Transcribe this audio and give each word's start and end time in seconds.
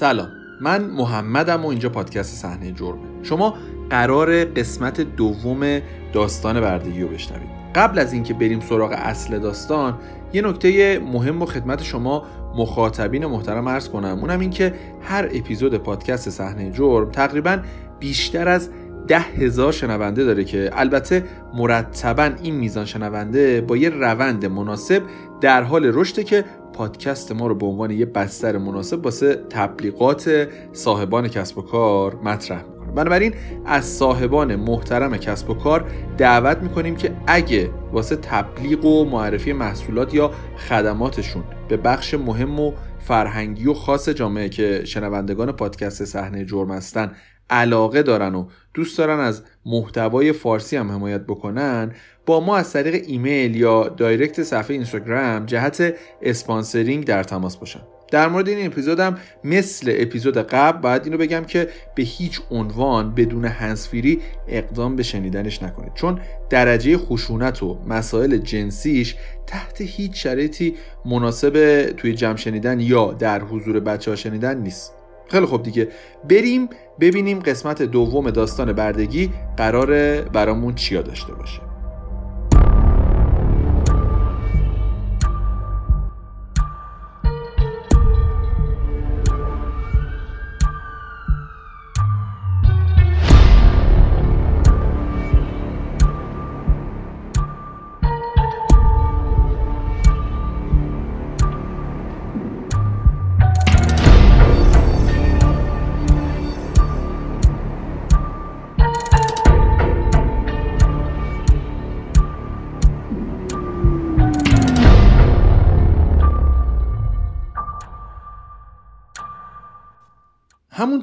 سلام 0.00 0.28
من 0.60 0.84
محمدم 0.84 1.64
و 1.64 1.68
اینجا 1.68 1.88
پادکست 1.88 2.36
صحنه 2.36 2.72
جرمه 2.72 3.00
شما 3.22 3.54
قرار 3.90 4.44
قسمت 4.44 5.00
دوم 5.00 5.80
داستان 6.12 6.60
بردگی 6.60 7.02
رو 7.02 7.08
بشنوید. 7.08 7.48
قبل 7.74 7.98
از 7.98 8.12
اینکه 8.12 8.34
بریم 8.34 8.60
سراغ 8.60 8.92
اصل 8.92 9.38
داستان 9.38 9.98
یه 10.32 10.42
نکته 10.42 10.98
مهم 10.98 11.42
و 11.42 11.46
خدمت 11.46 11.82
شما 11.82 12.24
مخاطبین 12.56 13.26
محترم 13.26 13.66
ارز 13.66 13.88
کنم. 13.88 14.18
اونم 14.20 14.40
این 14.40 14.50
که 14.50 14.74
هر 15.02 15.24
اپیزود 15.24 15.74
پادکست 15.74 16.30
صحنه 16.30 16.70
جرم 16.70 17.10
تقریبا 17.10 17.58
بیشتر 17.98 18.48
از 18.48 18.70
ده 19.08 19.18
هزار 19.18 19.72
شنونده 19.72 20.24
داره 20.24 20.44
که 20.44 20.70
البته 20.72 21.24
مرتبا 21.54 22.30
این 22.42 22.54
میزان 22.54 22.84
شنونده 22.84 23.60
با 23.60 23.76
یه 23.76 23.88
روند 23.88 24.46
مناسب 24.46 25.02
در 25.40 25.62
حال 25.62 25.90
رشده 25.94 26.24
که 26.24 26.44
پادکست 26.80 27.32
ما 27.32 27.46
رو 27.46 27.54
به 27.54 27.66
عنوان 27.66 27.90
یه 27.90 28.06
بستر 28.06 28.58
مناسب 28.58 29.04
واسه 29.04 29.34
تبلیغات 29.50 30.48
صاحبان 30.72 31.28
کسب 31.28 31.58
و 31.58 31.62
کار 31.62 32.14
مطرح 32.14 32.62
می‌کنه. 32.62 32.92
بنابراین 32.92 33.34
از 33.66 33.84
صاحبان 33.84 34.56
محترم 34.56 35.16
کسب 35.16 35.50
و 35.50 35.54
کار 35.54 35.90
دعوت 36.18 36.58
می‌کنیم 36.58 36.96
که 36.96 37.16
اگه 37.26 37.70
واسه 37.92 38.16
تبلیغ 38.16 38.84
و 38.84 39.04
معرفی 39.04 39.52
محصولات 39.52 40.14
یا 40.14 40.30
خدماتشون 40.68 41.44
به 41.68 41.76
بخش 41.76 42.14
مهم 42.14 42.60
و 42.60 42.72
فرهنگی 42.98 43.66
و 43.66 43.74
خاص 43.74 44.08
جامعه 44.08 44.48
که 44.48 44.84
شنوندگان 44.84 45.52
پادکست 45.52 46.04
صحنه 46.04 46.44
جرم 46.44 46.70
هستن 46.70 47.12
علاقه 47.50 48.02
دارن 48.02 48.34
و 48.34 48.46
دوست 48.74 48.98
دارن 48.98 49.20
از 49.20 49.42
محتوای 49.66 50.32
فارسی 50.32 50.76
هم 50.76 50.90
حمایت 50.90 51.20
بکنن 51.20 51.94
با 52.26 52.40
ما 52.40 52.56
از 52.56 52.72
طریق 52.72 53.04
ایمیل 53.06 53.56
یا 53.56 53.88
direct 53.88 54.42
صفحه 54.42 54.74
اینستاگرام 54.74 55.46
جهت 55.46 55.94
sponsoring 56.22 57.04
در 57.04 57.22
تماس 57.22 57.56
باشن. 57.56 57.80
در 58.10 58.28
مورد 58.28 58.48
این 58.48 58.66
اپیزودم 58.66 59.18
مثل 59.44 59.94
اپیزود 59.98 60.38
قبل 60.38 60.80
باید 60.80 61.04
اینو 61.04 61.16
بگم 61.16 61.44
که 61.44 61.68
به 61.94 62.02
هیچ 62.02 62.40
عنوان 62.50 63.14
بدون 63.14 63.44
هنسفیری 63.44 64.20
اقدام 64.48 64.96
به 64.96 65.02
شنیدنش 65.02 65.62
نکنید. 65.62 65.94
چون 65.94 66.20
درجه 66.50 66.96
خشونت 66.96 67.62
و 67.62 67.78
مسائل 67.86 68.36
جنسیش 68.36 69.16
تحت 69.46 69.80
هیچ 69.80 70.22
شرایطی 70.22 70.74
مناسب 71.04 71.86
توی 71.96 72.14
جمع 72.14 72.36
شنیدن 72.36 72.80
یا 72.80 73.12
در 73.12 73.40
حضور 73.40 73.80
بچه 73.80 74.10
ها 74.10 74.16
شنیدن 74.16 74.58
نیست. 74.58 74.99
خیلی 75.30 75.46
خوب 75.46 75.62
دیگه. 75.62 75.88
بریم 76.30 76.68
ببینیم 77.00 77.38
قسمت 77.38 77.82
دوم 77.82 78.30
داستان 78.30 78.72
بردگی 78.72 79.30
قراره 79.56 80.22
برامون 80.32 80.74
چیا 80.74 81.02
داشته 81.02 81.34
باشه. 81.34 81.69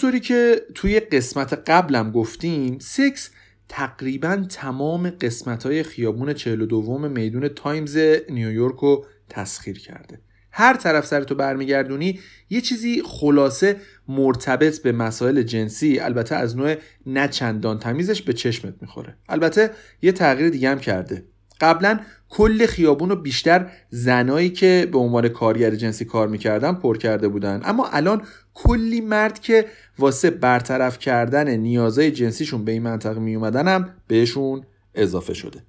همونطوری 0.08 0.28
که 0.28 0.62
توی 0.76 1.00
قسمت 1.00 1.54
قبلم 1.54 2.12
گفتیم 2.12 2.78
سکس 2.80 3.30
تقریبا 3.70 4.36
تمام 4.50 5.10
قسمت 5.10 5.66
های 5.66 5.84
خیابون 5.84 6.34
42 6.34 6.98
میدون 6.98 7.48
تایمز 7.48 7.98
نیویورک 8.30 8.76
رو 8.76 9.06
تسخیر 9.30 9.80
کرده. 9.80 10.22
هر 10.52 10.74
طرف 10.74 11.06
سرتو 11.06 11.36
برمیگردونی 11.36 12.20
یه 12.50 12.62
چیزی 12.62 13.04
خلاصه 13.06 13.76
مرتبط 14.08 14.82
به 14.82 14.92
مسائل 14.92 15.42
جنسی 15.42 16.00
البته 16.00 16.36
از 16.36 16.58
نوع 16.58 16.76
نچندان 17.06 17.80
تمیزش 17.80 18.22
به 18.22 18.34
چشمت 18.34 18.74
می‌خوره. 18.82 19.18
البته 19.30 19.72
یه 20.02 20.12
تغییر 20.12 20.50
دیگه 20.50 20.70
هم 20.70 20.80
کرده. 20.80 21.24
قبلا 21.62 22.00
کل 22.30 22.66
خیابون 22.66 23.10
رو 23.10 23.16
بیشتر 23.16 23.72
زنایی 23.90 24.50
که 24.50 24.90
به 24.92 24.98
عنوان 24.98 25.30
کارگر 25.30 25.76
جنسی 25.76 26.06
کار 26.06 26.28
می‌کردن 26.28 26.74
پر 26.74 26.98
کرده 26.98 27.28
بودن. 27.28 27.62
اما 27.64 27.88
الان 27.88 28.22
کلی 28.64 29.02
مرد 29.02 29.40
که 29.40 29.66
واسه 30.00 30.30
برطرف 30.30 31.00
کردن 31.00 31.50
نیازهای 31.50 32.12
جنسیشون 32.12 32.66
به 32.66 32.72
این 32.72 32.84
منطقه 32.84 33.20
می 33.20 33.36
اومدن 33.36 33.68
هم 33.68 33.90
بهشون 34.08 34.64
اضافه 34.96 35.34
شده. 35.34 35.64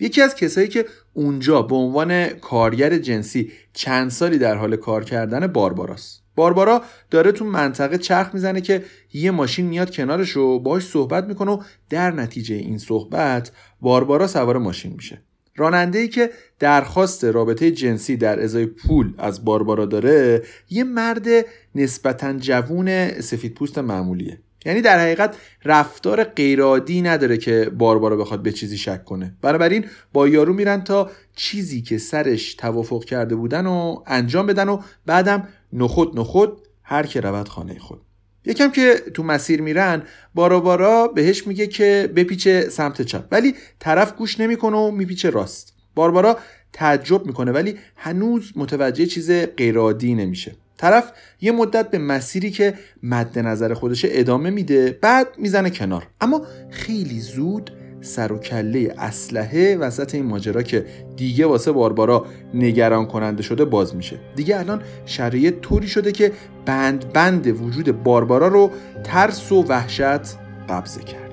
یکی 0.00 0.22
از 0.22 0.34
کسایی 0.34 0.68
که 0.68 0.86
اونجا 1.12 1.62
به 1.62 1.74
عنوان 1.74 2.28
کارگر 2.28 2.98
جنسی 2.98 3.52
چند 3.72 4.10
سالی 4.10 4.38
در 4.38 4.54
حال 4.54 4.76
کار 4.76 5.04
کردن 5.04 5.46
بارباراست. 5.46 6.22
باربارا 6.36 6.82
داره 7.10 7.32
تو 7.32 7.44
منطقه 7.44 7.98
چرخ 7.98 8.34
می‌زنه 8.34 8.60
که 8.60 8.84
یه 9.12 9.30
ماشین 9.30 9.66
میاد 9.66 9.90
کنارش 9.90 10.30
رو 10.30 10.58
باهاش 10.58 10.86
صحبت 10.86 11.24
می‌کنه 11.24 11.50
و 11.50 11.62
در 11.90 12.10
نتیجه 12.10 12.54
این 12.54 12.78
صحبت 12.78 13.52
باربارا 13.80 14.26
سوار 14.26 14.58
ماشین 14.58 14.92
میشه. 14.92 15.22
راننده 15.60 15.98
ای 15.98 16.08
که 16.08 16.30
درخواست 16.58 17.24
رابطه 17.24 17.70
جنسی 17.70 18.16
در 18.16 18.42
ازای 18.42 18.66
پول 18.66 19.14
از 19.18 19.44
باربارا 19.44 19.86
داره 19.86 20.42
یه 20.70 20.84
مرد 20.84 21.26
نسبتا 21.74 22.32
جوون 22.32 23.20
سفید 23.20 23.54
پوست 23.54 23.78
معمولیه. 23.78 24.38
یعنی 24.64 24.80
در 24.80 24.98
حقیقت 24.98 25.36
رفتار 25.64 26.24
غیرعادی 26.24 27.02
نداره 27.02 27.36
که 27.38 27.70
باربارا 27.78 28.16
بخواد 28.16 28.42
به 28.42 28.52
چیزی 28.52 28.78
شک 28.78 29.04
کنه. 29.04 29.34
بنابراین 29.42 29.84
با 30.12 30.28
یارو 30.28 30.52
میرن 30.52 30.84
تا 30.84 31.10
چیزی 31.36 31.82
که 31.82 31.98
سرش 31.98 32.54
توافق 32.54 33.04
کرده 33.04 33.34
بودن 33.34 33.66
و 33.66 34.02
انجام 34.06 34.46
بدن 34.46 34.68
و 34.68 34.80
بعدم 35.06 35.48
نخود 35.72 36.18
نخود 36.18 36.58
هر 36.82 37.06
که 37.06 37.20
رود 37.20 37.48
خانه 37.48 37.78
خود. 37.78 38.00
یکم 38.44 38.70
که 38.70 38.94
تو 39.14 39.22
مسیر 39.22 39.62
میرن 39.62 40.02
بارا 40.34 40.60
بارا 40.60 41.08
بهش 41.08 41.46
میگه 41.46 41.66
که 41.66 42.10
بپیچه 42.16 42.68
سمت 42.68 43.02
چپ. 43.02 43.24
ولی 43.30 43.54
طرف 43.78 44.16
گوش 44.16 44.40
نمی‌کنه 44.40 44.76
و 44.76 44.90
میپیچه 44.90 45.30
راست. 45.30 45.74
باربارا 45.94 46.38
تعجب 46.72 47.26
می‌کنه 47.26 47.52
ولی 47.52 47.78
هنوز 47.96 48.52
متوجه 48.56 49.06
چیز 49.06 49.30
غیرعادی 49.30 50.14
نمیشه. 50.14 50.52
طرف 50.78 51.12
یه 51.40 51.52
مدت 51.52 51.90
به 51.90 51.98
مسیری 51.98 52.50
که 52.50 52.74
مد 53.02 53.38
نظر 53.38 53.74
خودشه 53.74 54.08
ادامه 54.10 54.50
میده 54.50 54.98
بعد 55.02 55.28
می‌زنه 55.38 55.70
کنار. 55.70 56.06
اما 56.20 56.46
خیلی 56.70 57.20
زود 57.20 57.70
سر 58.00 58.32
و 58.32 58.38
کله 58.38 58.94
اسلحه 58.98 59.76
وسط 59.76 60.14
این 60.14 60.24
ماجرا 60.24 60.62
که 60.62 60.84
دیگه 61.16 61.46
واسه 61.46 61.72
باربارا 61.72 62.26
نگران 62.54 63.06
کننده 63.06 63.42
شده 63.42 63.64
باز 63.64 63.96
میشه. 63.96 64.18
دیگه 64.36 64.58
الان 64.58 64.82
شرایط 65.06 65.60
طوری 65.60 65.88
شده 65.88 66.12
که 66.12 66.32
بند 66.66 67.12
بند 67.12 67.46
وجود 67.62 68.02
باربارا 68.02 68.48
رو 68.48 68.70
ترس 69.04 69.52
و 69.52 69.62
وحشت 69.62 70.36
قبضه 70.68 71.02
کرده. 71.02 71.30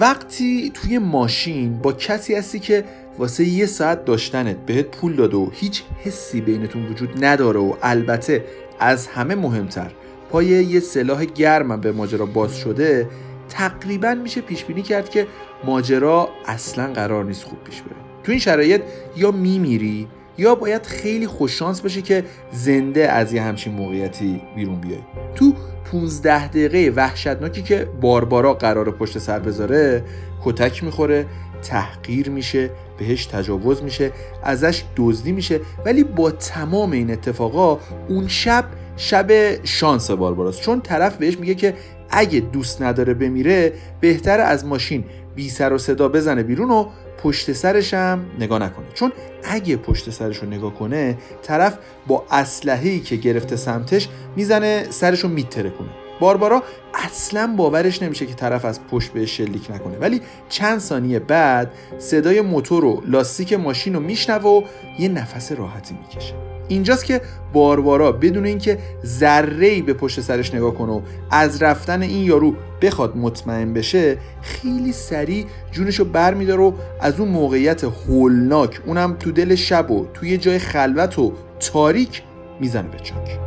وقتی 0.00 0.70
توی 0.74 0.98
ماشین 0.98 1.78
با 1.78 1.92
کسی 1.92 2.34
هستی 2.34 2.58
که 2.58 2.84
واسه 3.18 3.44
یه 3.44 3.66
ساعت 3.66 4.04
داشتنت 4.04 4.56
بهت 4.56 4.86
پول 4.86 5.16
داده 5.16 5.36
و 5.36 5.48
هیچ 5.52 5.82
حسی 6.04 6.40
بینتون 6.40 6.86
وجود 6.86 7.24
نداره 7.24 7.60
و 7.60 7.74
البته 7.82 8.44
از 8.80 9.06
همه 9.06 9.34
مهمتر 9.34 9.90
پای 10.30 10.46
یه 10.46 10.80
سلاح 10.80 11.24
گرم 11.24 11.80
به 11.80 11.92
ماجرا 11.92 12.26
باز 12.26 12.56
شده 12.56 13.08
تقریبا 13.48 14.14
میشه 14.14 14.40
پیش 14.40 14.64
بینی 14.64 14.82
کرد 14.82 15.08
که 15.08 15.26
ماجرا 15.64 16.28
اصلا 16.46 16.92
قرار 16.92 17.24
نیست 17.24 17.44
خوب 17.44 17.64
پیش 17.64 17.82
بره. 17.82 17.96
تو 18.24 18.32
این 18.32 18.40
شرایط 18.40 18.82
یا 19.16 19.30
میمیری 19.30 20.08
یا 20.38 20.54
باید 20.54 20.86
خیلی 20.86 21.26
خوششانس 21.26 21.80
باشه 21.80 22.02
که 22.02 22.24
زنده 22.52 23.08
از 23.08 23.32
یه 23.32 23.42
همچین 23.42 23.72
موقعیتی 23.72 24.42
بیرون 24.56 24.80
بیای. 24.80 24.98
تو 25.34 25.54
15 25.92 26.48
دقیقه 26.48 26.92
وحشتناکی 26.96 27.62
که 27.62 27.88
باربارا 28.00 28.54
قرار 28.54 28.90
پشت 28.90 29.18
سر 29.18 29.38
بذاره 29.38 30.04
کتک 30.44 30.84
می‌خوره 30.84 31.26
تحقیر 31.62 32.30
میشه 32.30 32.70
بهش 32.98 33.26
تجاوز 33.26 33.82
میشه 33.82 34.12
ازش 34.42 34.84
دزدی 34.96 35.32
میشه 35.32 35.60
ولی 35.84 36.04
با 36.04 36.30
تمام 36.30 36.92
این 36.92 37.10
اتفاقا 37.10 37.78
اون 38.08 38.28
شب 38.28 38.64
شب 38.96 39.30
شانس 39.64 40.10
بارباراست. 40.10 40.60
چون 40.60 40.80
طرف 40.80 41.16
بهش 41.16 41.38
میگه 41.38 41.54
که 41.54 41.74
اگه 42.10 42.40
دوست 42.40 42.82
نداره 42.82 43.14
بمیره 43.14 43.72
بهتر 44.00 44.40
از 44.40 44.66
ماشین 44.66 45.04
بی 45.34 45.50
سر 45.50 45.72
و 45.72 45.78
صدا 45.78 46.08
بزنه 46.08 46.42
بیرون 46.42 46.70
و 46.70 46.86
پشت 47.22 47.52
سرش 47.52 47.94
هم 47.94 48.26
نگاه 48.38 48.58
نکنه. 48.58 48.86
چون 48.94 49.12
اگه 49.44 49.76
پشت 49.76 50.10
سرش 50.10 50.36
رو 50.36 50.48
نگاه 50.48 50.74
کنه 50.74 51.18
طرف 51.42 51.78
با 52.06 52.24
اسلحه‌ای 52.30 53.00
که 53.00 53.16
گرفته 53.16 53.56
سمتش 53.56 54.08
می‌زنه 54.36 54.86
سرش 54.90 55.20
رو 55.20 55.28
میتره 55.28 55.70
کنه 55.70 55.88
باربارا 56.20 56.62
اصلا 56.94 57.54
باورش 57.56 58.02
نمیشه 58.02 58.26
که 58.26 58.34
طرف 58.34 58.64
از 58.64 58.86
پشت 58.86 59.12
به 59.12 59.26
شلیک 59.26 59.70
نکنه. 59.70 59.98
ولی 59.98 60.20
چند 60.48 60.78
ثانیه 60.78 61.18
بعد 61.18 61.70
صدای 61.98 62.40
موتور 62.40 62.84
و 62.84 63.02
لاستیک 63.06 63.52
ماشین 63.52 63.94
رو 63.94 64.00
میشنوه 64.00 64.50
و 64.50 64.62
یه 64.98 65.08
نفس 65.08 65.52
راحتی 65.52 65.94
می‌کشه. 65.94 66.57
اینجاست 66.68 67.04
که 67.04 67.20
باربارا 67.52 68.12
بدون 68.12 68.46
اینکه 68.46 68.78
ذره 69.04 69.82
به 69.82 69.92
پشت 69.92 70.20
سرش 70.20 70.54
نگاه 70.54 70.74
کنه 70.74 70.92
و 70.92 71.00
از 71.30 71.62
رفتن 71.62 72.02
این 72.02 72.24
یارو 72.24 72.54
بخواد 72.82 73.16
مطمئن 73.16 73.72
بشه 73.72 74.16
خیلی 74.42 74.92
سریع 74.92 75.46
جونشو 75.72 76.04
برمیداره 76.04 76.62
و 76.62 76.72
از 77.00 77.20
اون 77.20 77.28
موقعیت 77.28 77.84
هولناک 77.84 78.80
اونم 78.86 79.16
تو 79.20 79.32
دل 79.32 79.54
شب 79.54 79.90
و 79.90 80.06
توی 80.14 80.38
جای 80.38 80.58
خلوت 80.58 81.18
و 81.18 81.32
تاریک 81.60 82.22
می‌زنه 82.60 82.88
به 82.88 82.98
چاک. 82.98 83.38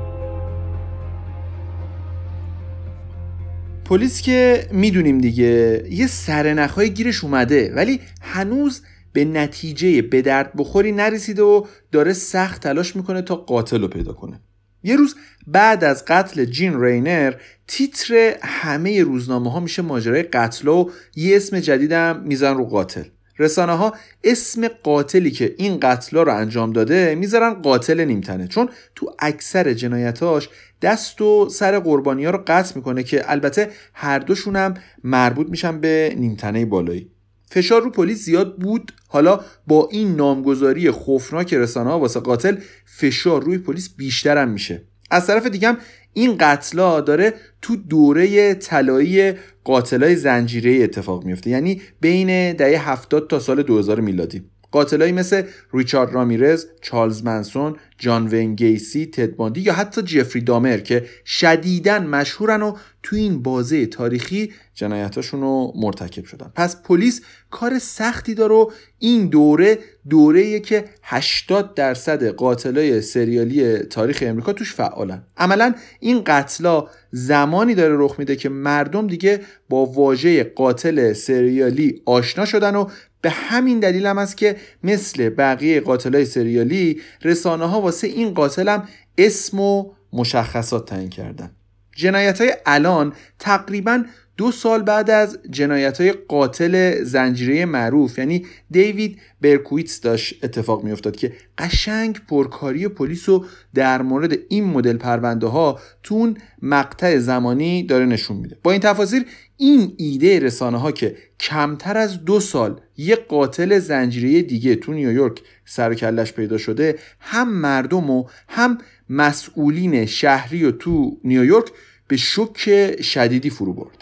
پلیس 3.86 4.22
که 4.22 4.68
می‌دونیم 4.72 5.18
دیگه 5.18 5.84
یه 5.90 6.08
سرنخهای 6.08 6.90
گیرش 6.90 7.24
اومده 7.24 7.74
ولی 7.76 8.00
هنوز 8.22 8.82
به 9.14 9.26
نتیجه 9.26 10.02
به 10.02 10.22
درد 10.22 10.52
بخوری 10.58 10.92
نرسیده 10.92 11.44
و 11.44 11.66
داره 11.92 12.14
سخت 12.14 12.64
تلاش 12.64 12.96
می‌کنه 12.96 13.22
تا 13.22 13.36
قاتل 13.36 13.82
رو 13.82 13.88
پیدا 13.88 14.14
کنه. 14.14 14.40
یه 14.84 14.96
روز 14.96 15.16
بعد 15.48 15.84
از 15.84 16.06
قتل 16.06 16.46
جین 16.46 16.82
رینر 16.82 17.34
تیتر 17.68 18.36
همه 18.42 19.04
روزنامه 19.04 19.52
ها 19.52 19.60
میشه 19.60 19.82
ماجرای 19.82 20.24
قتل 20.24 20.68
و 20.68 20.90
یه 21.16 21.36
اسم 21.36 21.60
جدیدم 21.60 22.24
میزن 22.26 22.58
رو 22.58 22.66
قاتل. 22.66 23.04
رسانه 23.40 23.74
ها 23.74 23.94
اسم 24.24 24.68
قاتلی 24.68 25.32
که 25.32 25.56
این 25.58 25.80
قتل 25.82 26.18
رو 26.18 26.36
انجام 26.36 26.74
داده 26.74 27.16
می‌ذارن 27.16 27.54
قاتل 27.54 28.06
نیمتنه. 28.06 28.48
چون 28.48 28.70
تو 28.96 29.16
اکثر 29.20 29.74
جنایتاش 29.74 30.50
دست 30.82 31.22
و 31.22 31.50
سر 31.50 31.80
قربانی 31.80 32.26
ها 32.26 32.32
رو 32.32 32.44
قطع 32.48 32.76
می‌کنه 32.76 33.04
که 33.04 33.32
البته 33.32 33.70
هر 33.94 34.20
دوشون 34.20 34.56
هم 34.56 34.74
مربوط 35.04 35.50
میشن 35.50 35.80
به 35.80 36.16
نیمتنه 36.18 36.66
بالایی. 36.66 37.11
فشار 37.52 37.82
رو 37.82 37.90
پلیس 37.90 38.26
زیاد 38.26 38.58
بود. 38.58 38.92
حالا 39.08 39.40
با 39.68 39.90
این 39.92 40.16
نامگذاری 40.16 40.92
خوفناک 40.92 41.54
رسانه 41.54 41.90
ها 41.90 42.00
واسه 42.00 42.20
قاتل 42.20 42.56
فشار 42.86 43.44
روی 43.44 43.58
پلیس 43.58 43.90
بیشتر 43.98 44.38
هم 44.38 44.50
میشه. 44.50 44.84
از 45.12 45.28
طرف 45.28 45.46
دیگه 45.46 45.78
این 46.14 46.38
قتلا 46.38 47.02
داره 47.02 47.34
تو 47.62 47.76
دوره 47.76 48.54
طلایی 48.54 49.34
قاتلای 49.64 50.16
زنجیره 50.16 50.84
اتفاق 50.84 51.24
میفته 51.26 51.50
یعنی 51.50 51.82
بین 52.02 52.54
دهه 52.54 52.90
70 52.90 53.30
تا 53.30 53.40
سال 53.40 53.64
2000 53.64 54.00
میلادی. 54.00 54.44
قاتلایی 54.72 55.12
مثل 55.12 55.44
ریچارد 55.74 56.14
رامیرز، 56.14 56.66
چارلز 56.82 57.24
منسون، 57.24 57.76
جان 58.02 58.28
وین 58.28 58.56
گیسی، 58.56 59.06
تد 59.06 59.36
باندی 59.36 59.62
یا 59.62 59.74
حتی 59.74 60.02
جفری 60.02 60.42
دامر 60.42 60.78
که 60.78 61.06
شدیدن 61.26 62.08
مشهورن 62.08 62.62
و 62.62 62.76
تو 63.04 63.16
این 63.16 63.44
بازه 63.44 63.86
تاریخی 63.86 64.54
جنایتاشون 64.74 65.42
رو 65.42 65.74
مرتکب 65.76 66.26
شدن. 66.26 66.52
پس 66.56 66.82
پلیس 66.82 67.22
کار 67.52 67.80
سختی 67.80 68.34
داره 68.34 68.56
و 68.56 68.72
این 69.00 69.28
دوره 69.28 69.80
دوره 70.10 70.60
که 70.60 70.86
80 71.04 71.74
درصد 71.74 72.28
قاتلای 72.28 73.02
سریالی 73.02 73.78
تاریخ 73.78 74.24
امریکا 74.28 74.54
توش 74.54 74.74
فعالن. 74.74 75.24
عملا 75.38 75.74
این 76.00 76.24
قتلا 76.26 76.88
زمانی 77.12 77.76
داره 77.76 77.96
رخ 77.98 78.16
میده 78.20 78.36
که 78.36 78.50
مردم 78.50 79.08
دیگه 79.08 79.42
با 79.70 79.86
واژه 79.86 80.44
قاتل 80.44 81.14
سریالی 81.14 82.02
آشنا 82.06 82.46
شدن 82.46 82.76
و 82.76 82.88
به 83.22 83.30
همین 83.30 83.80
دلیل 83.80 84.06
هم 84.06 84.18
است 84.18 84.38
که 84.38 84.56
مثل 84.84 85.30
بقیه 85.30 85.80
قاتلای 85.80 86.26
سریالی 86.26 87.02
رسانه 87.24 87.66
ها 87.66 87.82
واسه 87.92 88.08
این 88.08 88.34
قاتل 88.34 88.70
هم 88.70 88.88
اسم 89.18 89.60
و 89.60 89.92
مشخصات 90.14 90.86
تعیین 90.86 91.10
کردن. 91.10 91.52
جنایت 91.96 92.42
های 92.42 92.54
الان 92.66 93.14
تقریبا 93.40 94.04
دو 94.42 94.52
سال 94.52 94.82
بعد 94.82 95.10
از 95.10 95.40
جنایت 95.50 96.02
های 96.02 96.12
قاتل 96.12 97.04
زنجیره 97.04 97.66
معروف 97.66 98.18
یعنی 98.18 98.46
دیوید 98.72 99.20
برکویتس 99.42 100.02
داشت 100.02 100.44
اتفاق 100.44 100.84
می 100.84 100.92
افتاد 100.92 101.16
که 101.16 101.34
قشنگ 101.58 102.22
پرکاری 102.28 102.88
پلیس 102.88 103.30
رو 103.30 103.46
در 103.74 104.02
مورد 104.02 104.38
این 104.50 104.64
مدل 104.64 104.98
پرونده 104.98 105.48
ها 105.48 105.80
تو 106.04 106.16
اون 106.16 106.38
مقطع 106.62 107.18
زمانی 107.18 107.84
داره 107.84 108.06
نشون 108.06 108.38
میده. 108.38 108.58
با 108.64 108.72
این 108.72 108.82
تفاصیل 108.82 109.26
این 109.58 109.94
ایده 109.98 110.40
رسانه 110.40 110.78
ها 110.78 110.92
که 110.92 111.16
کمتر 111.40 111.98
از 111.98 112.26
دو 112.26 112.40
سال 112.40 112.82
یه 112.98 113.16
قاتل 113.16 113.80
زنجیره 113.80 114.42
دیگه 114.42 114.76
تو 114.76 114.94
نیویورک 114.94 115.42
سر 115.66 115.94
کلش 115.94 116.34
پیدا 116.34 116.58
شده 116.58 117.00
هم 117.20 117.54
مردم 117.54 118.10
و 118.10 118.26
هم 118.48 118.78
مسئولین 119.10 120.06
شهری 120.06 120.66
و 120.66 120.72
تو 120.72 121.18
نیویورک 121.24 121.72
به 122.08 122.18
شک 122.18 123.02
شدیدی 123.02 123.50
فرو 123.50 123.74
برده 123.74 124.01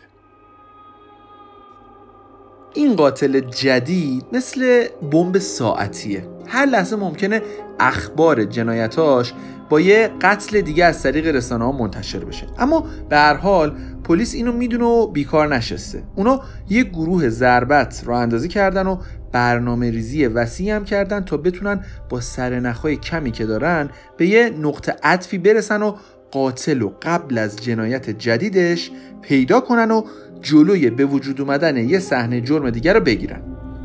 این 2.73 2.95
قاتل 2.95 3.39
جدید 3.39 4.25
مثل 4.33 4.87
بمب 5.11 5.37
ساعتیه. 5.37 6.23
هر 6.47 6.65
لحظه 6.65 6.95
ممکنه 6.95 7.41
اخبار 7.79 8.43
جنایتاش 8.43 9.33
با 9.69 9.79
یه 9.79 10.09
قتل 10.21 10.61
دیگه 10.61 10.85
از 10.85 11.03
طریق 11.03 11.27
رسانه 11.27 11.65
ها 11.65 11.71
منتشر 11.71 12.19
بشه. 12.19 12.47
اما 12.59 12.87
به 13.09 13.17
هر 13.17 13.33
حال 13.33 13.75
پلیس 14.03 14.35
اینو 14.35 14.51
می‌دونه 14.51 14.85
و 14.85 15.07
بیکار 15.07 15.55
نشسته. 15.55 16.03
اونا 16.15 16.41
یه 16.69 16.83
گروه 16.83 17.29
ضربت 17.29 18.03
رو 18.05 18.13
اندازی 18.13 18.47
کردن 18.47 18.87
و 18.87 18.97
برنامه 19.31 19.91
ریزی 19.91 20.25
وسیع 20.25 20.75
هم 20.75 20.85
کردن 20.85 21.21
تا 21.21 21.37
بتونن 21.37 21.85
با 22.09 22.21
سرنخهای 22.21 22.95
کمی 22.95 23.31
که 23.31 23.45
دارن 23.45 23.89
به 24.17 24.27
یه 24.27 24.49
نقطه 24.49 24.95
عطفی 25.03 25.37
برسن 25.37 25.81
و 25.81 25.95
قاتل 26.31 26.81
و 26.81 26.91
قبل 27.01 27.37
از 27.37 27.55
جنایت 27.55 28.09
جدیدش 28.09 28.91
پیدا 29.21 29.59
کنن 29.59 29.91
و 29.91 30.03
جلوی 30.41 30.89
به 30.89 31.05
وجود 31.05 31.41
اومدن 31.41 31.77
یه 31.77 31.99
صحنه 31.99 32.41
جرم 32.41 32.69
دیگر 32.69 32.93
رو 32.93 32.99
بگیرن. 32.99 33.41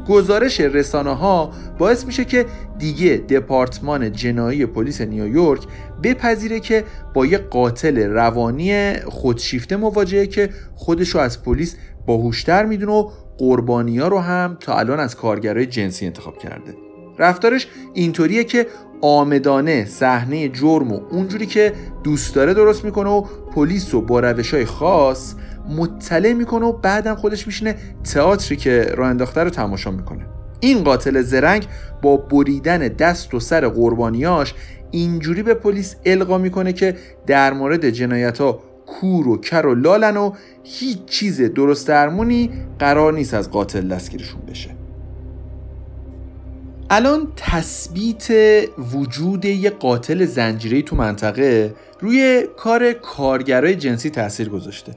گزارش 0.08 0.60
رسانه 0.60 1.14
ها 1.14 1.52
باعث 1.78 2.06
میشه 2.06 2.24
که 2.24 2.46
دیگه 2.78 3.16
دپارتمان 3.16 4.12
جنایی 4.12 4.66
پلیس 4.66 5.00
نیویورک 5.00 5.62
بپذیره 6.02 6.60
که 6.60 6.84
با 7.14 7.26
یه 7.26 7.38
قاتل 7.38 7.98
روانی 7.98 8.94
خودشیفته 8.94 9.76
مواجهه 9.76 10.26
که 10.26 10.50
خودشو 10.74 11.18
از 11.18 11.42
پلیس 11.42 11.76
باهوشتر 12.06 12.64
می‌دونه 12.64 12.92
و 12.92 13.10
قربانی 13.38 13.98
ها 13.98 14.08
رو 14.08 14.18
هم 14.18 14.56
تا 14.60 14.78
الان 14.78 15.00
از 15.00 15.16
کارگرای 15.16 15.66
جنسی 15.66 16.06
انتخاب 16.06 16.38
کرده. 16.38 16.74
رفتارش 17.18 17.68
اینطوریه 17.94 18.44
که 18.44 18.66
آمدانه 19.00 19.84
صحنه 19.84 20.48
جرم 20.48 20.93
و 20.93 21.00
اونجوری 21.10 21.46
که 21.46 21.72
دوست 22.05 22.34
داره 22.34 22.55
درست 22.55 22.84
می‌کنه 22.84 23.10
و 23.10 23.24
پلیس 23.55 23.94
رو 23.94 24.00
با 24.00 24.20
روش 24.20 24.55
های 24.55 24.64
خاص 24.64 25.34
مطلع 25.68 26.32
می‌کنه 26.32 26.66
و 26.66 26.72
بعدم 26.72 27.14
خودش 27.14 27.46
میشینه 27.46 27.76
تئاتری 28.04 28.56
که 28.56 28.82
راه 28.82 29.08
انداخته 29.08 29.44
رو 29.44 29.50
تماشا 29.50 29.90
می‌کنه. 29.90 30.26
این 30.60 30.84
قاتل 30.84 31.22
زرنگ 31.22 31.66
با 32.02 32.16
بریدن 32.16 32.78
دست 32.78 33.34
و 33.34 33.40
سر 33.40 33.68
قربانیاش 33.68 34.54
اینجوری 34.90 35.42
به 35.42 35.54
پلیس 35.54 35.96
القا 36.04 36.38
می‌کنه 36.38 36.72
که 36.72 36.96
در 37.26 37.52
مورد 37.52 37.90
جنایت 37.90 38.38
ها 38.38 38.60
کور 38.86 39.28
و 39.28 39.36
کر 39.36 39.66
و 39.66 39.74
لالن 39.74 40.16
و 40.16 40.32
هیچ 40.62 41.04
چیز 41.06 41.40
درست 41.40 41.88
درمونی 41.88 42.50
قرار 42.78 43.12
نیست 43.12 43.34
از 43.34 43.50
قاتل 43.50 43.88
دستگیرشون 43.88 44.40
بشه. 44.40 44.70
الان 46.90 47.28
تثبیت 47.36 48.26
وجود 48.94 49.44
یه 49.44 49.70
قاتل 49.70 50.24
زنجیری 50.24 50.82
تو 50.82 50.96
منطقه 50.96 51.74
روی 52.00 52.44
کار 52.56 52.92
کارگرای 52.92 53.74
جنسی 53.74 54.10
تاثیر 54.10 54.48
گذاشته. 54.48 54.92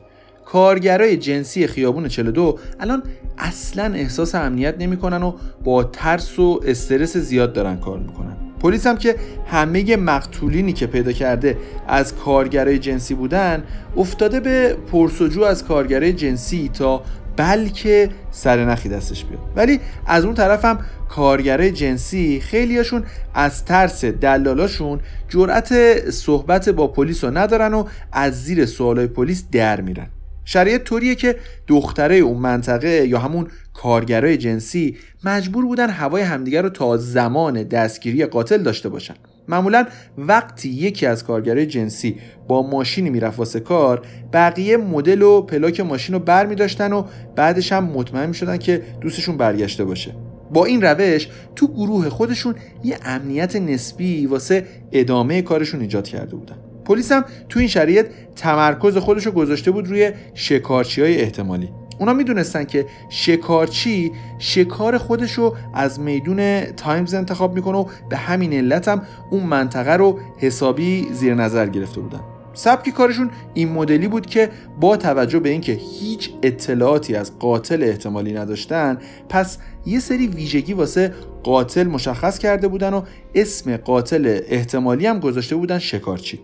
کارگرای 0.51 1.17
جنسی 1.17 1.67
خیابون 1.67 2.07
42 2.07 2.59
الان 2.79 3.03
اصلا 3.37 3.93
احساس 3.93 4.35
امنیت 4.35 4.75
نمی‌کنن 4.79 5.23
و 5.23 5.33
با 5.63 5.83
ترس 5.83 6.39
و 6.39 6.61
استرس 6.65 7.17
زیاد 7.17 7.53
دارن 7.53 7.77
کار 7.77 7.99
می‌کنن. 7.99 8.37
پلیس 8.59 8.87
هم 8.87 8.97
که 8.97 9.15
همه 9.47 9.97
مقتولینی 9.97 10.73
که 10.73 10.87
پیدا 10.87 11.11
کرده 11.11 11.57
از 11.87 12.15
کارگرای 12.15 12.79
جنسی 12.79 13.13
بودن 13.13 13.63
افتاده 13.97 14.39
به 14.39 14.77
پرسجو 14.91 15.43
از 15.43 15.63
کارگرای 15.63 16.13
جنسی 16.13 16.69
تا 16.73 17.03
بلکه 17.35 18.09
سرنخی 18.31 18.89
دستش 18.89 19.25
بیاد. 19.25 19.41
ولی 19.55 19.79
از 20.05 20.25
اون 20.25 20.33
طرف 20.33 20.65
هم 20.65 20.79
کارگرای 21.09 21.71
جنسی 21.71 22.39
خیلیاشون 22.39 23.03
از 23.33 23.65
ترس 23.65 24.05
دلالاشون 24.05 24.99
جرأت 25.29 25.73
صحبت 26.09 26.69
با 26.69 26.87
پلیس 26.87 27.23
رو 27.23 27.37
ندارن 27.37 27.73
و 27.73 27.85
از 28.11 28.43
زیر 28.43 28.65
سوالای 28.65 29.07
پلیس 29.07 29.43
در 29.51 29.81
میرن. 29.81 30.07
شرایط 30.47 30.83
طوریه 30.83 31.15
که 31.15 31.35
دختره 31.67 32.15
اون 32.15 32.37
منطقه 32.37 33.07
یا 33.07 33.19
همون 33.19 33.47
کارگرای 33.73 34.37
جنسی 34.37 34.97
مجبور 35.23 35.65
بودن 35.65 35.89
هوای 35.89 36.21
همدیگر 36.21 36.61
رو 36.61 36.69
تا 36.69 36.97
زمان 36.97 37.63
دستگیری 37.63 38.25
قاتل 38.25 38.63
داشته 38.63 38.89
باشن. 38.89 39.13
معمولا 39.47 39.85
وقتی 40.17 40.69
یکی 40.69 41.05
از 41.05 41.23
کارگرای 41.23 41.65
جنسی 41.65 42.17
با 42.47 42.61
ماشینی 42.61 43.09
می‌رفت 43.09 43.39
واسه 43.39 43.59
کار 43.59 44.01
بقیه 44.33 44.77
مدل 44.77 45.21
و 45.21 45.41
پلاک 45.41 45.79
ماشین 45.79 46.13
رو 46.13 46.19
بر 46.19 46.45
می 46.45 46.55
و 46.55 47.03
بعدش 47.35 47.71
هم 47.71 47.83
مطمئن 47.83 48.25
می 48.25 48.35
شدن 48.35 48.57
که 48.57 48.81
دوستشون 49.01 49.37
برگشته 49.37 49.85
باشه. 49.85 50.15
با 50.53 50.65
این 50.65 50.81
روش 50.81 51.27
تو 51.55 51.67
گروه 51.67 52.09
خودشون 52.09 52.55
یه 52.83 52.97
امنیت 53.05 53.55
نسبی 53.55 54.25
واسه 54.25 54.65
ادامه 54.91 55.41
کارشون 55.41 55.81
ایجاد 55.81 56.07
کرده 56.07 56.35
بودن. 56.35 56.66
پلیس 56.87 57.11
هم 57.11 57.25
تو 57.49 57.59
این 57.59 57.67
شرایط 57.67 58.05
تمرکز 58.35 58.97
خودش 58.97 59.25
رو 59.25 59.31
گذاشته 59.31 59.71
بود 59.71 59.87
روی 59.87 60.11
شکارچی 60.33 61.01
های 61.01 61.21
احتمالی. 61.21 61.69
اونا 61.99 62.13
می‌دونستن 62.13 62.63
که 62.63 62.85
شکارچی 63.09 64.11
شکار 64.39 64.97
خودش 64.97 65.31
رو 65.31 65.55
از 65.73 65.99
میدون 65.99 66.61
تایمز 66.61 67.13
انتخاب 67.13 67.55
می‌کنه 67.55 67.77
و 67.77 67.85
به 68.09 68.17
همین 68.17 68.53
علت 68.53 68.87
هم 68.87 69.01
اون 69.31 69.43
منطقه 69.43 69.93
رو 69.93 70.19
حسابی 70.37 71.07
زیر 71.11 71.33
نظر 71.33 71.67
گرفته 71.67 72.01
بودن. 72.01 72.19
سبک 72.53 72.89
کارشون 72.89 73.29
این 73.53 73.69
مدلی 73.69 74.07
بود 74.07 74.25
که 74.25 74.49
با 74.79 74.97
توجه 74.97 75.39
به 75.39 75.49
اینکه 75.49 75.71
هیچ 75.71 76.29
اطلاعاتی 76.43 77.15
از 77.15 77.39
قاتل 77.39 77.83
احتمالی 77.83 78.33
نداشتن 78.33 78.97
پس 79.29 79.57
یه 79.85 79.99
سری 79.99 80.27
ویژگی 80.27 80.73
واسه 80.73 81.13
قاتل 81.43 81.83
مشخص 81.83 82.39
کرده 82.39 82.67
بودن 82.67 82.93
و 82.93 83.01
اسم 83.35 83.77
قاتل 83.77 84.39
احتمالی 84.47 85.05
هم 85.05 85.19
گذاشته 85.19 85.55
بودن 85.55 85.79
شکارچی. 85.79 86.39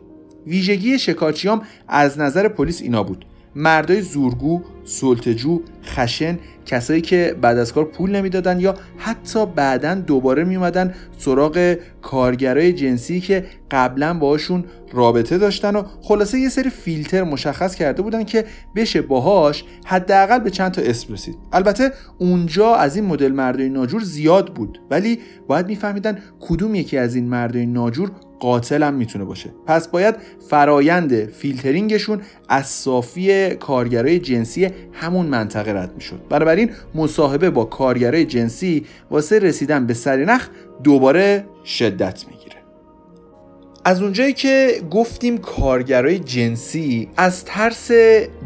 ویژگی 0.48 1.00
شکارچیام 1.00 1.62
از 1.88 2.20
نظر 2.20 2.48
پلیس 2.48 2.82
اینا 2.82 3.04
بود. 3.04 3.26
مردای 3.56 4.02
زورگو، 4.02 4.62
سلطجو، 4.86 5.62
خشن، 5.86 6.40
کسایی 6.66 7.02
که 7.02 7.36
بعد 7.42 7.58
از 7.58 7.74
کار 7.74 7.86
پول 7.86 8.16
نمی‌دادن 8.16 8.60
یا 8.60 8.76
حتی 8.98 9.46
بعدا 9.46 9.96
دوباره 9.96 10.44
میومدن 10.44 10.94
سراغ 11.18 11.76
کارگرای 12.02 12.74
جنسی 12.74 13.20
که 13.20 13.46
قبلا 13.72 14.14
باشون 14.14 14.66
رابطه 14.94 15.38
داشتن 15.38 15.76
و 15.76 15.84
خلاصه 16.02 16.40
یه 16.40 16.50
سری 16.50 16.70
فیلتر 16.70 17.24
مشخص 17.24 17.76
کرده 17.76 18.02
بودن 18.02 18.24
که 18.24 18.46
بشه 18.76 19.02
باهاش 19.02 19.64
حداقل 19.86 20.40
به 20.40 20.50
چند 20.50 20.72
تا 20.72 20.82
اسم 20.82 21.14
رسید. 21.14 21.36
البته 21.54 21.92
اونجا 22.18 22.76
از 22.76 22.96
این 22.96 23.06
مدل 23.06 23.32
مردای 23.32 23.70
ناجور 23.70 24.04
زیاد 24.04 24.54
بود 24.54 24.82
ولی 24.90 25.20
باید 25.48 25.68
میفهمیدن 25.68 26.18
کدوم 26.40 26.76
یکی 26.76 26.98
از 26.98 27.16
این 27.16 27.30
مردای 27.30 27.66
ناجور 27.66 28.12
قاتل 28.44 28.84
هم 28.84 28.94
می‌تونه 28.94 29.26
باشه. 29.26 29.50
پس 29.66 29.88
باید 29.88 30.16
فرایند 30.50 31.26
فیلترینگشون 31.26 32.22
از 32.50 32.68
صافی 32.68 33.50
کارگرای 33.50 34.20
جنسی 34.20 34.70
همون 34.94 35.26
منطقه 35.26 35.74
رد 35.74 35.92
می‌شد. 35.96 36.20
بنابراین 36.30 36.72
مصاحبه 36.96 37.50
با 37.50 37.66
کارگرای 37.66 38.26
جنسی 38.26 38.86
واسه 39.12 39.40
رسیدن 39.40 39.86
به 39.88 39.94
سرینخ 39.94 40.48
دوباره 40.84 41.46
شدت 41.66 42.26
می‌گیره. 42.28 42.43
از 43.86 44.02
اونجایی 44.02 44.34
که 44.34 44.82
گفتیم 44.92 45.38
کارگرای 45.38 46.20
جنسی 46.20 47.10
از 47.18 47.46
ترس 47.46 47.92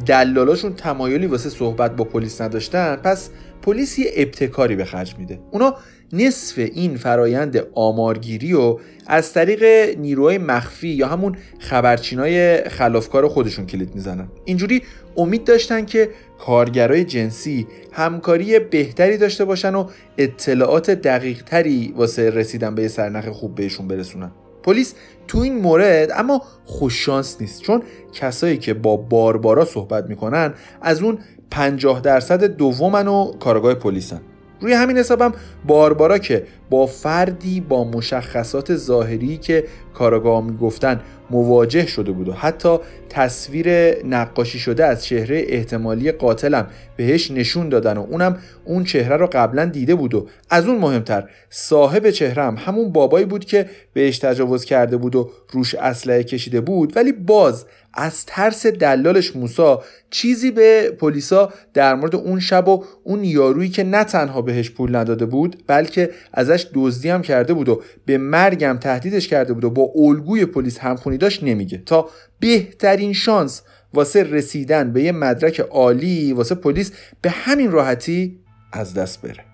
دلالاشون 0.06 0.74
تمایلی 0.74 1.26
واسه 1.28 1.50
صحبت 1.50 1.96
با 1.96 2.04
پلیس 2.04 2.42
نداشتن 2.42 2.96
پس 2.96 3.30
پلیس 3.62 4.00
یه 4.00 4.12
ابتکاری 4.16 4.76
به 4.76 4.86
خرج 4.86 5.16
میده. 5.20 5.40
اونا 5.52 5.76
نصف 6.14 6.58
این 6.58 6.98
فرایند 6.98 7.64
آمارگیری 7.74 8.54
و 8.54 8.78
از 9.08 9.34
طریق 9.34 9.64
نیروهای 9.98 10.38
مخفی 10.38 10.88
یا 10.88 11.08
همون 11.08 11.36
خبرچینای 11.60 12.64
خلافکار 12.70 13.28
خودشون 13.28 13.66
کلید 13.66 13.96
می‌زنن. 13.96 14.28
اینجوری 14.46 14.82
امید 15.18 15.44
داشتن 15.44 15.86
که 15.86 16.10
کارگرای 16.40 17.04
جنسی 17.04 17.68
همکاری 17.92 18.60
بهتری 18.60 19.18
داشته 19.18 19.46
باشن 19.46 19.76
و 19.76 19.88
اطلاعات 20.18 20.92
دقیق 20.92 21.44
تری 21.44 21.94
واسه 21.96 22.30
رسیدن 22.30 22.76
به 22.76 22.82
یه 22.82 22.88
سرنخ 22.88 23.28
خوب 23.28 23.56
بهشون 23.56 23.88
برسونن. 23.88 24.32
پلیس 24.68 24.94
تو 25.28 25.38
این 25.38 25.62
مورد 25.62 26.12
اما 26.12 26.42
خوششانس 26.66 27.38
نیست. 27.42 27.62
چون 27.62 27.84
کسایی 28.14 28.58
که 28.58 28.74
با 28.74 28.98
باربارا 28.98 29.66
صحبت 29.66 30.10
می‌کنن 30.10 30.54
از 30.82 31.02
اون 31.02 31.20
50 31.52 32.02
درصد 32.02 32.44
دومن 32.44 33.08
و 33.08 33.32
کارگاه 33.40 33.74
پلیسن. 33.74 34.22
روی 34.62 34.74
همین 34.74 34.98
حسابم 34.98 35.34
باربارا 35.66 36.18
که 36.18 36.44
با 36.70 36.86
فردی 36.86 37.62
با 37.62 37.84
مشخصات 37.84 38.76
ظاهری 38.76 39.38
که 39.38 39.64
کاراگاه 39.94 40.44
می‌گفتن 40.44 41.02
مواجه 41.30 41.86
شده 41.86 42.12
بود 42.12 42.28
و 42.28 42.34
حتی 42.34 42.78
تصویر 43.10 43.68
نقاشی 44.06 44.60
شده 44.60 44.86
از 44.86 45.06
چهره 45.06 45.46
احتمالی 45.48 46.12
قاتلم 46.12 46.68
بهش 46.96 47.32
نشون 47.32 47.70
دادن 47.70 47.98
و 47.98 48.06
اونم 48.10 48.38
اون 48.66 48.84
چهره 48.84 49.18
رو 49.18 49.30
قبلا 49.32 49.66
دیده 49.66 49.96
بود 49.96 50.14
و 50.14 50.28
از 50.50 50.68
اون 50.68 50.78
مهمتر 50.78 51.30
صاحب 51.50 52.10
چهرم 52.10 52.56
همون 52.56 52.92
بابایی 52.92 53.26
بود 53.26 53.46
که 53.46 53.70
بهش 53.94 54.20
تجاوز 54.20 54.66
کرده 54.66 54.98
بود 54.98 55.16
و 55.16 55.30
روش 55.52 55.76
اسلحه 55.76 56.24
کشیده 56.24 56.62
بود 56.62 56.98
ولی 56.98 57.12
باز 57.12 57.66
از 57.98 58.26
ترس 58.26 58.66
دلالش 58.66 59.36
موسا 59.36 59.84
چیزی 60.10 60.52
به 60.52 60.92
پلیسا 61.00 61.54
در 61.74 61.96
مورد 61.96 62.16
اون 62.16 62.40
شب 62.40 62.68
و 62.68 62.84
اون 63.04 63.24
یارویی 63.24 63.70
که 63.70 63.84
نه 63.84 64.04
تنها 64.04 64.42
بهش 64.42 64.70
پول 64.70 64.96
نداده 64.96 65.26
بود 65.26 65.64
بلکه 65.68 66.10
ازش 66.34 66.68
دزدی 66.74 67.10
هم 67.10 67.22
کرده 67.22 67.54
بود 67.54 67.70
و 67.70 67.82
به 68.06 68.18
مرگم 68.18 68.78
تهدیدش 68.82 69.28
کرده 69.28 69.54
بود 69.54 69.64
و 69.64 69.70
با 69.70 69.92
الگوی 69.96 70.46
پلیس 70.46 70.80
همخونی 70.80 71.18
داشت 71.18 71.44
نمیگه. 71.44 71.78
تا 71.78 72.10
بهترین 72.40 73.14
شانس 73.14 73.62
واسه 73.94 74.24
رسیدن 74.24 74.94
به 74.94 75.04
یه 75.04 75.12
مدرک 75.12 75.60
عالی 75.60 76.34
واسه 76.34 76.56
پلیس 76.56 76.92
به 77.22 77.30
همین 77.30 77.72
راحتی 77.72 78.40
از 78.74 78.94
دست 78.94 79.22
بره. 79.22 79.46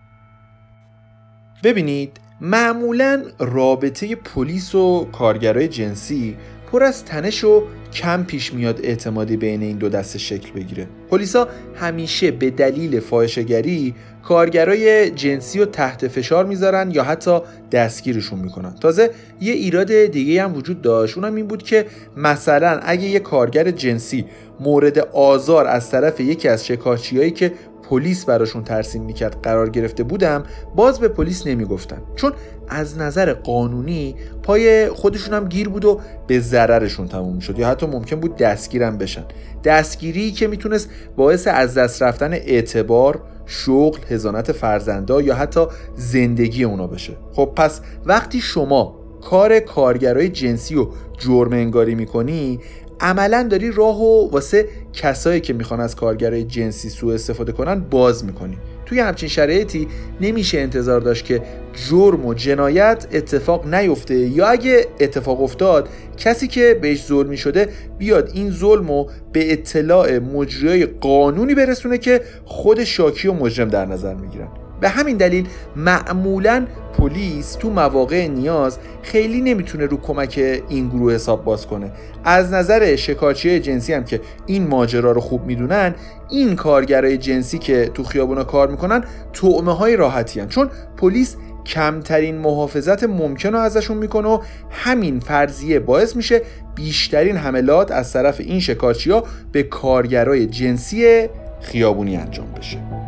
ببینید 1.64 2.18
معمولا 2.42 3.24
رابطه 3.40 4.16
پلیس 4.16 4.76
و 4.76 5.08
کارگرای 5.12 5.68
جنسی 5.68 6.38
پر 6.72 6.84
از 6.84 7.06
تنش 7.06 7.44
و 7.44 7.64
کم 7.94 8.24
پیش 8.24 8.54
میاد 8.54 8.80
اعتمادی 8.84 9.38
بین 9.38 9.62
این 9.62 9.78
دو 9.78 9.90
دسته 9.90 10.20
شکل 10.20 10.52
بگیره. 10.52 10.88
پلیسا 11.10 11.48
همیشه 11.76 12.32
به 12.32 12.50
دلیل 12.50 13.00
فاحشهگری 13.00 13.96
کارگرای 14.24 15.10
جنسی 15.10 15.60
رو 15.60 15.66
تحت 15.66 16.08
فشار 16.08 16.46
می‌ذارن 16.46 16.92
یا 16.92 17.04
حتی 17.04 17.40
دستگیرشون 17.72 18.40
می‌کنن. 18.40 18.76
تازه 18.82 19.10
یه 19.42 19.54
ایراد 19.54 20.06
دیگه 20.06 20.44
هم 20.44 20.56
وجود 20.56 20.82
داشت. 20.82 21.18
اونم 21.18 21.36
این 21.36 21.48
بود 21.48 21.64
که 21.64 21.86
مثلا 22.18 22.80
اگه 22.84 23.04
یه 23.04 23.20
کارگر 23.20 23.72
جنسی 23.72 24.26
مورد 24.60 25.00
آزار 25.00 25.68
از 25.68 25.92
طرف 25.92 26.20
یکی 26.20 26.48
از 26.48 26.66
شکارچیایی 26.66 27.32
که 27.32 27.54
پلیس 27.90 28.26
براشون 28.26 28.64
ترسیم 28.64 29.04
می‌کرد 29.04 29.42
قرار 29.44 29.70
گرفته 29.70 30.04
بودم 30.04 30.44
باز 30.76 31.00
به 31.00 31.08
پلیس 31.08 31.48
نمی‌گفتن. 31.48 32.02
چون 32.16 32.34
از 32.70 32.98
نظر 32.98 33.34
قانونی 33.34 34.16
پای 34.44 34.90
خودشون 34.90 35.34
هم 35.34 35.48
گیر 35.48 35.70
بود 35.70 35.86
و 35.86 36.02
به 36.28 36.40
ضررشون 36.40 37.08
تموم 37.08 37.40
شد 37.40 37.60
یا 37.60 37.68
حتی 37.68 37.86
ممکن 37.86 38.20
بود 38.20 38.36
دستگیرم 38.36 38.98
بشن. 38.98 39.24
دستگیری 39.64 40.32
که 40.32 40.48
می‌تونست 40.48 40.90
باعث 41.16 41.48
از 41.52 41.74
دست 41.74 42.04
رفتن 42.04 42.34
اعتبار 42.34 43.22
شغل، 43.46 44.00
هزانت 44.10 44.52
فرزندا 44.52 45.22
یا 45.22 45.36
حتی 45.36 45.66
زندگی 45.96 46.64
اونا 46.64 46.88
بشه. 46.88 47.14
خب 47.34 47.54
پس 47.56 47.82
وقتی 48.06 48.42
شما 48.42 48.96
کار 49.22 49.60
کارگرای 49.60 50.30
جنسی 50.30 50.76
و 50.76 50.88
جرم 51.18 51.54
انگاری 51.54 51.96
می‌کنی 51.96 52.60
عملا 53.00 53.48
داری 53.52 53.72
راه 53.72 54.02
و 54.02 54.30
واسه 54.30 54.68
کسایی 54.94 55.42
که 55.42 55.54
می‌خوان 55.54 55.80
از 55.80 55.96
کارگرای 55.96 56.44
جنسی 56.44 56.90
سوء 56.90 57.14
استفاده 57.14 57.52
کنن 57.52 57.80
باز 57.80 58.26
می‌کنی. 58.26 58.58
توی 58.86 59.00
همچین 59.00 59.30
شرایطی 59.30 59.88
نمیشه 60.22 60.60
انتظار 60.60 61.02
داشت 61.02 61.26
که 61.26 61.42
جرم 61.90 62.26
و 62.26 62.34
جنایت 62.34 63.08
اتفاق 63.14 63.74
نیفته 63.74 64.16
یا 64.16 64.48
اگه 64.48 64.86
اتفاق 65.00 65.42
افتاد 65.42 65.90
کسی 66.18 66.48
که 66.48 66.80
بهش 66.82 67.06
ظلمی 67.06 67.38
شده 67.38 67.70
بیاد 67.98 68.32
این 68.34 68.52
ظلم 68.52 68.88
رو 68.88 69.10
به 69.32 69.54
اطلاع 69.54 70.20
مجریای 70.20 70.86
قانونی 70.86 71.56
برسونه 71.56 71.98
که 71.98 72.22
خود 72.46 72.84
شاکی 72.84 73.28
و 73.28 73.34
مجرم 73.34 73.68
در 73.70 73.86
نظر 73.86 74.14
می‌گیرن. 74.14 74.48
به 74.84 74.90
همین 74.90 75.18
دلیل 75.18 75.48
معمولا 75.76 76.66
پلیس 76.98 77.54
تو 77.54 77.70
مواقع 77.70 78.28
نیاز 78.28 78.78
خیلی 79.02 79.42
نمی‌تونه 79.42 79.86
رو 79.86 79.98
کمک 79.98 80.62
این 80.70 80.90
گروه 80.90 81.14
حساب 81.14 81.44
باز 81.44 81.68
کنه 81.68 81.92
از 82.24 82.54
نظر 82.54 82.96
شکارچی 82.96 83.60
جنسی 83.60 83.94
هم 83.94 84.04
که 84.04 84.22
این 84.46 84.68
ماجرا 84.68 85.12
رو 85.12 85.22
خوب 85.22 85.46
می‌دونن 85.46 85.96
این 86.30 86.56
کارگرای 86.56 87.18
جنسی 87.18 87.58
که 87.58 87.92
تو 87.94 88.04
خیابونا 88.04 88.44
کار 88.44 88.72
می‌کنن 88.72 89.04
تعمه 89.34 89.76
های 89.76 89.96
راحتی 89.96 90.40
هم. 90.40 90.48
چون 90.48 90.70
پلیس 90.98 91.36
کمترین 91.66 92.38
محافظت 92.38 93.04
ممکن 93.04 93.54
رو 93.54 93.60
ازشون 93.60 93.98
می‌کنه 93.98 94.28
و 94.28 94.40
همین 94.70 95.20
فرضیه 95.20 95.80
باعث 95.80 96.16
میشه 96.16 96.42
بیشترین 96.76 97.38
حملات 97.38 97.92
از 97.92 98.14
طرف 98.14 98.40
این 98.40 98.60
شکارچی 98.60 99.12
ها 99.12 99.24
به 99.52 99.64
کارگرای 99.64 100.46
جنسی 100.46 101.28
خیابونی 101.62 102.18
انجام 102.18 102.48
بشه 102.58 103.03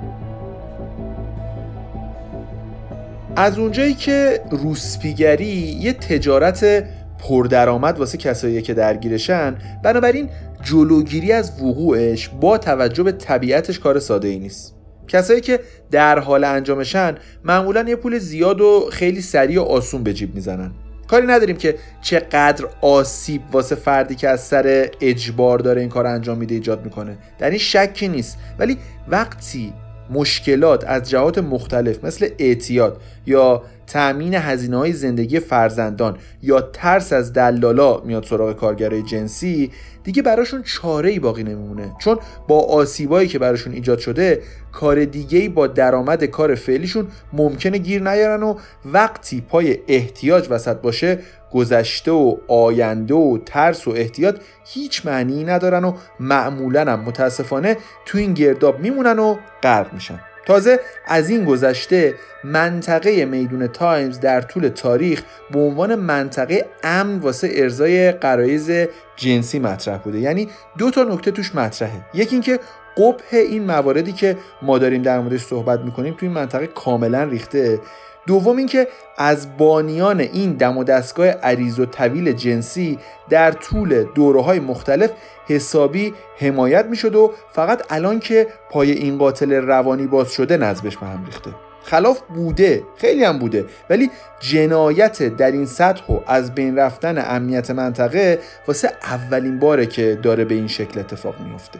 از 3.37 3.59
اونجایی 3.59 3.93
که 3.93 4.41
روسپیگری 4.51 5.45
یه 5.81 5.93
تجارت 5.93 6.85
پردرآمد 7.19 7.99
واسه 7.99 8.17
کسایی 8.17 8.61
که 8.61 8.73
درگیرشن 8.73 9.55
بنابراین 9.83 10.29
جلوگیری 10.63 11.31
از 11.31 11.61
وقوعش 11.61 12.29
با 12.29 12.57
توجه 12.57 13.03
به 13.03 13.11
طبیعتش 13.11 13.79
کار 13.79 13.99
ساده 13.99 14.27
ای 14.27 14.39
نیست. 14.39 14.75
کسایی 15.07 15.41
که 15.41 15.59
در 15.91 16.19
حال 16.19 16.43
انجامشن 16.43 17.15
معمولا 17.43 17.85
یه 17.87 17.95
پول 17.95 18.19
زیاد 18.19 18.61
و 18.61 18.89
خیلی 18.91 19.21
سریع 19.21 19.61
و 19.61 19.63
آسون 19.63 20.03
به 20.03 20.13
جیب 20.13 20.35
می‌زنن. 20.35 20.71
کاری 21.07 21.27
نداریم 21.27 21.57
که 21.57 21.75
چقدر 22.01 22.65
آسیب 22.81 23.41
واسه 23.51 23.75
فردی 23.75 24.15
که 24.15 24.29
از 24.29 24.41
سر 24.41 24.89
اجبار 25.01 25.59
داره 25.59 25.81
این 25.81 25.89
کار 25.89 26.07
انجام 26.07 26.37
میده 26.37 26.55
ایجاد 26.55 26.85
می‌کنه. 26.85 27.17
در 27.39 27.49
این 27.49 27.59
شکی 27.59 28.07
نیست. 28.07 28.37
ولی 28.59 28.77
وقتی 29.07 29.73
مشکلات 30.09 30.83
از 30.87 31.09
جهات 31.09 31.37
مختلف 31.37 32.03
مثل 32.03 32.29
اعتیاد 32.39 33.01
یا 33.25 33.63
تأمین 33.87 34.33
هزینه 34.33 34.77
های 34.77 34.93
زندگی 34.93 35.39
فرزندان 35.39 36.17
یا 36.41 36.61
ترس 36.61 37.13
از 37.13 37.33
دلالا 37.33 37.99
میاد 37.99 38.23
سراغ 38.23 38.55
کارگرای 38.55 39.01
جنسی 39.01 39.71
دیگه 40.03 40.21
براشون 40.21 40.63
چاره 40.63 41.09
ای 41.09 41.19
باقی 41.19 41.43
نمیمونه. 41.43 41.91
چون 41.99 42.19
با 42.47 42.59
آسیبایی 42.59 43.27
که 43.27 43.39
براشون 43.39 43.73
ایجاد 43.73 43.99
شده 43.99 44.41
کار 44.71 45.05
دیگه 45.05 45.49
با 45.49 45.67
درآمد 45.67 46.23
کار 46.23 46.55
فعلیشون 46.55 47.07
ممکنه 47.33 47.77
گیر 47.77 48.01
نیارن 48.01 48.43
و 48.43 48.55
وقتی 48.85 49.41
پای 49.41 49.77
احتیاج 49.87 50.47
وسط 50.49 50.77
باشه 50.77 51.19
گذشته 51.51 52.11
و 52.11 52.37
آینده 52.47 53.13
و 53.13 53.37
ترس 53.45 53.87
و 53.87 53.91
احتیاط 53.91 54.39
هیچ 54.65 55.05
معنی 55.05 55.43
ندارن 55.43 55.83
و 55.83 55.93
معمولا 56.19 56.91
هم 56.91 56.99
متاسفانه 56.99 57.77
تو 58.05 58.17
این 58.17 58.33
گرداب 58.33 58.79
میمونن 58.79 59.19
و 59.19 59.35
غرق 59.63 59.93
میشن. 59.93 60.19
تازه 60.45 60.79
از 61.07 61.29
این 61.29 61.45
گذشته 61.45 62.13
منطقه 62.43 63.25
میدون 63.25 63.67
تایمز 63.67 64.19
در 64.19 64.41
طول 64.41 64.67
تاریخ 64.67 65.23
به 65.51 65.59
عنوان 65.59 65.95
منطقه 65.95 66.65
امن 66.83 67.19
واسه 67.19 67.49
ارزای 67.53 68.11
قرایز 68.11 68.71
جنسی 69.15 69.59
مطرح 69.59 69.97
بوده. 69.97 70.19
یعنی 70.19 70.49
دو 70.77 70.91
تا 70.91 71.03
نکته 71.03 71.31
توش 71.31 71.55
مطرحه. 71.55 72.05
یکی 72.13 72.35
اینکه 72.35 72.59
قبح 72.97 73.25
این 73.31 73.63
مواردی 73.63 74.11
که 74.11 74.37
ما 74.61 74.77
داریم 74.77 75.01
در 75.01 75.19
موردش 75.19 75.41
صحبت 75.41 75.79
می‌کنیم 75.79 76.13
توی 76.13 76.27
این 76.27 76.37
منطقه 76.37 76.67
کاملا 76.67 77.23
ریخته. 77.23 77.79
دوم 78.27 78.57
اینکه 78.57 78.87
از 79.17 79.57
بانیان 79.57 80.19
این 80.19 80.53
دم 80.53 80.77
و 80.77 80.83
دستگاه 80.83 81.27
عریض 81.27 81.79
و 81.79 81.85
طویل 81.85 82.31
جنسی 82.31 82.99
در 83.29 83.51
طول 83.51 84.03
دوره 84.03 84.41
های 84.41 84.59
مختلف 84.59 85.11
حسابی 85.47 86.13
حمایت 86.37 86.85
می‌شد 86.85 87.15
و 87.15 87.33
فقط 87.51 87.83
الان 87.89 88.19
که 88.19 88.47
پای 88.71 88.91
این 88.91 89.17
قاتل 89.17 89.53
روانی 89.53 90.07
باز 90.07 90.31
شده 90.31 90.57
نظمش 90.57 90.97
به 90.97 91.05
هم 91.05 91.25
ریخته. 91.25 91.51
خلاف 91.83 92.21
بوده 92.35 92.83
خیلی 92.97 93.23
هم 93.23 93.39
بوده 93.39 93.65
ولی 93.89 94.09
جنایت 94.39 95.23
در 95.23 95.51
این 95.51 95.65
سطح 95.65 96.13
و 96.13 96.19
از 96.27 96.55
بین 96.55 96.75
رفتن 96.75 97.35
امنیت 97.35 97.71
منطقه 97.71 98.39
واسه 98.67 98.91
اولین 99.03 99.59
باره 99.59 99.85
که 99.85 100.19
داره 100.23 100.45
به 100.45 100.55
این 100.55 100.67
شکل 100.67 100.99
اتفاق 100.99 101.35
میفته 101.39 101.79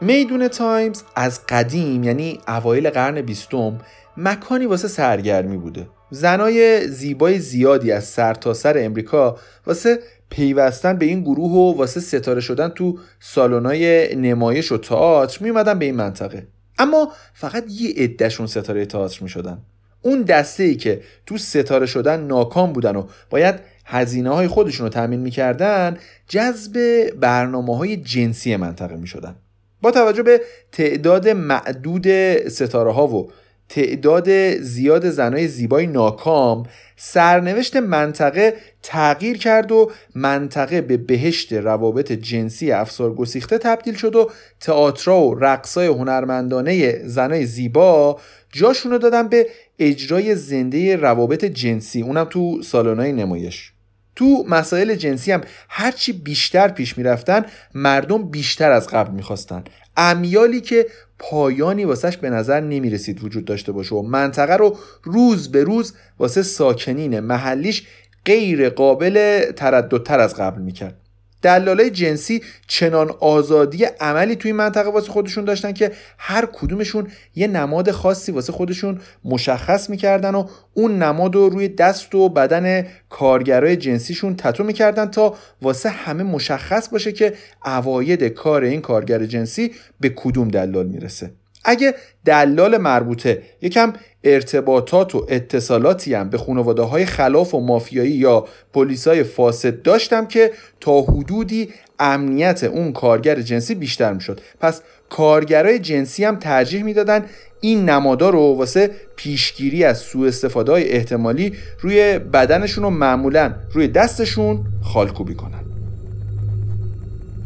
میدون 0.00 0.48
تایمز 0.48 1.02
از 1.16 1.46
قدیم 1.48 2.04
یعنی 2.04 2.40
اوایل 2.48 2.90
قرن 2.90 3.22
بیستم 3.22 3.78
مکانی 4.22 4.66
واسه 4.66 4.88
سرگرمی 4.88 5.56
بوده. 5.56 5.88
زنای 6.10 6.88
زیبای 6.88 7.38
زیادی 7.38 7.92
از 7.92 8.04
سرتاسر 8.04 8.72
سر 8.72 8.84
امریکا 8.84 9.38
واسه 9.66 9.98
پیوستن 10.30 10.96
به 10.96 11.06
این 11.06 11.20
گروه 11.20 11.52
و 11.52 11.78
واسه 11.78 12.00
ستاره 12.00 12.40
شدن 12.40 12.68
تو 12.68 12.98
سالن‌های 13.20 14.16
نمایش 14.16 14.72
و 14.72 14.78
تئاتر 14.78 15.44
میومدن 15.44 15.78
به 15.78 15.84
این 15.84 15.94
منطقه. 15.94 16.46
اما 16.78 17.12
فقط 17.34 17.64
یه 17.68 17.94
عدهشون 17.96 18.46
ستاره 18.46 18.86
تئاتر 18.86 19.22
می‌شدن. 19.22 19.58
اون 20.02 20.22
دسته 20.22 20.62
ای 20.62 20.76
که 20.76 21.00
تو 21.26 21.38
ستاره 21.38 21.86
شدن 21.86 22.20
ناکام 22.20 22.72
بودن 22.72 22.96
و 22.96 23.06
باید 23.30 23.54
هزینه 23.84 24.30
های 24.30 24.48
خودشون 24.48 24.86
رو 24.86 24.92
تامین 24.92 25.20
می‌کردن 25.20 25.96
جذب 26.28 27.06
برنامه 27.20 27.76
های 27.76 27.96
جنسی 27.96 28.56
منطقه 28.56 28.96
می‌شدن. 28.96 29.36
با 29.82 29.90
توجه 29.90 30.22
به 30.22 30.40
تعداد 30.72 31.28
معدود 31.28 32.08
ستاره 32.48 32.92
ها 32.92 33.06
و 33.06 33.30
تعداد 33.70 34.56
زیاد 34.60 35.10
زنای 35.10 35.48
زیبای 35.48 35.86
ناکام 35.86 36.62
سرنوشت 36.96 37.76
منطقه 37.76 38.54
تغییر 38.82 39.38
کرد 39.38 39.72
و 39.72 39.90
منطقه 40.14 40.80
به 40.80 40.96
بهشت 40.96 41.52
روابط 41.52 42.12
جنسی 42.12 42.72
افسار 42.72 43.14
گسیخته 43.14 43.58
تبدیل 43.58 43.94
شد 43.94 44.16
و 44.16 44.30
تئاترا 44.60 45.20
و 45.20 45.34
رقصای 45.34 45.86
هنرمندانه 45.86 47.02
زنای 47.04 47.46
زیبا 47.46 48.20
جاشونو 48.52 48.98
دادن 48.98 49.28
به 49.28 49.46
اجرای 49.78 50.34
زنده 50.34 50.96
روابط 50.96 51.44
جنسی. 51.44 52.02
اونم 52.02 52.24
تو 52.24 52.62
سالن‌های 52.62 53.12
نمایش. 53.12 53.72
تو 54.16 54.44
مسائل 54.48 54.94
جنسی 54.94 55.32
هم 55.32 55.40
هرچی 55.68 56.12
بیشتر 56.12 56.68
پیش 56.68 56.98
می‌رفتن 56.98 57.44
مردم 57.74 58.22
بیشتر 58.30 58.70
از 58.72 58.88
قبل 58.88 59.12
می‌خواستن. 59.12 59.64
امیالی 59.96 60.60
که 60.60 60.86
پایانی 61.18 61.84
واسش 61.84 62.16
به 62.16 62.30
نظر 62.30 62.60
نمی 62.60 62.90
رسید 62.90 63.24
وجود 63.24 63.44
داشته 63.44 63.72
باشه 63.72 63.94
و 63.94 64.02
منطقه 64.02 64.56
رو 64.56 64.78
روز 65.02 65.52
به 65.52 65.64
روز 65.64 65.94
واسه 66.18 66.42
ساکنین 66.42 67.20
محلیش 67.20 67.86
غیر 68.24 68.68
قابل 68.68 69.44
ترددتر 69.52 70.20
از 70.20 70.34
قبل 70.34 70.62
می‌کرد. 70.62 70.96
دلالای 71.42 71.90
جنسی 71.90 72.42
چنان 72.66 73.10
آزادی 73.20 73.84
عملی 73.84 74.36
توی 74.36 74.52
منطقه 74.52 74.90
واسه 74.90 75.12
خودشون 75.12 75.44
داشتن 75.44 75.72
که 75.72 75.92
هر 76.18 76.48
کدومشون 76.52 77.08
یه 77.34 77.46
نماد 77.46 77.90
خاصی 77.90 78.32
واسه 78.32 78.52
خودشون 78.52 79.00
مشخص 79.24 79.90
می‌کردن 79.90 80.34
و 80.34 80.46
اون 80.74 81.02
نماد 81.02 81.34
رو 81.34 81.48
روی 81.48 81.68
دست 81.68 82.14
و 82.14 82.28
بدن 82.28 82.86
کارگرای 83.08 83.76
جنسیشون 83.76 84.36
تتو 84.36 84.64
می‌کردن 84.64 85.06
تا 85.06 85.34
واسه 85.62 85.88
همه 85.88 86.22
مشخص 86.22 86.88
باشه 86.88 87.12
که 87.12 87.34
اواید 87.64 88.24
کار 88.24 88.62
این 88.62 88.80
کارگر 88.80 89.26
جنسی 89.26 89.72
به 90.00 90.08
کدوم 90.08 90.48
دلال 90.48 90.86
می‌رسه. 90.86 91.30
اگه 91.64 91.94
دلال 92.24 92.76
مربوطه 92.76 93.42
یکم 93.62 93.92
ارتباطات 94.24 95.14
و 95.14 95.26
اتصالاتی 95.28 96.14
هم 96.14 96.30
به 96.30 96.38
خانواده 96.38 96.82
های 96.82 97.06
خلاف 97.06 97.54
و 97.54 97.60
مافیایی 97.60 98.10
یا 98.10 98.44
پلیسای 98.72 99.22
فاسد 99.22 99.82
داشتم 99.82 100.26
که 100.26 100.50
تا 100.80 101.00
حدودی 101.00 101.68
امنیت 101.98 102.64
اون 102.64 102.92
کارگر 102.92 103.40
جنسی 103.40 103.74
بیشتر 103.74 104.12
می‌شد. 104.12 104.40
پس 104.60 104.82
کارگرای 105.08 105.78
جنسی 105.78 106.24
هم 106.24 106.36
ترجیح 106.36 106.82
می‌دادن 106.82 107.24
این 107.60 107.90
نمادا 107.90 108.30
رو 108.30 108.40
واسه 108.40 108.90
پیشگیری 109.16 109.84
از 109.84 109.98
سوء 109.98 110.28
استفاده 110.28 110.72
های 110.72 110.92
احتمالی 110.92 111.52
روی 111.80 112.18
بدنشون 112.18 112.84
و 112.84 112.90
معمولا 112.90 113.54
روی 113.72 113.88
دستشون 113.88 114.64
خالکوبی 114.82 115.34
کنن. 115.34 115.59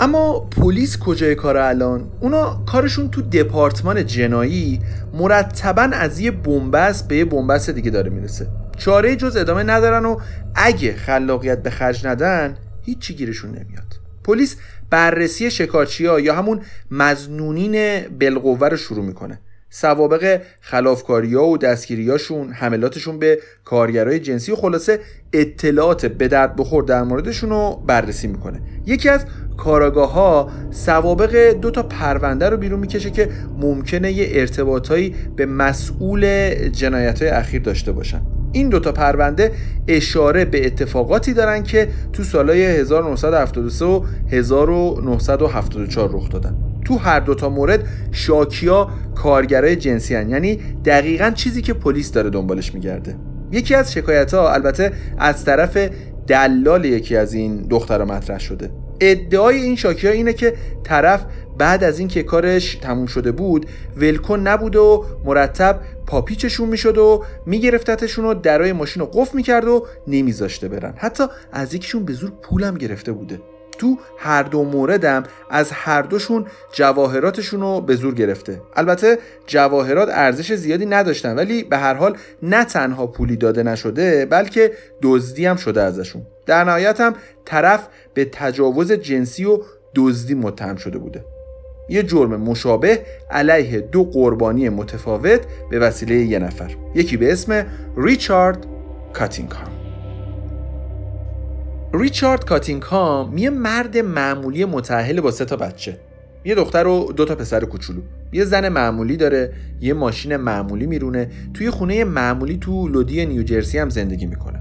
اما 0.01 0.41
پلیس 0.41 0.99
کجای 0.99 1.35
کار 1.35 1.57
الان؟ 1.57 2.11
اونا 2.21 2.63
کارشون 2.67 3.11
تو 3.11 3.23
دپارتمان 3.23 4.07
جنایی 4.07 4.81
مرتبا 5.13 5.83
از 5.83 6.21
یه 6.21 6.31
بنبست 6.31 7.09
به 7.09 7.17
یه 7.17 7.25
بنبست 7.25 7.71
دیگه 7.71 7.91
داره 7.91 8.11
می‌رسه. 8.11 8.47
چاره 8.77 9.17
جز 9.17 9.37
ادامه 9.37 9.63
ندارن 9.63 10.05
و 10.05 10.17
اگه 10.55 10.95
خلاقیت 10.95 11.63
به 11.63 11.71
خرج 11.71 12.07
ندن 12.07 12.57
هیچی 12.83 13.15
گیرشون 13.15 13.51
نمیاد. 13.51 14.01
پلیس 14.25 14.57
بررسی 14.91 15.51
شکارچی 15.51 16.07
ها 16.07 16.21
یا 16.21 16.35
همون 16.35 16.61
مزنونین 16.91 18.01
بالقوه 18.09 18.69
رو 18.69 18.77
شروع 18.77 19.05
می‌کنه. 19.05 19.41
سوابق 19.77 20.41
خلافکاری 20.61 21.35
ها 21.35 21.47
و 21.47 21.59
دستگیریاشون 21.59 22.53
حملاتشون 22.53 23.19
به 23.19 23.39
کارگرای 23.65 24.21
جنسی 24.21 24.53
و 24.53 24.57
خلاصه 24.57 25.01
اطلاعات 25.33 26.07
به 26.07 26.29
درد 26.29 26.57
بخور 26.57 26.85
در 26.85 27.03
موردشون 27.03 27.51
رو 27.51 27.83
بررسی 27.87 28.27
می‌کنه. 28.27 28.61
یکی 28.87 29.09
از 29.09 29.25
کاراگاه 29.57 30.13
ها 30.13 30.51
سوابق 30.71 31.51
دو 31.51 31.71
تا 31.71 31.83
پرونده 31.83 32.49
رو 32.49 32.57
بیرون 32.57 32.81
می‌کشه 32.81 33.11
که 33.11 33.29
ممکنه 33.59 34.13
یه 34.13 34.27
ارتباطایی 34.31 35.15
به 35.37 35.47
مسئول 35.47 36.55
جنایت 36.69 37.23
های 37.23 37.31
اخیر 37.31 37.63
داشته 37.63 37.93
باشن. 37.93 38.21
این 38.55 38.69
دوتا 38.69 38.93
پرونده 38.93 39.53
اشاره 39.89 40.45
به 40.45 40.67
اتفاقاتی 40.67 41.33
دارن 41.33 41.63
که 41.63 41.89
تو 42.13 42.23
سالهای 42.23 42.65
1973 42.65 43.85
و 43.85 44.05
1974 44.31 46.11
رخ 46.13 46.29
دادن. 46.29 46.57
تو 46.85 46.97
هر 46.97 47.21
دوتا 47.21 47.49
مورد 47.49 47.85
شاکیا 48.13 48.89
کارگرای 49.15 49.77
جنسی 49.77 50.15
هن. 50.15 50.31
یعنی 50.31 50.59
دقیقا 50.85 51.31
چیزی 51.31 51.63
که 51.63 51.73
پلیس 51.73 52.13
داره 52.13 52.31
دنبالش 52.31 52.75
میگرده. 52.75 53.17
یکی 53.53 53.75
از 53.75 53.93
شکایت 53.93 54.35
ها 54.35 54.53
البته 54.53 54.93
از 55.19 55.45
طرف 55.45 55.91
دلال 56.27 56.85
یکی 56.85 57.17
از 57.17 57.35
این 57.35 57.67
دخترها 57.71 58.05
مطرح 58.05 58.39
شده. 58.39 58.71
ادعای 59.01 59.57
این 59.57 59.77
شاکی 59.77 60.07
ها 60.07 60.13
اینه 60.13 60.33
که 60.33 60.55
طرف 60.85 61.25
بعد 61.59 61.85
از 61.85 61.99
اینکه 61.99 62.23
کارش 62.23 62.75
تموم 62.75 63.07
شده 63.07 63.33
بود 63.33 63.67
ولکن 63.97 64.41
نبود 64.41 64.77
و 64.77 65.05
مرتب 65.25 65.81
پاپیچشون 66.07 66.69
می‌شد 66.69 66.99
و 66.99 67.25
میگرفتتشون 67.47 68.25
و 68.25 68.35
درای 68.35 68.73
ماشین 68.73 69.01
رو 69.01 69.07
قفل 69.07 69.37
می‌کرد 69.37 69.69
و 69.69 69.87
نمیذاشته 70.07 70.69
برن. 70.69 70.95
حتی 70.97 71.25
از 71.53 71.75
یکیشون 71.75 72.05
به 72.05 72.13
زور 72.13 72.33
پولم 72.43 72.75
گرفته 72.75 73.13
بوده. 73.13 73.41
تو 73.79 73.99
هر 74.19 74.43
دو 74.43 74.65
موردم 74.65 75.23
از 75.51 75.71
هر 75.73 76.03
دوشون 76.03 76.47
جواهراتشون 76.73 77.61
رو 77.61 77.81
به 77.81 77.97
زور 77.97 78.15
گرفته. 78.15 78.61
البته 78.77 79.19
جواهرات 79.47 80.09
ارزش 80.13 80.53
زیادی 80.53 80.87
نداشتن 80.87 81.35
ولی 81.35 81.65
به 81.65 81.79
هر 81.79 81.95
حال 81.95 82.17
نه 82.43 82.65
تنها 82.65 83.07
پولی 83.07 83.37
داده 83.37 83.63
نشده 83.63 84.27
بلکه 84.27 84.73
دزدی 85.03 85.47
هم 85.47 85.57
شده 85.57 85.83
ازشون. 85.83 86.23
در 86.47 86.65
نهایت 86.65 87.01
هم 87.01 87.15
طرف 87.45 87.89
به 88.15 88.25
تجاوز 88.25 88.93
جنسی 88.93 89.45
و 89.45 89.59
دزدی 89.95 90.35
متهم 90.35 90.77
شده 90.77 90.99
بوده. 90.99 91.25
یه 91.89 92.03
جرم 92.03 92.37
مشابه 92.37 93.01
علیه 93.31 93.81
دو 93.81 94.05
قربانی 94.05 94.69
متفاوت 94.69 95.41
به 95.71 95.79
وسیله 95.79 96.15
یه 96.15 96.39
نفر. 96.39 96.71
یکی 96.95 97.17
به 97.17 97.33
اسم 97.33 97.67
ریچارد 97.97 98.67
کاتینگهام. 99.13 99.69
ریچارد 101.95 102.45
کاتینگهام 102.45 103.39
یه 103.39 103.51
مرد 103.51 103.99
معمولی 103.99 104.65
متأهل 104.65 105.21
با 105.21 105.31
سه 105.31 105.45
تا 105.45 105.57
بچه. 105.57 105.97
یه 106.45 106.55
دختر 106.55 106.87
و 106.87 107.13
دو 107.17 107.25
تا 107.25 107.35
پسر 107.35 107.65
کوچولو. 107.65 108.01
یه 108.33 108.45
زن 108.45 108.69
معمولی 108.69 109.17
داره 109.17 109.53
یه 109.81 109.95
ماشین 109.95 110.37
معمولی 110.37 110.87
میرونه. 110.87 111.31
توی 111.55 111.71
خونه 111.71 112.05
معمولی 112.05 112.59
تو 112.61 112.89
لودی 112.89 113.27
نیوجرسی 113.27 113.79
هم 113.79 113.91
زندگی 113.91 114.27
می‌کنه. 114.27 114.61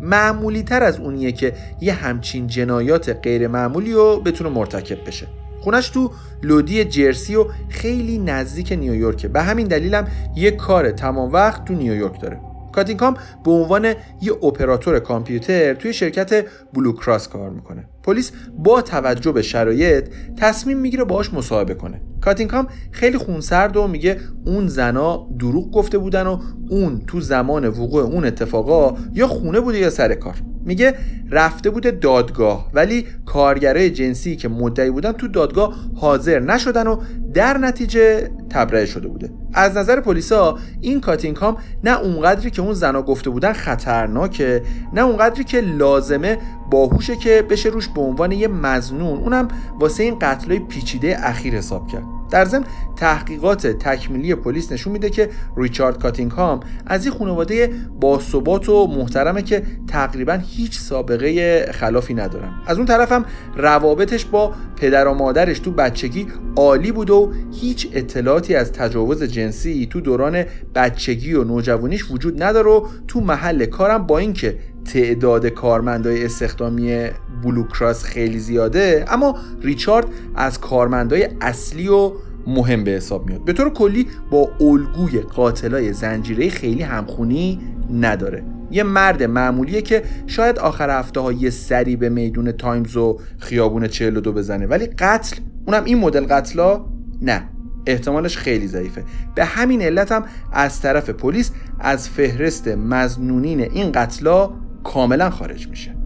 معمولی 0.00 0.62
تر 0.62 0.82
از 0.82 1.00
اونیه 1.00 1.32
که 1.32 1.52
یه 1.80 1.92
همچین 1.92 2.46
جنایات 2.46 3.18
غیر 3.22 3.48
معمولی 3.48 3.92
رو 3.92 4.20
بتونه 4.20 4.50
مرتکب 4.50 5.06
بشه. 5.06 5.26
خونش 5.64 5.88
تو 5.88 6.10
لودی 6.42 6.84
جرسی 6.84 7.36
و 7.36 7.46
خیلی 7.68 8.18
نزدیک 8.18 8.72
نیویورکه 8.72 9.28
به 9.28 9.42
همین 9.42 9.66
دلیلم 9.66 10.08
یه 10.36 10.50
کار 10.50 10.90
تمام 10.90 11.32
وقت 11.32 11.64
تو 11.64 11.74
نیویورک 11.74 12.20
داره. 12.20 12.40
کاتینگهام 12.72 13.16
به 13.44 13.50
عنوان 13.50 13.84
یه 14.22 14.32
اپراتور 14.42 14.98
کامپیوتر 14.98 15.74
توی 15.74 15.92
شرکت 15.92 16.44
بلوکراس 16.72 17.28
کار 17.28 17.50
می‌کنه. 17.50 17.88
پلیس 18.02 18.32
با 18.58 18.82
توجه 18.82 19.32
به 19.32 19.42
شرایط 19.42 20.08
تصمیم 20.36 20.78
می‌گیره 20.78 21.04
باهاش 21.04 21.34
مصاحبه 21.34 21.74
کنه. 21.74 22.00
کاتینگهام 22.20 22.66
خیلی 22.90 23.18
خونسرد 23.18 23.76
و 23.76 23.86
میگه 23.86 24.20
اون 24.46 24.68
زنا 24.68 25.28
دروغ 25.38 25.70
گفته 25.70 25.98
بودن 25.98 26.26
و 26.26 26.40
اون 26.70 27.02
تو 27.06 27.20
زمان 27.20 27.68
وقوع 27.68 28.02
اون 28.02 28.24
اتفاقا 28.24 28.96
یا 29.12 29.26
خونه 29.26 29.60
بوده 29.60 29.78
یا 29.78 29.90
سر 29.90 30.14
کار. 30.14 30.34
میگه 30.64 30.94
رفته 31.30 31.70
بوده 31.70 31.90
دادگاه 31.90 32.70
ولی 32.74 33.06
کارگرای 33.26 33.90
جنسی 33.90 34.36
که 34.36 34.48
مدعی 34.48 34.90
بودن 34.90 35.12
تو 35.12 35.28
دادگاه 35.28 35.74
حاضر 35.94 36.40
نشدن 36.40 36.86
و 36.86 36.96
در 37.34 37.58
نتیجه 37.58 38.30
تبرئه 38.50 38.86
شده 38.86 39.08
بوده. 39.08 39.30
از 39.52 39.76
نظر 39.76 40.00
پلیسا 40.00 40.58
این 40.80 41.00
کاتینکام 41.00 41.56
نه 41.84 42.00
اونقدری 42.00 42.50
که 42.50 42.62
اون 42.62 42.72
زنا 42.72 43.02
گفته 43.02 43.30
بودن 43.30 43.52
خطرناکه 43.52 44.62
نه 44.92 45.00
اونقدری 45.00 45.44
که 45.44 45.60
لازمه 45.60 46.38
باهوشه 46.70 47.16
که 47.16 47.42
بشه 47.50 47.68
روش 47.68 47.88
به 47.88 48.00
عنوان 48.00 48.32
یه 48.32 48.48
مزنون. 48.48 49.18
اونم 49.18 49.48
واسه 49.80 50.02
این 50.02 50.18
قتلای 50.18 50.58
پیچیده 50.58 51.16
اخیر 51.18 51.54
حساب 51.54 51.88
کرد. 51.88 52.23
در 52.34 52.44
ضمن 52.44 52.64
تحقیقات 52.96 53.66
تکمیلی 53.66 54.34
پلیس 54.34 54.72
نشون 54.72 54.92
میده 54.92 55.10
که 55.10 55.30
ریچارد 55.56 55.98
کاتینگهام 55.98 56.60
از 56.86 57.06
این 57.06 57.14
خانواده 57.14 57.70
باثبات 58.00 58.68
و 58.68 58.86
محترمه 58.86 59.42
که 59.42 59.62
تقریبا 59.88 60.32
هیچ 60.32 60.78
سابقه 60.78 61.66
خلافی 61.72 62.14
ندارن. 62.14 62.52
از 62.66 62.76
اون 62.76 62.86
طرفم 62.86 63.24
روابطش 63.56 64.24
با 64.24 64.52
پدر 64.76 65.08
و 65.08 65.14
مادرش 65.14 65.58
تو 65.58 65.70
بچگی 65.70 66.26
عالی 66.56 66.92
بود 66.92 67.10
و 67.10 67.32
هیچ 67.52 67.88
اطلاعاتی 67.92 68.54
از 68.54 68.72
تجاوز 68.72 69.22
جنسی 69.22 69.88
تو 69.90 70.00
دوران 70.00 70.44
بچگی 70.74 71.34
و 71.34 71.44
نوجوانیش 71.44 72.10
وجود 72.10 72.42
نداره 72.42 72.70
و 72.70 72.86
تو 73.08 73.20
محل 73.20 73.66
کارم 73.66 74.06
با 74.06 74.18
اینکه 74.18 74.58
تعداد 74.84 75.46
کارمندای 75.46 76.24
استخدامی 76.24 77.06
بلوکراس 77.42 78.04
خیلی 78.04 78.38
زیاده 78.38 79.04
اما 79.08 79.38
ریچارد 79.62 80.06
از 80.34 80.60
کارمندای 80.60 81.28
اصلی 81.40 81.88
و 81.88 82.12
مهم 82.46 82.84
به 82.84 82.90
حساب 82.90 83.26
میاد. 83.26 83.44
به 83.44 83.52
طور 83.52 83.70
کلی 83.70 84.06
با 84.30 84.50
الگوی 84.60 85.20
قاتلای 85.20 85.92
زنجیره 85.92 86.48
خیلی 86.48 86.82
همخونی 86.82 87.60
نداره. 87.92 88.44
یه 88.70 88.82
مرد 88.82 89.22
معمولیه 89.22 89.82
که 89.82 90.02
شاید 90.26 90.58
آخر 90.58 90.98
هفته 90.98 91.20
ها 91.20 91.32
یه 91.32 91.50
سری 91.50 91.96
به 91.96 92.08
میدون 92.08 92.52
تایمز 92.52 92.96
و 92.96 93.18
خیابون 93.38 93.88
42 93.88 94.32
بزنه 94.32 94.66
ولی 94.66 94.86
قتل 94.86 95.36
اونم 95.66 95.84
این 95.84 95.98
مدل 95.98 96.26
قتلا 96.26 96.84
نه. 97.22 97.48
احتمالش 97.86 98.36
خیلی 98.36 98.66
ضعیفه. 98.66 99.04
به 99.34 99.44
همین 99.44 99.82
علت 99.82 100.12
هم 100.12 100.24
از 100.52 100.80
طرف 100.80 101.10
پلیس 101.10 101.50
از 101.80 102.08
فهرست 102.08 102.68
مزنونین 102.68 103.60
این 103.60 103.92
قتلا 103.92 104.50
کاملا 104.84 105.30
خارج 105.30 105.68
میشه. 105.68 105.96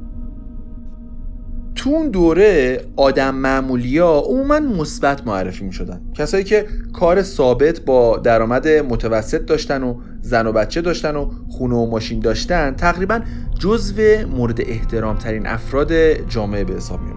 تو 1.79 1.91
اون 1.91 2.11
دوره 2.11 2.81
آدم 2.97 3.35
معمولی 3.35 3.99
ها 3.99 4.21
عموما 4.21 4.61
مثبت 4.61 5.27
معرفی 5.27 5.65
می 5.65 5.73
شدن 5.73 6.01
کسایی 6.15 6.45
که 6.45 6.67
کار 6.93 7.23
ثابت 7.23 7.81
با 7.81 8.17
درآمد 8.17 8.69
متوسط 8.69 9.45
داشتن 9.47 9.83
و 9.83 9.95
زن 10.21 10.47
و 10.47 10.53
بچه 10.53 10.81
داشتن 10.81 11.17
و 11.17 11.31
خونه 11.49 11.75
و 11.75 11.91
ماشین 11.91 12.21
داشتن 12.21 12.75
تقریبا 12.75 13.21
جزو 13.59 14.03
مورد 14.37 14.61
احترام 14.61 15.17
ترین 15.17 15.47
افراد 15.47 15.93
جامعه 16.29 16.65
به 16.65 16.75
حساب 16.75 17.01
می 17.01 17.13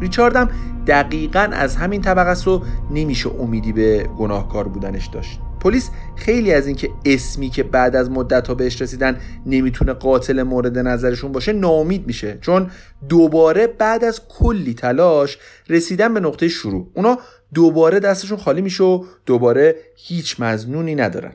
ریچارد 0.00 0.36
هم 0.36 0.50
دقیقا 0.86 1.48
از 1.52 1.76
همین 1.76 2.00
طبقه 2.00 2.50
و 2.50 2.60
نمیشه 2.90 3.30
امیدی 3.40 3.72
به 3.72 4.08
گناهکار 4.18 4.68
بودنش 4.68 5.06
داشت. 5.06 5.40
پلیس 5.60 5.90
خیلی 6.16 6.52
از 6.52 6.66
اینکه 6.66 6.90
اسمی 7.04 7.50
که 7.50 7.62
بعد 7.62 7.96
از 7.96 8.10
مدت 8.10 8.48
ها 8.48 8.54
بهش 8.54 8.82
رسیدن 8.82 9.20
نمی‌تونه 9.46 9.92
قاتل 9.92 10.42
مورد 10.42 10.78
نظرشون 10.78 11.32
باشه 11.32 11.52
ناامید 11.52 12.06
میشه. 12.06 12.38
چون 12.40 12.70
دوباره 13.08 13.66
بعد 13.66 14.04
از 14.04 14.20
کلی 14.28 14.74
تلاش 14.74 15.38
رسیدن 15.68 16.14
به 16.14 16.20
نقطه 16.20 16.48
شروع. 16.48 16.90
اونا 16.94 17.18
دوباره 17.54 18.00
دستشون 18.00 18.38
خالی 18.38 18.60
میشه 18.60 18.84
و 18.84 19.04
دوباره 19.26 19.76
هیچ 19.96 20.40
مزنونی 20.40 20.94
ندارن. 20.94 21.32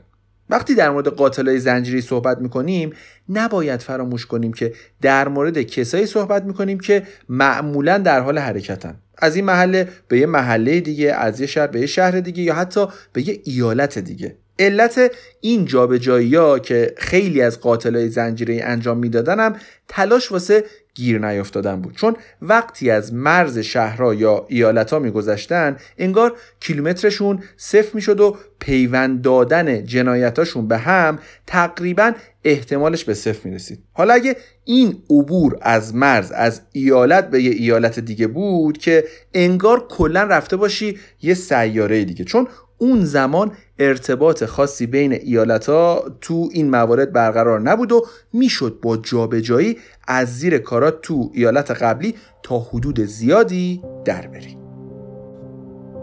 وقتی 0.51 0.75
در 0.75 0.89
مورد 0.89 1.07
قاتلای 1.07 1.59
زنجیری 1.59 2.01
صحبت 2.01 2.37
می‌کنیم 2.37 2.93
نباید 3.29 3.79
فراموش 3.79 4.25
کنیم 4.25 4.53
که 4.53 4.73
در 5.01 5.27
مورد 5.27 5.61
کسایی 5.61 6.05
صحبت 6.05 6.43
می‌کنیم 6.43 6.79
که 6.79 7.03
معمولا 7.29 7.97
در 7.97 8.19
حال 8.19 8.37
حرکتن. 8.37 8.95
از 9.17 9.35
این 9.35 9.45
محله 9.45 9.87
به 10.07 10.19
یه 10.19 10.25
محله 10.25 10.79
دیگه 10.79 11.13
از 11.13 11.39
یه 11.39 11.47
شهر 11.47 11.67
به 11.67 11.79
یه 11.79 11.85
شهر 11.85 12.19
دیگه 12.19 12.43
یا 12.43 12.53
حتی 12.53 12.87
به 13.13 13.27
یه 13.27 13.41
ایالت 13.43 13.99
دیگه. 13.99 14.35
علت 14.61 15.11
این 15.41 15.65
جابجایی 15.65 16.35
ها 16.35 16.59
که 16.59 16.93
خیلی 16.97 17.41
از 17.41 17.59
قاتلای 17.59 18.09
زنجیره 18.09 18.59
انجام 18.63 18.97
می‌دادن 18.97 19.39
هم 19.39 19.55
تلاش 19.87 20.31
واسه 20.31 20.63
گیر 20.93 21.19
نیافتادن 21.19 21.81
بود. 21.81 21.95
چون 21.95 22.15
وقتی 22.41 22.89
از 22.89 23.13
مرز 23.13 23.59
شهرها 23.59 24.13
یا 24.13 24.45
ایالت 24.49 24.93
ها 24.93 24.99
میگذشتن 24.99 25.77
انگار 25.97 26.35
کیلومترشون 26.59 27.43
صفر 27.57 27.89
می‌شد 27.93 28.19
و 28.19 28.37
پیوند 28.59 29.21
دادن 29.21 29.85
جنایتاشون 29.85 30.67
به 30.67 30.77
هم 30.77 31.19
تقریبا 31.47 32.11
احتمالش 32.43 33.03
به 33.03 33.13
صفر 33.13 33.49
می‌رسید. 33.49 33.79
حالا 33.93 34.13
اگه 34.13 34.35
این 34.65 35.03
عبور 35.09 35.57
از 35.61 35.95
مرز 35.95 36.31
از 36.31 36.61
ایالت 36.71 37.29
به 37.29 37.41
یه 37.41 37.51
ایالت 37.51 37.99
دیگه 37.99 38.27
بود 38.27 38.77
که 38.77 39.03
انگار 39.33 39.87
کلا 39.87 40.23
رفته 40.23 40.57
باشی 40.57 40.99
یه 41.21 41.33
سیاره 41.33 42.05
دیگه. 42.05 42.25
چون 42.25 42.47
اون 42.77 43.05
زمان 43.05 43.51
ارتباط 43.81 44.43
خاصی 44.45 44.85
بین 44.85 45.13
ایالت 45.13 45.69
ها 45.69 46.05
تو 46.21 46.49
این 46.51 46.69
موارد 46.69 47.13
برقرار 47.13 47.59
نبود 47.59 47.91
و 47.91 48.05
می‌شد 48.33 48.79
با 48.81 48.97
جابجایی 48.97 49.77
از 50.07 50.39
زیر 50.39 50.57
کارات 50.57 51.01
تو 51.01 51.31
ایالت 51.33 51.71
قبلی 51.71 52.15
تا 52.43 52.59
حدود 52.59 52.99
زیادی 52.99 53.81
در 54.05 54.27
بری 54.27 54.57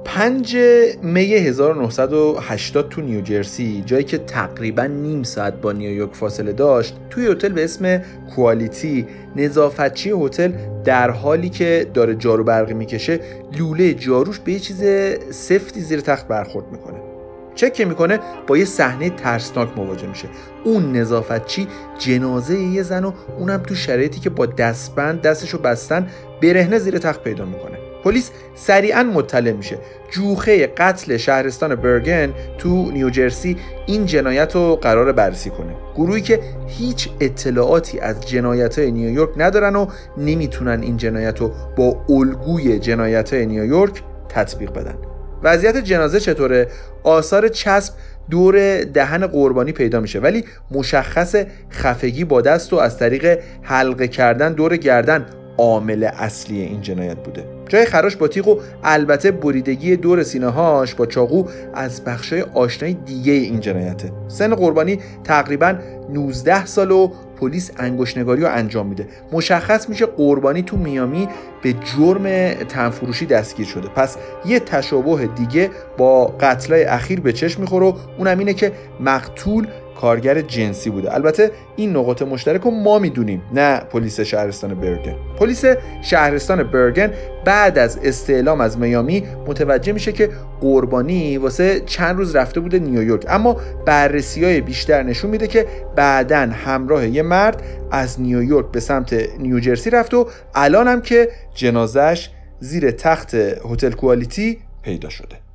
5 0.04 0.56
می 1.02 1.34
1980 1.34 2.88
تو 2.88 3.00
نیوجرسی 3.00 3.82
جایی 3.86 4.04
که 4.04 4.18
تقریبا 4.18 4.84
نیم 4.86 5.22
ساعت 5.22 5.60
با 5.60 5.72
نیویورک 5.72 6.14
فاصله 6.14 6.52
داشت 6.52 6.96
توی 7.10 7.26
هتل 7.26 7.48
به 7.48 7.64
اسم 7.64 8.02
کوالیتی 8.36 9.06
نظافتچی 9.36 10.10
هتل 10.10 10.52
در 10.84 11.10
حالی 11.10 11.48
که 11.48 11.90
داره 11.94 12.14
جارو 12.14 12.44
برقی 12.44 12.74
می‌کشه 12.74 13.20
لوله 13.58 13.94
جاروش 13.94 14.38
به 14.38 14.52
یه 14.52 14.58
چیز 14.58 14.84
سفتی 15.30 15.80
زیر 15.80 16.00
تخت 16.00 16.28
برخورد 16.28 16.72
می‌کنه. 16.72 17.07
چک 17.58 17.72
که 17.72 17.84
می‌کنه 17.84 18.20
با 18.46 18.56
یه 18.56 18.64
صحنه 18.64 19.10
ترسناک 19.10 19.68
مواجه 19.76 20.06
میشه. 20.06 20.28
اون 20.64 20.92
نظافتچی 20.96 21.68
جنازه 21.98 22.58
یه 22.58 22.82
زن 22.82 23.04
و 23.04 23.12
اونم 23.38 23.58
تو 23.58 23.74
شرایطی 23.74 24.20
که 24.20 24.30
با 24.30 24.46
دستبند 24.46 25.22
دستشو 25.22 25.58
بستن 25.58 26.06
برهنه 26.42 26.78
زیر 26.78 26.98
تخت 26.98 27.24
پیدا 27.24 27.44
می‌کنه. 27.44 27.78
پلیس 28.04 28.30
سریعا 28.54 29.02
مطلع 29.02 29.52
میشه. 29.52 29.78
جوخه 30.10 30.66
قتل 30.66 31.16
شهرستان 31.16 31.74
برگن 31.74 32.32
تو 32.58 32.90
نیوجرسی 32.90 33.56
این 33.86 34.06
جنایت 34.06 34.54
رو 34.54 34.76
قرار 34.76 35.12
بررسی 35.12 35.50
کنه. 35.50 35.76
گروهی 35.94 36.22
که 36.22 36.40
هیچ 36.66 37.08
اطلاعاتی 37.20 38.00
از 38.00 38.28
جنایت 38.28 38.78
های 38.78 38.90
نیویورک 38.90 39.30
ندارن 39.36 39.76
و 39.76 39.86
نمی‌تونن 40.16 40.82
این 40.82 40.96
جنایت 40.96 41.40
رو 41.40 41.52
با 41.76 42.04
الگوی 42.08 42.78
جنایت 42.78 43.34
های 43.34 43.46
نیویورک 43.46 44.02
تطبیق 44.28 44.70
بدن. 44.70 44.94
وضعیت 45.42 45.76
جنازه 45.76 46.20
چطوره؟ 46.20 46.68
آثار 47.02 47.48
چسب 47.48 47.94
دور 48.30 48.84
دهن 48.84 49.26
قربانی 49.26 49.72
پیدا 49.72 50.00
میشه. 50.00 50.20
ولی 50.20 50.44
مشخص 50.70 51.36
خفگی 51.70 52.24
با 52.24 52.40
دست 52.40 52.72
و 52.72 52.76
از 52.76 52.98
طریق 52.98 53.38
حلقه 53.62 54.08
کردن 54.08 54.52
دور 54.52 54.76
گردن 54.76 55.26
عامل 55.58 56.08
اصلی 56.18 56.60
این 56.60 56.80
جنایت 56.80 57.16
بوده. 57.16 57.44
جای 57.68 57.84
خراش 57.84 58.16
با 58.16 58.28
تیغ 58.28 58.48
و 58.48 58.60
البته 58.84 59.30
بریدگی 59.30 59.96
دور 59.96 60.22
سینه 60.22 60.48
هاش 60.48 60.94
با 60.94 61.06
چاقو 61.06 61.44
از 61.74 62.04
بخشای 62.04 62.42
آشنای 62.42 62.94
دیگه 62.94 63.32
این 63.32 63.60
جنایته. 63.60 64.12
سن 64.28 64.54
قربانی 64.54 64.98
تقریبا 65.24 65.74
19 66.10 66.66
سال 66.66 66.90
و 66.90 67.10
پلیس 67.40 67.70
انگشتنگاری 67.76 68.42
رو 68.42 68.48
انجام 68.50 68.86
میده. 68.86 69.08
مشخص 69.32 69.88
میشه 69.88 70.06
قربانی 70.06 70.62
تو 70.62 70.76
میامی 70.76 71.28
به 71.62 71.72
جرم 71.72 72.54
تنفروشی 72.64 73.26
دستگیر 73.26 73.66
شده. 73.66 73.88
پس 73.88 74.16
یه 74.46 74.60
تشابه 74.60 75.26
دیگه 75.26 75.70
با 75.98 76.26
قتلای 76.26 76.84
اخیر 76.84 77.20
به 77.20 77.32
چشم 77.32 77.60
می‌خوره 77.60 77.86
و 77.86 77.92
اونم 78.18 78.38
اینه 78.38 78.54
که 78.54 78.72
مقتول 79.00 79.66
کارگر 80.00 80.40
جنسی 80.40 80.90
بوده. 80.90 81.14
البته 81.14 81.50
این 81.76 81.96
نقاط 81.96 82.22
مشترک 82.22 82.60
رو 82.60 82.70
ما 82.70 82.98
می‌دونیم 82.98 83.42
نه 83.52 83.80
پلیس 83.80 84.20
شهرستان 84.20 84.74
برگن. 84.74 85.14
پلیس 85.38 85.64
شهرستان 86.02 86.62
برگن 86.62 87.10
بعد 87.44 87.78
از 87.78 87.98
استعلام 88.02 88.60
از 88.60 88.78
میامی 88.78 89.22
متوجه 89.46 89.92
میشه 89.92 90.12
که 90.12 90.30
قربانی 90.60 91.38
واسه 91.38 91.80
چند 91.86 92.16
روز 92.16 92.36
رفته 92.36 92.60
بوده 92.60 92.78
نیویورک. 92.78 93.24
اما 93.28 93.56
بررسی 93.86 94.44
های 94.44 94.60
بیشتر 94.60 95.02
نشون 95.02 95.30
میده 95.30 95.46
که 95.46 95.66
بعدا 95.96 96.48
همراه 96.52 97.08
یه 97.08 97.22
مرد 97.22 97.62
از 97.90 98.20
نیویورک 98.20 98.66
به 98.72 98.80
سمت 98.80 99.38
نیوجرسی 99.38 99.90
رفت 99.90 100.14
و 100.14 100.28
الان 100.54 100.88
هم 100.88 101.02
که 101.02 101.28
جنازش 101.54 102.30
زیر 102.60 102.90
تخت 102.90 103.34
هتل 103.34 103.90
کوالیتی 103.90 104.58
پیدا 104.82 105.08
شده. 105.08 105.47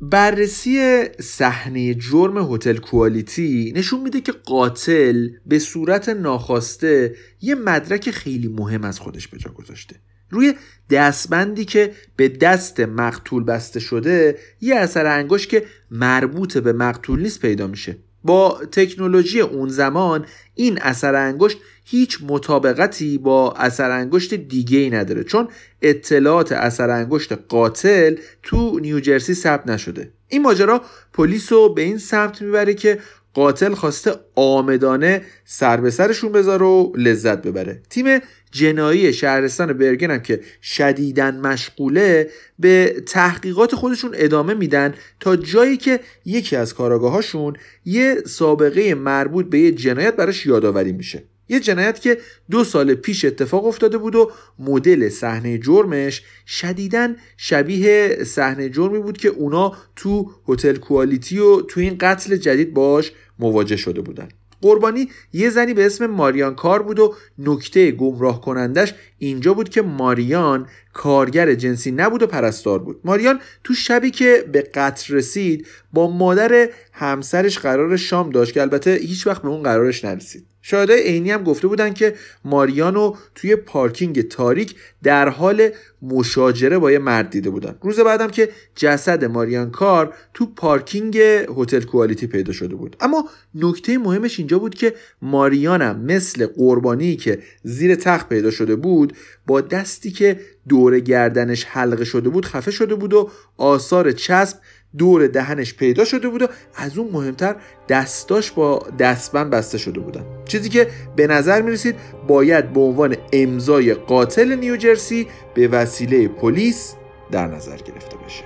بررسی 0.00 1.04
صحنه 1.20 1.94
جرم 1.94 2.54
هتل 2.54 2.76
کوالیتی 2.76 3.72
نشون 3.76 4.00
میده 4.00 4.20
که 4.20 4.32
قاتل 4.32 5.28
به 5.46 5.58
صورت 5.58 6.08
ناخواسته 6.08 7.14
یه 7.40 7.54
مدرک 7.54 8.10
خیلی 8.10 8.48
مهم 8.48 8.84
از 8.84 9.00
خودش 9.00 9.28
به 9.28 9.38
جا 9.38 9.50
گذاشته. 9.50 9.96
روی 10.30 10.54
دستبندی 10.90 11.64
که 11.64 11.92
به 12.16 12.28
دست 12.28 12.80
مقتول 12.80 13.44
بسته 13.44 13.80
شده 13.80 14.38
یه 14.60 14.76
اثر 14.76 15.06
انگشت 15.06 15.48
که 15.48 15.64
مربوط 15.90 16.58
به 16.58 16.72
مقتول 16.72 17.22
نیست 17.22 17.40
پیدا 17.40 17.66
میشه. 17.66 17.96
با 18.24 18.60
تکنولوژی 18.72 19.40
اون 19.40 19.68
زمان 19.68 20.26
این 20.54 20.78
اثر 20.82 21.14
انگشت 21.14 21.58
هیچ 21.84 22.18
مطابقتی 22.28 23.18
با 23.18 23.52
اثر 23.52 23.90
انگشت 23.90 24.34
دیگه 24.34 24.78
ای 24.78 24.90
نداره 24.90 25.24
چون 25.24 25.48
اطلاعات 25.82 26.52
اثر 26.52 26.90
انگشت 26.90 27.32
قاتل 27.32 28.16
تو 28.42 28.78
نیوجرسی 28.78 29.34
ثبت 29.34 29.66
نشده. 29.66 30.12
این 30.28 30.42
ماجرا 30.42 30.82
پلیس 31.12 31.52
رو 31.52 31.74
به 31.74 31.82
این 31.82 31.98
سمت 31.98 32.42
می‌بره 32.42 32.74
که 32.74 32.98
قاتل 33.34 33.74
خواسته 33.74 34.14
آمدانه 34.34 35.22
سر 35.44 35.76
به 35.76 35.90
سرشون 35.90 36.32
بذاره 36.32 36.66
و 36.66 36.92
لذت 36.96 37.42
ببره. 37.42 37.82
تیم 37.90 38.20
جنایی 38.50 39.12
شهرستان 39.12 39.72
برگن 39.72 40.10
هم 40.10 40.20
که 40.20 40.40
شدیدن 40.62 41.40
مشغوله 41.40 42.30
به 42.58 43.02
تحقیقات 43.06 43.74
خودشون 43.74 44.10
ادامه 44.14 44.54
میدن 44.54 44.94
تا 45.20 45.36
جایی 45.36 45.76
که 45.76 46.00
یکی 46.24 46.56
از 46.56 46.74
کاراگاهاشون 46.74 47.56
یه 47.84 48.22
سابقه 48.26 48.94
مربوط 48.94 49.46
به 49.46 49.58
یه 49.58 49.72
جنایت 49.72 50.16
براش 50.16 50.46
یادآوری 50.46 50.92
میشه. 50.92 51.22
یه 51.50 51.60
جنایت 51.60 52.00
که 52.00 52.18
دو 52.50 52.64
سال 52.64 52.94
پیش 52.94 53.24
اتفاق 53.24 53.66
افتاده 53.66 53.98
بود 53.98 54.14
و 54.14 54.30
مدل 54.58 55.08
صحنه 55.08 55.58
جرمش 55.58 56.22
شدیدن 56.46 57.16
شبیه 57.36 58.24
صحنه 58.24 58.68
جرمی 58.68 58.98
بود 58.98 59.18
که 59.18 59.28
اونا 59.28 59.72
تو 59.96 60.30
هتل 60.48 60.76
کوالیتی 60.76 61.38
و 61.38 61.60
تو 61.60 61.80
این 61.80 61.96
قتل 62.00 62.36
جدید 62.36 62.74
باش 62.74 63.12
مواجه 63.38 63.76
شده 63.76 64.00
بودن. 64.00 64.28
قربانی 64.62 65.08
یه 65.32 65.50
زنی 65.50 65.74
به 65.74 65.86
اسم 65.86 66.06
ماریان 66.06 66.54
کار 66.54 66.82
بود 66.82 66.98
و 66.98 67.14
نکته 67.38 67.90
گمراه 67.90 68.40
کنندش 68.40 68.94
اینجا 69.18 69.54
بود 69.54 69.68
که 69.68 69.82
ماریان 69.82 70.68
کارگر 70.92 71.54
جنسی 71.54 71.90
نبود 71.90 72.22
و 72.22 72.26
پرستار 72.26 72.78
بود. 72.78 73.00
ماریان 73.04 73.40
تو 73.64 73.74
شبی 73.74 74.10
که 74.10 74.44
به 74.52 74.62
قتل 74.62 75.14
رسید 75.14 75.66
با 75.92 76.10
مادر 76.10 76.68
همسرش 76.92 77.58
قرار 77.58 77.96
شام 77.96 78.30
داشت 78.30 78.52
که 78.52 78.60
البته 78.60 78.90
هیچ 78.90 79.26
وقت 79.26 79.42
به 79.42 79.48
اون 79.48 79.62
قرارش 79.62 80.04
نرسید. 80.04 80.49
شاهدای 80.62 81.02
عینی 81.02 81.30
هم 81.30 81.44
گفته 81.44 81.68
بودن 81.68 81.92
که 81.92 82.14
ماریانو 82.44 83.14
توی 83.34 83.56
پارکینگ 83.56 84.28
تاریک 84.28 84.74
در 85.02 85.28
حال 85.28 85.68
مشاجره 86.02 86.78
با 86.78 86.92
یه 86.92 86.98
مرد 86.98 87.30
دیده 87.30 87.50
بودن. 87.50 87.74
روز 87.82 88.00
بعدم 88.00 88.28
که 88.28 88.48
جسد 88.76 89.24
ماریان 89.24 89.70
کار 89.70 90.14
تو 90.34 90.46
پارکینگ 90.46 91.18
هتل 91.56 91.80
کوالیتی 91.80 92.26
پیدا 92.26 92.52
شده 92.52 92.74
بود. 92.74 92.96
اما 93.00 93.28
نکته 93.54 93.98
مهمش 93.98 94.38
اینجا 94.38 94.58
بود 94.58 94.74
که 94.74 94.94
ماریانم 95.22 96.00
مثل 96.00 96.46
قربانی 96.46 97.16
که 97.16 97.38
زیر 97.62 97.94
تخت 97.94 98.28
پیدا 98.28 98.50
شده 98.50 98.76
بود 98.76 99.12
با 99.46 99.60
دستی 99.60 100.10
که 100.10 100.40
دور 100.68 101.00
گردنش 101.00 101.64
حلقه 101.64 102.04
شده 102.04 102.28
بود 102.28 102.46
خفه 102.46 102.70
شده 102.70 102.94
بود 102.94 103.14
و 103.14 103.30
آثار 103.56 104.12
چسب 104.12 104.58
دور 104.98 105.26
دهنش 105.26 105.74
پیدا 105.74 106.04
شده 106.04 106.28
بود 106.28 106.42
و 106.42 106.46
از 106.74 106.98
اون 106.98 107.10
مهمتر 107.12 107.56
دستاش 107.88 108.50
با 108.50 108.86
دستبند 108.98 109.50
بسته 109.50 109.78
شده 109.78 110.00
بودن. 110.00 110.24
چیزی 110.44 110.68
که 110.68 110.88
به 111.16 111.26
نظر 111.26 111.62
می 111.62 111.70
رسید 111.70 111.96
باید 112.28 112.72
به 112.72 112.80
عنوان 112.80 113.16
امضای 113.32 113.94
قاتل 113.94 114.54
نیوجرسی 114.54 115.26
به 115.54 115.68
وسیله 115.68 116.28
پلیس 116.28 116.94
در 117.30 117.46
نظر 117.46 117.76
گرفته 117.76 118.16
بشه. 118.16 118.44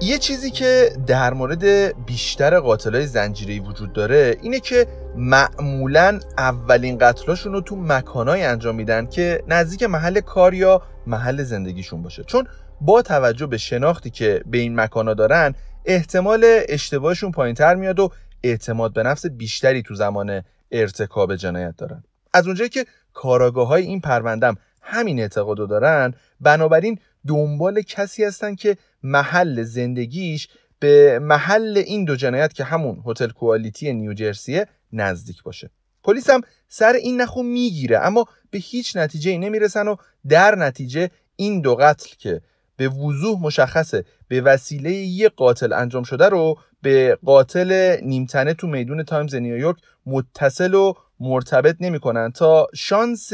یه 0.00 0.18
چیزی 0.18 0.50
که 0.50 0.92
در 1.06 1.34
مورد 1.34 1.64
بیشتر 2.06 2.60
قاتلای 2.60 3.06
زنجیری 3.06 3.60
وجود 3.60 3.92
داره 3.92 4.36
اینه 4.42 4.60
که 4.60 4.86
معمولا 5.16 6.20
اولین 6.38 6.98
قتلاشون 6.98 7.52
رو 7.52 7.60
تو 7.60 7.76
مکانهایی 7.76 8.42
انجام 8.42 8.74
میدن 8.74 9.06
که 9.06 9.42
نزدیک 9.48 9.82
محل 9.82 10.20
کار 10.20 10.54
یا 10.54 10.82
محل 11.06 11.42
زندگیشون 11.42 12.02
باشه. 12.02 12.24
چون 12.24 12.46
با 12.80 13.02
توجه 13.02 13.46
به 13.46 13.58
شناختی 13.58 14.10
که 14.10 14.42
به 14.46 14.58
این 14.58 14.80
مکانا 14.80 15.14
دارن 15.14 15.54
احتمال 15.84 16.44
اشتباهشون 16.68 17.30
پایینتر 17.30 17.74
میاد 17.74 18.00
و 18.00 18.10
اعتماد 18.42 18.92
به 18.92 19.02
نفس 19.02 19.26
بیشتری 19.26 19.82
تو 19.82 19.94
زمان 19.94 20.42
ارتکاب 20.70 21.36
جنایت 21.36 21.76
دارن. 21.76 22.04
از 22.34 22.46
اونجایی 22.46 22.70
که 22.70 22.86
کاراگاه 23.12 23.68
های 23.68 23.82
این 23.82 24.00
پروندم 24.00 24.56
همین 24.82 25.20
اعتقادو 25.20 25.66
دارن 25.66 26.14
بنابراین 26.40 26.98
دنبال 27.26 27.82
کسی 27.82 28.24
هستن 28.24 28.54
که 28.54 28.76
محل 29.02 29.62
زندگیش 29.62 30.48
به 30.78 31.18
محل 31.18 31.82
این 31.86 32.04
دو 32.04 32.16
جنایت 32.16 32.52
که 32.52 32.64
همون 32.64 33.02
هتل 33.06 33.28
کوالیتی 33.28 33.92
نیوجرسیه 33.92 34.66
نزدیک 34.92 35.42
باشه. 35.42 35.70
پلیس 36.04 36.30
هم 36.30 36.40
سر 36.68 36.92
این 36.92 37.20
نخو 37.20 37.42
می‌گیره 37.42 37.98
اما 37.98 38.24
به 38.50 38.58
هیچ 38.58 38.96
نتیجه 38.96 39.30
ای 39.30 39.38
نمی‌رسن 39.38 39.88
و 39.88 39.96
در 40.28 40.54
نتیجه 40.54 41.10
این 41.36 41.60
دو 41.60 41.74
قتل 41.74 42.14
که 42.18 42.40
به 42.76 42.88
وضوح 42.88 43.42
مشخصه 43.42 44.04
به 44.28 44.40
وسیله 44.40 44.92
یه 44.92 45.28
قاتل 45.28 45.72
انجام 45.72 46.02
شده 46.02 46.28
رو 46.28 46.58
به 46.82 47.18
قاتل 47.24 47.96
نیمتنه 48.02 48.54
تو 48.54 48.66
میدون 48.66 49.02
تایمز 49.02 49.34
نیویورک 49.34 49.76
متصل 50.06 50.74
و 50.74 50.92
مرتبط 51.20 51.76
نمی‌کنن 51.80 52.32
تا 52.32 52.66
شانس 52.74 53.30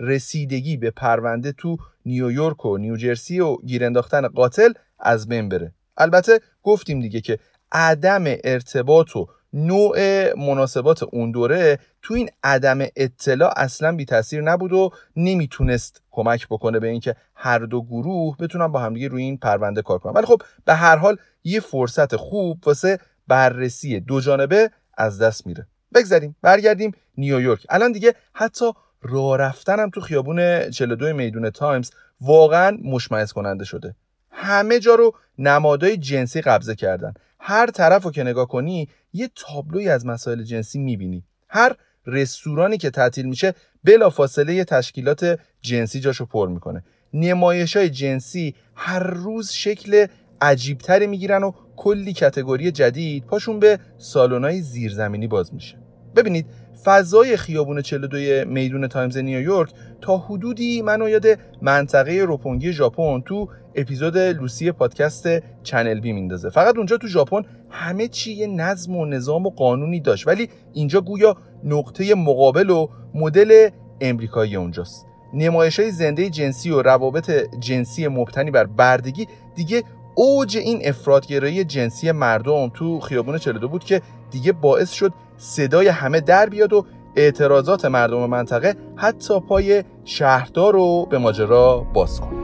رسیدگی 0.00 0.76
به 0.76 0.90
پرونده 0.90 1.52
تو 1.52 1.76
نیویورک 2.06 2.66
و 2.66 2.78
نیوجرسی 2.78 3.40
و 3.40 3.56
گیر 3.56 3.84
انداختن 3.84 4.28
قاتل 4.28 4.72
از 4.98 5.28
بین 5.28 5.48
بره. 5.48 5.74
البته 5.96 6.40
گفتیم 6.62 7.00
دیگه 7.00 7.20
که 7.20 7.38
عدم 7.72 8.24
ارتباط 8.44 9.16
و 9.16 9.28
نوع 9.52 9.98
مناسبات 10.34 11.02
اون 11.02 11.30
دوره 11.30 11.78
تو 12.02 12.14
این 12.14 12.30
عدم 12.44 12.78
اطلاع 12.96 13.52
اصلا 13.56 13.96
بی 13.96 14.04
تاثیر 14.04 14.42
نبود 14.42 14.72
و 14.72 14.90
نمی‌تونست 15.16 16.02
کمک 16.10 16.46
بکنه 16.48 16.78
به 16.78 16.88
اینکه 16.88 17.16
هر 17.34 17.58
دو 17.58 17.82
گروه 17.82 18.36
بتونن 18.36 18.66
با 18.66 18.80
همدیگه 18.80 19.08
روی 19.08 19.22
این 19.22 19.36
پرونده 19.36 19.82
کار 19.82 19.98
کنن. 19.98 20.12
ولی 20.12 20.26
خب 20.26 20.42
به 20.64 20.74
هر 20.74 20.96
حال 20.96 21.16
یه 21.44 21.60
فرصت 21.60 22.16
خوب 22.16 22.62
واسه 22.66 22.98
بررسی 23.28 24.00
دو 24.00 24.20
جانبه 24.20 24.70
از 24.94 25.18
دست 25.18 25.46
میره. 25.46 25.66
بگذاریم 25.94 26.36
برگردیم 26.42 26.92
نیویورک. 27.18 27.66
الان 27.68 27.92
دیگه 27.92 28.14
حتی 28.32 28.72
راه 29.02 29.38
رفتنم 29.38 29.90
تو 29.90 30.00
خیابون 30.00 30.70
42 30.70 31.12
میدون 31.12 31.50
تایمز 31.50 31.90
واقعا 32.20 32.78
مشمعز 32.84 33.32
کننده 33.32 33.64
شده. 33.64 33.94
همه 34.30 34.78
جا 34.78 34.94
رو 34.94 35.14
نمادهای 35.38 35.96
جنسی 35.96 36.40
قبضه 36.40 36.74
کردن. 36.74 37.14
هر 37.44 37.66
طرف 37.66 38.04
رو 38.04 38.10
که 38.10 38.22
نگاه 38.22 38.48
کنی 38.48 38.88
یه 39.12 39.30
تابلوی 39.34 39.88
از 39.88 40.06
مسائل 40.06 40.42
جنسی 40.42 40.78
می‌بینی. 40.78 41.24
هر 41.48 41.76
رستورانی 42.06 42.78
که 42.78 42.90
تعطیل 42.90 43.26
میشه 43.26 43.54
بلا 43.84 44.10
فاصله 44.10 44.54
یه 44.54 44.64
تشکیلات 44.64 45.40
جنسی 45.60 46.00
جاشو 46.00 46.26
پر 46.26 46.48
می‌کنه. 46.48 46.84
نمایش 47.12 47.76
های 47.76 47.90
جنسی 47.90 48.54
هر 48.74 49.02
روز 49.02 49.50
شکل 49.50 50.06
عجیبتری 50.40 51.06
می‌گیرن 51.06 51.42
و 51.42 51.52
کلی 51.76 52.12
category 52.12 52.70
جدید 52.70 53.24
پاشون 53.24 53.58
به 53.58 53.78
سالن‌های 53.98 54.60
زیرزمینی 54.60 55.26
باز 55.26 55.54
میشه. 55.54 55.78
ببینید 56.16 56.46
فضای 56.84 57.36
خیابون 57.36 57.82
42 57.82 58.50
میدون 58.50 58.88
تایمز 58.88 59.16
نیویورک 59.18 59.70
تا 60.00 60.18
حدودی 60.18 60.82
منو 60.82 61.08
یاد 61.08 61.26
منطقه 61.62 62.12
روپونگی 62.12 62.72
ژاپن 62.72 63.20
تو 63.20 63.48
اپیزود 63.74 64.18
لوسی 64.18 64.72
پادکست 64.72 65.28
چنل 65.62 66.00
بی 66.00 66.12
میندازه. 66.12 66.50
فقط 66.50 66.76
اونجا 66.76 66.96
تو 66.96 67.06
ژاپن 67.06 67.42
همه 67.70 68.08
چی 68.08 68.32
یه 68.32 68.46
نظم 68.46 68.96
و 68.96 69.04
نظام 69.04 69.46
و 69.46 69.50
قانونی 69.50 70.00
داشت 70.00 70.28
ولی 70.28 70.48
اینجا 70.72 71.00
گویا 71.00 71.36
نقطه 71.64 72.14
مقابل 72.14 72.70
و 72.70 72.88
مدل 73.14 73.68
امریکایی 74.00 74.56
اونجاست. 74.56 75.06
نمایش 75.34 75.80
های 75.80 75.90
زنده 75.90 76.30
جنسی 76.30 76.70
و 76.70 76.82
روابط 76.82 77.30
جنسی 77.60 78.08
مبتنی 78.08 78.50
بر 78.50 78.64
بردگی 78.64 79.26
دیگه 79.54 79.82
اوج 80.14 80.56
این 80.56 80.80
افرادگرایی 80.84 81.64
جنسی 81.64 82.12
مردم 82.12 82.68
تو 82.68 83.00
خیابون 83.00 83.38
42 83.38 83.68
بود 83.68 83.84
که 83.84 84.02
دیگه 84.30 84.52
باعث 84.52 84.90
شد 84.90 85.12
صدای 85.42 85.88
همه 85.88 86.20
در 86.20 86.48
بیاد 86.48 86.72
و 86.72 86.84
اعتراضات 87.16 87.84
مردم 87.84 88.26
منطقه 88.26 88.76
حتی 88.96 89.40
پای 89.40 89.84
شهردار 90.04 90.72
رو 90.72 91.06
به 91.10 91.18
ماجرا 91.18 91.86
باز 91.94 92.20
کنه. 92.20 92.41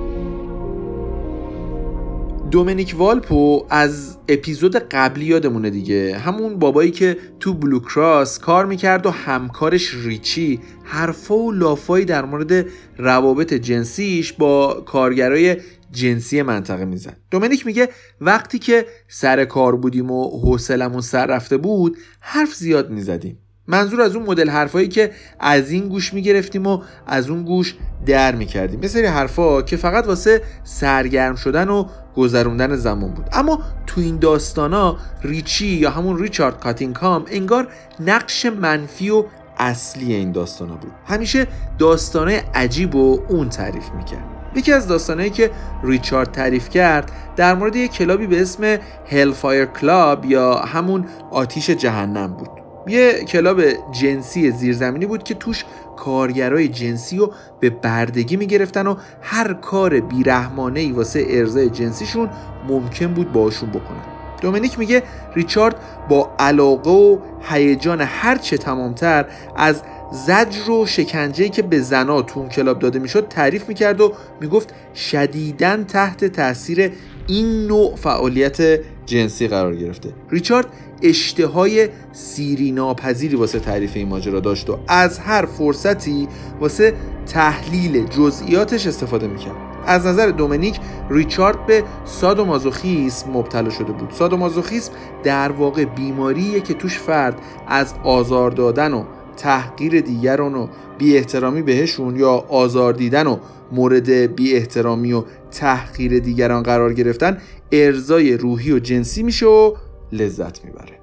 دومینیک 2.50 2.94
والپو 2.98 3.66
از 3.70 4.16
اپیزود 4.28 4.76
قبلی 4.76 5.24
یادمونه 5.24 5.70
دیگه. 5.70 6.18
همون 6.18 6.58
بابایی 6.58 6.90
که 6.90 7.16
تو 7.40 7.54
بلو 7.54 7.80
کراس 7.80 8.38
کار 8.38 8.66
می‌کرد 8.66 9.06
و 9.06 9.10
همکارش 9.10 9.94
ریچی 9.94 10.60
حرفا 10.84 11.34
و 11.34 11.52
لافایی 11.52 12.04
در 12.04 12.24
مورد 12.24 12.66
روابط 12.98 13.54
جنسیش 13.54 14.32
با 14.32 14.82
کارگرای 14.86 15.56
جنسی 15.92 16.42
منطقه 16.42 16.84
میزن 16.84 17.16
دومینیک 17.30 17.66
میگه 17.66 17.88
وقتی 18.20 18.58
که 18.58 18.86
سر 19.08 19.44
کار 19.44 19.76
بودیم 19.76 20.10
و 20.10 20.40
حوصلمون 20.40 21.00
سر 21.00 21.26
رفته 21.26 21.56
بود 21.56 21.96
حرف 22.20 22.54
زیاد 22.54 22.90
می‌زدیم. 22.90 23.38
منظور 23.68 24.00
از 24.00 24.16
اون 24.16 24.26
مدل 24.26 24.50
حرفایی 24.50 24.88
که 24.88 25.10
از 25.40 25.70
این 25.70 25.88
گوش 25.88 26.14
می‌گرفتیم 26.14 26.66
و 26.66 26.82
از 27.06 27.30
اون 27.30 27.42
گوش 27.42 27.74
در 28.06 28.34
می‌کردیم. 28.34 28.82
یه 28.82 28.88
سری 28.88 29.06
حرفا 29.06 29.62
که 29.62 29.76
فقط 29.76 30.06
واسه 30.06 30.42
سرگرم 30.64 31.34
شدن 31.34 31.68
و 31.68 31.84
گذروندن 32.16 32.76
زمان 32.76 33.10
بود. 33.10 33.28
اما 33.32 33.62
تو 33.86 34.00
این 34.00 34.18
داستانا 34.18 34.96
ریچی 35.22 35.66
یا 35.66 35.90
همون 35.90 36.18
ریچارد 36.18 36.60
کاتینکام 36.60 37.24
انگار 37.30 37.68
نقش 38.00 38.46
منفی 38.46 39.10
و 39.10 39.24
اصلی 39.58 40.14
این 40.14 40.32
داستانا 40.32 40.74
بود. 40.74 40.92
همیشه 41.06 41.46
داستانای 41.78 42.44
عجیبو 42.54 43.20
اون 43.28 43.48
تعریف 43.48 43.90
می‌کرد. 43.96 44.24
یکی 44.56 44.72
از 44.72 44.88
داستانهایی 44.88 45.30
که 45.30 45.50
ریچارد 45.84 46.32
تعریف 46.32 46.68
کرد 46.68 47.12
در 47.36 47.54
مورد 47.54 47.76
یک 47.76 47.92
کلابی 47.92 48.26
به 48.26 48.42
اسم 48.42 48.76
هلفایر 49.06 49.64
کلاب 49.64 50.24
یا 50.24 50.54
همون 50.54 51.06
آتیش 51.30 51.70
جهنم 51.70 52.32
بود. 52.32 52.67
یه 52.88 53.24
کلاب 53.24 53.62
جنسی 53.92 54.50
زیرزمینی 54.50 55.06
بود 55.06 55.22
که 55.22 55.34
توش 55.34 55.64
کارگرای 55.96 56.68
جنسی 56.68 57.16
رو 57.16 57.32
به 57.60 57.70
بردگی 57.70 58.36
می‌گرفتن 58.36 58.86
و 58.86 58.96
هر 59.22 59.52
کار 59.52 60.00
بیرحمانه 60.00 60.80
ای 60.80 60.92
واسه 60.92 61.26
ارضای 61.28 61.70
جنسیشون 61.70 62.30
ممکن 62.68 63.06
بود 63.06 63.32
باشون 63.32 63.70
بکنن. 63.70 64.02
دومینیک 64.40 64.78
میگه 64.78 65.02
ریچارد 65.34 65.76
با 66.08 66.30
علاقه 66.38 66.90
و 66.90 67.18
هیجان 67.42 68.00
هرچه 68.00 68.58
تمامتر 68.58 69.26
از 69.56 69.82
زجر 70.12 70.70
و 70.70 70.86
شکنجه 70.86 71.48
که 71.48 71.62
به 71.62 71.80
زنا 71.80 72.22
تو 72.22 72.40
اون 72.40 72.48
کلاب 72.48 72.78
داده 72.78 72.98
می‌شد 72.98 73.28
تعریف 73.28 73.68
می‌کرد 73.68 74.00
و 74.00 74.12
می‌گفت 74.40 74.74
شدیدن 74.94 75.84
تحت 75.84 76.24
تاثیر 76.24 76.92
این 77.28 77.66
نوع 77.66 77.96
فعالیت 77.96 78.80
جنسی 79.06 79.48
قرار 79.48 79.76
گرفته. 79.76 80.08
ریچارد 80.30 80.66
اشتهای 81.02 81.88
سیری 82.12 82.72
ناپذیری 82.72 83.36
واسه 83.36 83.58
تعریف 83.58 83.96
این 83.96 84.08
ماجرا 84.08 84.40
داشت 84.40 84.70
و 84.70 84.78
از 84.88 85.18
هر 85.18 85.46
فرصتی 85.46 86.28
واسه 86.60 86.94
تحلیل 87.26 88.06
جزئیاتش 88.06 88.86
استفاده 88.86 89.26
می‌کرد. 89.26 89.56
از 89.86 90.06
نظر 90.06 90.26
دومینیک 90.26 90.80
ریچارد 91.10 91.66
به 91.66 91.84
سادومازوخیسم 92.04 93.30
مبتلا 93.30 93.70
شده 93.70 93.92
بود. 93.92 94.10
سادومازوخیسم 94.10 94.92
در 95.24 95.52
واقع 95.52 95.84
بیماریه 95.84 96.60
که 96.60 96.74
توش 96.74 96.98
فرد 96.98 97.40
از 97.66 97.94
آزار 98.04 98.50
دادن 98.50 98.92
و 98.92 99.04
تحقیر 99.38 100.00
دیگران 100.00 100.54
و 100.54 100.68
بی 100.98 101.16
احترامی 101.16 101.62
بهشون 101.62 102.16
یا 102.16 102.30
آزار 102.30 102.92
دیدن 102.92 103.26
و 103.26 103.38
مورد 103.72 104.10
بی 104.10 104.54
احترامی 104.54 105.12
و 105.12 105.24
تحقیر 105.50 106.18
دیگران 106.18 106.62
قرار 106.62 106.94
گرفتن 106.94 107.38
ارضای 107.72 108.36
روحی 108.36 108.72
و 108.72 108.78
جنسی 108.78 109.22
میشه 109.22 109.46
و 109.46 109.74
لذت 110.12 110.64
می‌بره. 110.64 110.98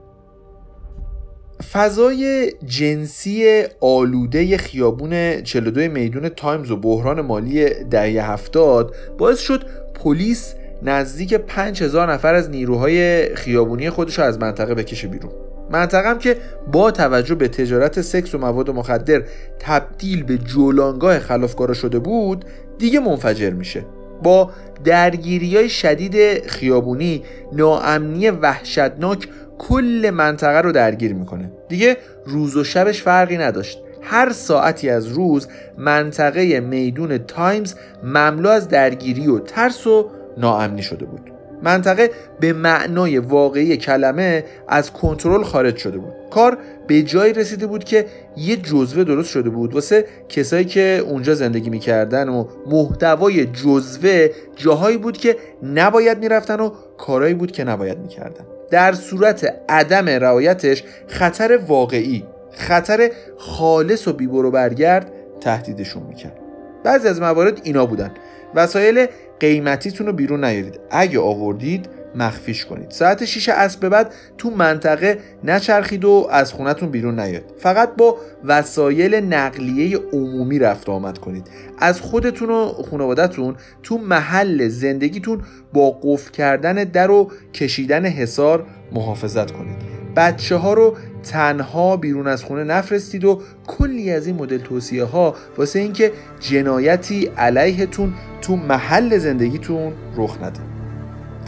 فضای 1.71 2.51
جنسی 2.65 3.63
آلوده 3.81 4.57
خیابون 4.57 5.41
42 5.41 5.81
میدون 5.81 6.29
تایمز 6.29 6.71
و 6.71 6.77
بحران 6.77 7.21
مالی 7.21 7.69
دهه 7.83 8.31
هفتاد 8.31 8.95
باعث 9.17 9.39
شد 9.39 9.63
پلیس 9.93 10.53
نزدیک 10.83 11.33
5000 11.33 12.13
نفر 12.13 12.35
از 12.35 12.49
نیروهای 12.49 13.29
خیابونی 13.35 13.89
خودش 13.89 14.19
از 14.19 14.39
منطقه 14.39 14.75
بکشه 14.75 15.07
بیرون. 15.07 15.44
منطقه 15.69 16.09
هم 16.09 16.19
که 16.19 16.37
با 16.71 16.91
توجه 16.91 17.35
به 17.35 17.47
تجارت 17.47 18.01
سکس 18.01 18.35
و 18.35 18.37
مواد 18.37 18.69
مخدر 18.69 19.23
تبدیل 19.59 20.23
به 20.23 20.37
جولانگاه 20.37 21.19
خلافکارا 21.19 21.73
شده 21.73 21.99
بود 21.99 22.45
دیگه 22.77 22.99
منفجر 22.99 23.49
میشه. 23.49 23.85
با 24.23 24.51
درگیری 24.83 25.55
های 25.55 25.69
شدید 25.69 26.47
خیابونی 26.47 27.23
ناامنی 27.53 28.29
وحشتناک 28.29 29.27
کل 29.57 30.11
منطقه 30.13 30.61
رو 30.61 30.71
درگیر 30.71 31.13
می‌کنه. 31.13 31.51
دیگه 31.69 31.97
روز 32.25 32.55
و 32.55 32.63
شبش 32.63 33.01
فرقی 33.01 33.37
نداشت. 33.37 33.81
هر 34.01 34.31
ساعتی 34.31 34.89
از 34.89 35.07
روز 35.07 35.47
منطقه 35.77 36.59
میدون 36.59 37.17
تایمز 37.17 37.75
مملو 38.03 38.49
از 38.49 38.67
درگیری 38.67 39.27
و 39.27 39.39
ترس 39.39 39.87
و 39.87 40.09
ناامنی 40.37 40.83
شده 40.83 41.05
بود. 41.05 41.34
منطقه 41.63 42.11
به 42.39 42.53
معنای 42.53 43.17
واقعی 43.17 43.77
کلمه 43.77 44.43
از 44.67 44.91
کنترل 44.91 45.43
خارج 45.43 45.77
شده 45.77 45.97
بود. 45.97 46.13
کار 46.31 46.57
به 46.87 47.01
جایی 47.01 47.33
رسیده 47.33 47.67
بود 47.67 47.83
که 47.83 48.05
یه 48.37 48.57
جزوه 48.57 49.03
درست 49.03 49.29
شده 49.29 49.49
بود. 49.49 49.73
واسه 49.73 50.05
کسایی 50.29 50.65
که 50.65 51.03
اونجا 51.07 51.33
زندگی 51.35 51.69
می‌کردن 51.69 52.29
و 52.29 52.45
محتوای 52.67 53.45
جزوه 53.45 54.27
جاهایی 54.55 54.97
بود 54.97 55.17
که 55.17 55.37
نباید 55.63 56.19
می‌رفتن 56.19 56.59
و 56.59 56.71
کارهایی 56.97 57.33
بود 57.33 57.51
که 57.51 57.63
نباید 57.63 57.99
می‌کردن. 57.99 58.45
در 58.71 58.93
صورت 58.93 59.53
عدم 59.69 60.09
رعایتش 60.09 60.83
خطر 61.07 61.59
واقعی 61.67 62.23
خطر 62.51 63.11
خالص 63.37 64.07
و 64.07 64.13
بیبرو 64.13 64.51
برگرد 64.51 65.11
تهدیدشون 65.41 66.03
می‌کرد. 66.03 66.39
بعضی 66.83 67.07
از 67.07 67.21
موارد 67.21 67.61
اینا 67.63 67.85
بودن. 67.85 68.11
وسایل 68.55 69.05
قیمتیتون 69.39 70.07
رو 70.07 70.13
بیرون 70.13 70.43
نیارید. 70.45 70.79
اگه 70.91 71.19
آوردید 71.19 71.89
مخفیش 72.15 72.65
کنید. 72.65 72.91
ساعت 72.91 73.25
6 73.25 73.49
عصر 73.49 73.79
به 73.79 73.89
بعد 73.89 74.13
تو 74.37 74.49
منطقه 74.49 75.19
نچرخید 75.43 76.05
و 76.05 76.27
از 76.31 76.53
خونتون 76.53 76.89
بیرون 76.89 77.19
نیاد 77.19 77.43
فقط 77.57 77.95
با 77.95 78.17
وسایل 78.43 79.15
نقلیه 79.15 79.97
عمومی 80.13 80.59
رفت 80.59 80.89
آمد 80.89 81.17
کنید. 81.17 81.47
از 81.79 82.01
خودتون 82.01 82.49
و 82.49 82.65
خانوادتون 82.65 83.55
تو 83.83 83.97
محل 83.97 84.67
زندگیتون 84.67 85.41
با 85.73 85.99
قفل 86.03 86.31
کردن 86.31 86.73
در 86.73 87.11
و 87.11 87.31
کشیدن 87.53 88.05
حصار 88.05 88.65
محافظت 88.91 89.51
کنید. 89.51 89.77
بچه 90.15 90.55
ها 90.55 90.73
رو 90.73 90.97
تنها 91.25 91.97
بیرون 91.97 92.27
از 92.27 92.43
خونه 92.43 92.63
نفرستید 92.63 93.25
و 93.25 93.41
کلی 93.67 94.11
از 94.11 94.27
این 94.27 94.35
مدل 94.35 94.57
توصیه 94.57 95.03
ها 95.03 95.35
واسه 95.57 95.79
اینکه 95.79 96.11
جنایتی 96.39 97.31
علیهتون 97.37 98.13
تو 98.41 98.55
محل 98.55 99.17
زندگیتون 99.17 99.93
رخ 100.17 100.37
نده. 100.41 100.59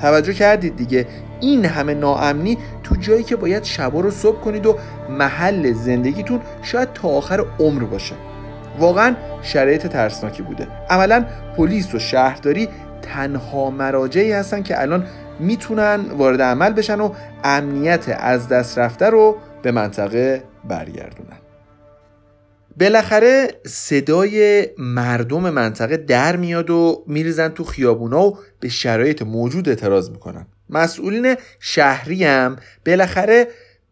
توجه 0.01 0.33
کردید 0.33 0.75
دیگه 0.75 1.07
این 1.41 1.65
همه 1.65 1.93
ناامنی 1.93 2.57
تو 2.83 2.95
جایی 2.95 3.23
که 3.23 3.35
باید 3.35 3.63
شبا 3.63 3.99
رو 3.99 4.11
صبح 4.11 4.39
کنید 4.41 4.65
و 4.65 4.77
محل 5.09 5.73
زندگیتون 5.73 6.39
شاید 6.61 6.93
تا 6.93 7.07
آخر 7.07 7.45
عمر 7.59 7.83
باشه. 7.83 8.15
واقعا 8.79 9.15
شرایط 9.41 9.87
ترسناکی 9.87 10.43
بوده. 10.43 10.67
عملا 10.89 11.25
پلیس 11.57 11.95
و 11.95 11.99
شهرداری 11.99 12.69
تنها 13.01 13.69
مراجعی 13.69 14.31
هستن 14.31 14.63
که 14.63 14.81
الان 14.81 15.05
می‌تونن 15.39 15.99
وارد 16.17 16.41
عمل 16.41 16.73
بشن 16.73 16.99
و 16.99 17.09
امنیت 17.43 18.17
از 18.19 18.47
دست 18.47 18.77
رفته 18.77 19.05
رو 19.05 19.35
به 19.67 19.71
منطقه 19.71 20.43
برگردونن 20.69 21.37
بالاخره 22.79 23.47
صدای 23.65 24.67
مردم 24.77 25.49
منطقه 25.49 25.97
در 25.97 26.35
میاد 26.35 26.69
و 26.69 27.03
میریزن 27.07 27.49
تو 27.49 27.63
خیابونا 27.63 28.21
و 28.21 28.37
به 28.59 28.69
شرایط 28.69 29.21
موجود 29.21 29.69
اعتراض 29.69 30.09
می‌کنن. 30.09 30.47
مسئولین 30.69 31.35
شهری 31.59 32.23
هم 32.23 32.55
بالاخره 32.85 33.47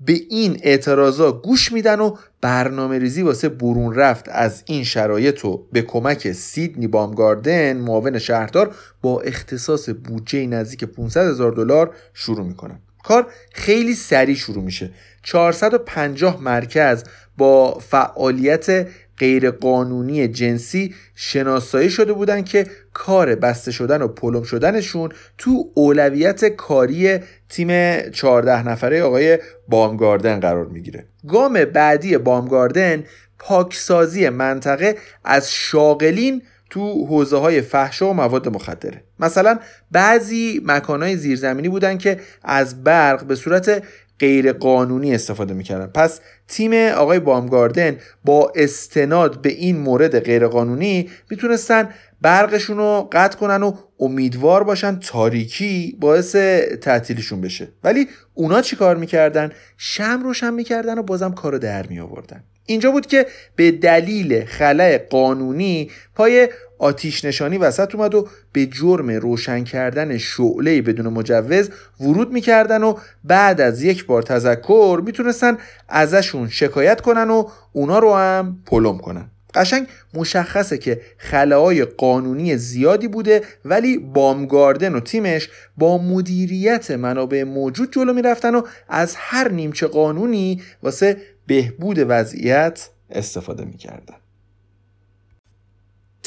به 0.05 0.13
این 0.29 0.59
اعتراضا 0.63 1.31
گوش 1.31 1.71
میدن 1.71 1.99
و 1.99 2.15
برنامه 2.41 2.99
ریزی 2.99 3.21
واسه 3.21 3.49
برون 3.49 3.95
رفت 3.95 4.25
از 4.29 4.63
این 4.65 4.83
شرایط 4.83 5.39
رو 5.39 5.67
به 5.71 5.81
کمک 5.81 6.31
سیدنی 6.31 6.88
بامگاردن 6.88 7.77
معاون 7.77 8.19
شهردار 8.19 8.75
با 9.01 9.21
اختصاص 9.21 9.89
بودجه 9.89 10.47
نزدیک 10.47 10.83
500 10.83 11.29
هزار 11.29 11.51
دلار 11.51 11.95
شروع 12.13 12.45
می‌کنن 12.45 12.79
کار 13.07 13.27
خیلی 13.53 13.95
سریع 13.95 14.35
شروع 14.35 14.63
میشه. 14.63 14.91
450 15.23 16.41
مرکز 16.41 17.03
با 17.37 17.79
فعالیت 17.79 18.87
غیرقانونی 19.17 20.27
جنسی 20.27 20.95
شناسایی 21.15 21.89
شده 21.89 22.13
بودن 22.13 22.43
که 22.43 22.67
کار 22.93 23.35
بسته 23.35 23.71
شدن 23.71 24.01
و 24.01 24.07
پلم 24.07 24.43
شدنشون 24.43 25.11
تو 25.38 25.71
اولویت 25.73 26.45
کاری 26.45 27.19
تیم 27.49 27.99
14 28.09 28.67
نفره 28.67 29.03
آقای 29.03 29.39
بامگاردن 29.67 30.39
قرار 30.39 30.65
می‌گیره. 30.65 31.05
گام 31.27 31.65
بعدی 31.65 32.17
بامگاردن 32.17 33.03
پاکسازی 33.39 34.30
منطقه 34.30 34.95
از 35.23 35.53
شاغلین 35.53 36.41
تو 36.76 37.05
حوزه 37.05 37.38
های 37.38 37.61
فحشا 37.61 38.09
و 38.09 38.13
مواد 38.13 38.49
مخدره. 38.49 39.03
مثلا 39.19 39.59
بعضی 39.91 40.61
مکانهای 40.65 41.17
زیرزمینی 41.17 41.69
بودن 41.69 41.97
که 41.97 42.19
از 42.43 42.84
برق 42.84 43.23
به 43.23 43.36
صورت 43.36 43.84
غیر 44.19 44.53
قانونی 44.53 45.15
استفاده 45.15 45.53
می‌کردن. 45.53 45.86
پس 45.86 46.19
تیم 46.47 46.73
آقای 46.73 47.19
بامگاردن 47.19 47.97
با 48.26 48.53
استناد 48.55 49.41
به 49.41 49.49
این 49.49 49.78
مورد 49.78 50.19
غیر 50.19 50.47
قانونی 50.47 51.09
می‌تونستن 51.30 51.89
برقشون 52.21 52.78
رو 52.78 53.09
قطع 53.11 53.38
کنن 53.38 53.63
و 53.63 53.73
امیدوار 53.99 54.63
باشن 54.63 54.99
تاریکی 54.99 55.97
باعث 55.99 56.36
تعطیلشون 56.82 57.41
بشه. 57.41 57.67
ولی 57.84 58.07
اونا 58.34 58.61
چی 58.61 58.76
کار 58.76 58.95
می‌کردن؟ 58.95 59.51
شم 59.78 60.21
روشن 60.23 60.53
می‌کردن 60.53 60.97
و 60.97 61.03
بازم 61.03 61.32
کارو 61.32 61.59
در 61.59 61.88
می 61.88 61.99
آوردن 61.99 62.43
اینجا 62.67 62.91
بود 62.91 63.05
که 63.05 63.26
به 63.55 63.71
دلیل 63.71 64.45
خلع 64.45 64.97
قانونی 64.97 65.91
پای 66.15 66.49
آتیش 66.86 67.25
نشانی 67.25 67.57
وسط 67.57 67.95
اومد 67.95 68.15
و 68.15 68.27
به 68.51 68.65
جرم 68.65 69.09
روشن 69.09 69.63
کردن 69.63 70.17
شعله 70.17 70.81
بدون 70.81 71.07
مجوز 71.07 71.69
ورود 71.99 72.31
می‌کردن 72.31 72.83
و 72.83 72.95
بعد 73.23 73.61
از 73.61 73.83
یک 73.83 74.05
بار 74.05 74.21
تذکر 74.21 75.01
می‌تونستن 75.05 75.57
ازشون 75.89 76.49
شکایت 76.49 77.01
کنن 77.01 77.29
و 77.29 77.47
اونا 77.73 77.99
رو 77.99 78.13
هم 78.13 78.59
پلم 78.65 78.97
کنن. 78.97 79.31
قشنگ 79.53 79.88
مشخصه 80.13 80.77
که 80.77 81.01
خلاهای 81.17 81.86
قانونی 81.86 82.57
زیادی 82.57 83.07
بوده 83.07 83.41
ولی 83.65 83.97
بامگاردن 83.97 84.95
و 84.95 84.99
تیمش 84.99 85.49
با 85.77 85.97
مدیریت 85.97 86.91
منابع 86.91 87.43
موجود 87.43 87.91
جلو 87.91 88.13
می‌رفتن 88.13 88.55
و 88.55 88.61
از 88.89 89.15
هر 89.17 89.51
نیمچه 89.51 89.88
قانونی 89.88 90.61
واسه 90.83 91.17
بهبود 91.47 92.05
وضعیت 92.07 92.89
استفاده 93.09 93.65
می‌کردن. 93.65 94.15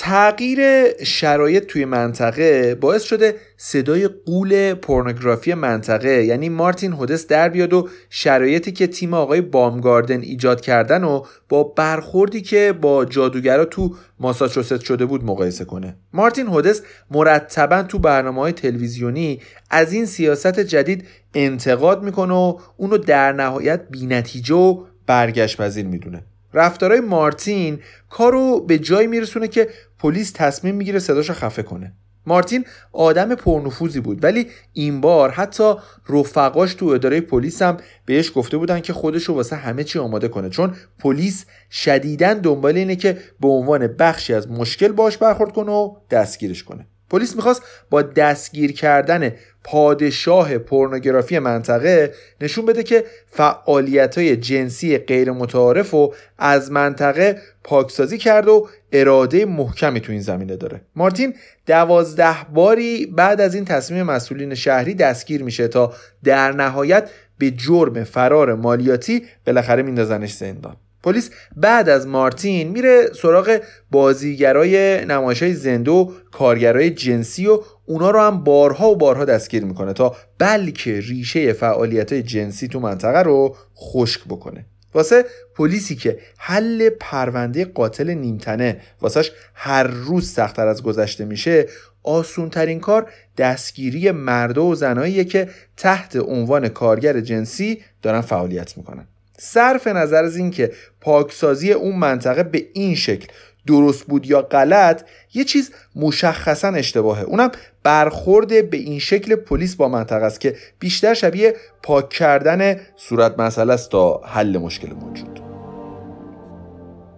تغییر 0.00 0.60
شرایط 1.04 1.66
توی 1.66 1.84
منطقه 1.84 2.74
باعث 2.74 3.02
شده 3.02 3.34
صدای 3.56 4.08
قول 4.08 4.74
پورنوگرافی 4.74 5.54
منطقه 5.54 6.24
یعنی 6.24 6.48
مارتین 6.48 6.92
هودس 6.92 7.26
در 7.26 7.48
بیاد 7.48 7.72
و 7.72 7.88
شرایطی 8.10 8.72
که 8.72 8.86
تیم 8.86 9.14
آقای 9.14 9.40
بامگاردن 9.40 10.20
ایجاد 10.20 10.60
کردن 10.60 11.04
و 11.04 11.22
با 11.48 11.64
برخوردی 11.64 12.42
که 12.42 12.74
با 12.80 13.04
جادوگرا 13.04 13.64
تو 13.64 13.96
ماساچوست 14.20 14.80
شده 14.80 15.06
بود 15.06 15.24
مقایسه 15.24 15.64
کنه. 15.64 15.96
مارتین 16.12 16.46
هودس 16.46 16.82
مرتبا 17.10 17.82
تو 17.82 17.98
برنامه 17.98 18.40
های 18.40 18.52
تلویزیونی 18.52 19.40
از 19.70 19.92
این 19.92 20.06
سیاست 20.06 20.60
جدید 20.60 21.04
انتقاد 21.34 22.02
می‌کنه 22.02 22.34
و 22.34 22.58
اونو 22.76 22.98
در 22.98 23.32
نهایت 23.32 23.80
بینتیجه 23.90 24.54
و 24.54 24.84
برگشت 25.06 25.56
پذیر 25.56 25.86
می‌دونه. 25.86 26.24
رفتارهای 26.58 27.00
مارتین 27.00 27.78
کارو 28.10 28.60
به 28.60 28.78
جایی 28.78 29.06
میرسونه 29.06 29.48
که 29.48 29.68
پلیس 29.98 30.32
تصمیم 30.34 30.74
می‌گیره 30.74 30.98
صداشو 30.98 31.32
خفه 31.32 31.62
کنه. 31.62 31.92
مارتین 32.26 32.64
آدم 32.92 33.34
پرنفوذی 33.34 34.00
بود 34.00 34.24
ولی 34.24 34.46
این 34.72 35.00
بار 35.00 35.30
حتی 35.30 35.74
رفقاش 36.08 36.74
تو 36.74 36.86
اداره 36.86 37.20
پلیس 37.20 37.62
هم 37.62 37.76
بهش 38.06 38.32
گفته 38.34 38.56
بودن 38.56 38.80
که 38.80 38.92
خودشو 38.92 39.34
واسه 39.34 39.56
همه 39.56 39.84
چی 39.84 39.98
آماده 39.98 40.28
کنه. 40.28 40.50
چون 40.50 40.74
پلیس 40.98 41.44
شدیدا 41.70 42.34
دنبال 42.34 42.76
اینه 42.76 42.96
که 42.96 43.18
به 43.40 43.48
عنوان 43.48 43.86
بخشی 43.86 44.34
از 44.34 44.50
مشکل 44.50 44.92
باش 44.92 45.18
برخورد 45.18 45.52
کنه 45.52 45.72
و 45.72 45.96
دستگیرش 46.10 46.64
کنه. 46.64 46.86
پلیس 47.10 47.36
می‌خواست 47.36 47.62
با 47.90 48.02
دستگیر 48.02 48.72
کردن 48.72 49.32
پادشاه 49.70 50.58
پورنوگرافی 50.58 51.38
منطقه 51.38 52.14
نشون 52.40 52.66
بده 52.66 52.82
که 52.82 53.04
فعالیت 53.26 54.18
های 54.18 54.36
جنسی 54.36 54.98
غیر 54.98 55.30
متعارف 55.30 55.94
و 55.94 56.14
از 56.38 56.72
منطقه 56.72 57.38
پاکسازی 57.64 58.18
کرد 58.18 58.48
و 58.48 58.68
اراده 58.92 59.44
محکمی 59.44 60.00
تو 60.00 60.12
این 60.12 60.20
زمینه 60.20 60.56
داره. 60.56 60.80
مارتین 60.96 61.34
دوازده 61.66 62.36
باری 62.54 63.06
بعد 63.06 63.40
از 63.40 63.54
این 63.54 63.64
تصمیم 63.64 64.02
مسئولین 64.02 64.54
شهری 64.54 64.94
دستگیر 64.94 65.42
میشه 65.42 65.68
تا 65.68 65.92
در 66.24 66.52
نهایت 66.52 67.10
به 67.38 67.50
جرم 67.50 68.04
فرار 68.04 68.54
مالیاتی 68.54 69.22
بالاخره 69.46 69.82
میندازنش 69.82 70.32
زندان. 70.32 70.76
پلیس 71.02 71.30
بعد 71.56 71.88
از 71.88 72.06
مارتین 72.06 72.68
میره 72.68 73.10
سراغ 73.22 73.60
بازیگرای 73.90 75.04
نمایش 75.04 75.42
های 75.42 75.54
زنده 75.54 75.90
و 75.90 76.12
کارگرای 76.32 76.90
جنسی 76.90 77.46
و 77.46 77.60
اونا 77.86 78.10
رو 78.10 78.20
هم 78.20 78.44
بارها 78.44 78.90
و 78.90 78.96
بارها 78.96 79.24
دستگیر 79.24 79.64
می‌کنه 79.64 79.92
تا 79.92 80.16
بلکه 80.38 81.00
ریشه 81.00 81.52
فعالیت 81.52 82.14
جنسی 82.14 82.68
تو 82.68 82.80
منطقه 82.80 83.22
رو 83.22 83.56
خشک 83.76 84.20
بکنه. 84.24 84.66
واسه 84.94 85.24
پلیسی 85.56 85.96
که 85.96 86.18
حل 86.38 86.90
پرونده 86.90 87.64
قاتل 87.64 88.10
نیمتنه 88.10 88.80
واسهش 89.00 89.32
هر 89.54 89.82
روز 89.82 90.30
سختتر 90.32 90.66
از 90.66 90.82
گذشته 90.82 91.24
میشه 91.24 91.66
آسون 92.02 92.50
ترین 92.50 92.80
کار 92.80 93.10
دستگیری 93.36 94.10
مرد 94.10 94.58
و 94.58 94.74
زناییه 94.74 95.24
که 95.24 95.48
تحت 95.76 96.16
عنوان 96.16 96.68
کارگر 96.68 97.20
جنسی 97.20 97.82
دارن 98.02 98.20
فعالیت 98.20 98.76
می‌کنن. 98.76 99.08
صرف 99.38 99.86
نظر 99.86 100.24
از 100.24 100.36
اینکه 100.36 100.72
پاکسازی 101.00 101.72
اون 101.72 101.96
منطقه 101.96 102.42
به 102.42 102.66
این 102.72 102.94
شکل 102.94 103.26
درست 103.66 104.04
بود 104.04 104.26
یا 104.26 104.42
غلط 104.42 105.02
یه 105.34 105.44
چیز 105.44 105.70
مشخصا 105.96 106.68
اشتباهه. 106.68 107.22
اونم 107.22 107.50
برخورد 107.82 108.70
به 108.70 108.76
این 108.76 108.98
شکل 108.98 109.34
پلیس 109.34 109.76
با 109.76 109.88
منطقه 109.88 110.24
است 110.24 110.40
که 110.40 110.56
بیشتر 110.78 111.14
شبیه 111.14 111.54
پاک 111.82 112.08
کردن 112.08 112.80
صورت 112.96 113.38
مسئله 113.38 113.72
است 113.72 113.90
تا 113.90 114.20
حل 114.24 114.58
مشکل 114.58 114.92
موجود. 114.92 115.40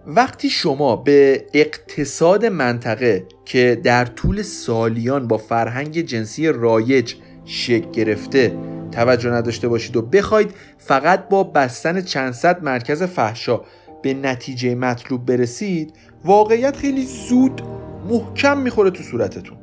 وقتی 0.07 0.49
شما 0.49 0.95
به 0.95 1.45
اقتصاد 1.53 2.45
منطقه 2.45 3.25
که 3.45 3.81
در 3.83 4.05
طول 4.05 4.41
سالیان 4.41 5.27
با 5.27 5.37
فرهنگ 5.37 6.01
جنسی 6.01 6.47
رایج 6.47 7.13
شکل 7.45 7.91
گرفته 7.91 8.57
توجه 8.91 9.29
نداشته 9.29 9.67
باشید 9.67 9.97
و 9.97 10.01
بخواید 10.01 10.53
فقط 10.77 11.29
با 11.29 11.43
بستن 11.43 12.01
چند 12.01 12.33
صد 12.33 12.63
مرکز 12.63 13.03
فحشا 13.03 13.61
به 14.01 14.13
نتیجه 14.13 14.75
مطلوب 14.75 15.25
برسید 15.25 15.93
واقعیت 16.25 16.77
خیلی 16.77 17.05
زود 17.29 17.61
محکم 18.09 18.57
می‌خوره 18.57 18.91
تو 18.91 19.03
صورتتون. 19.03 19.57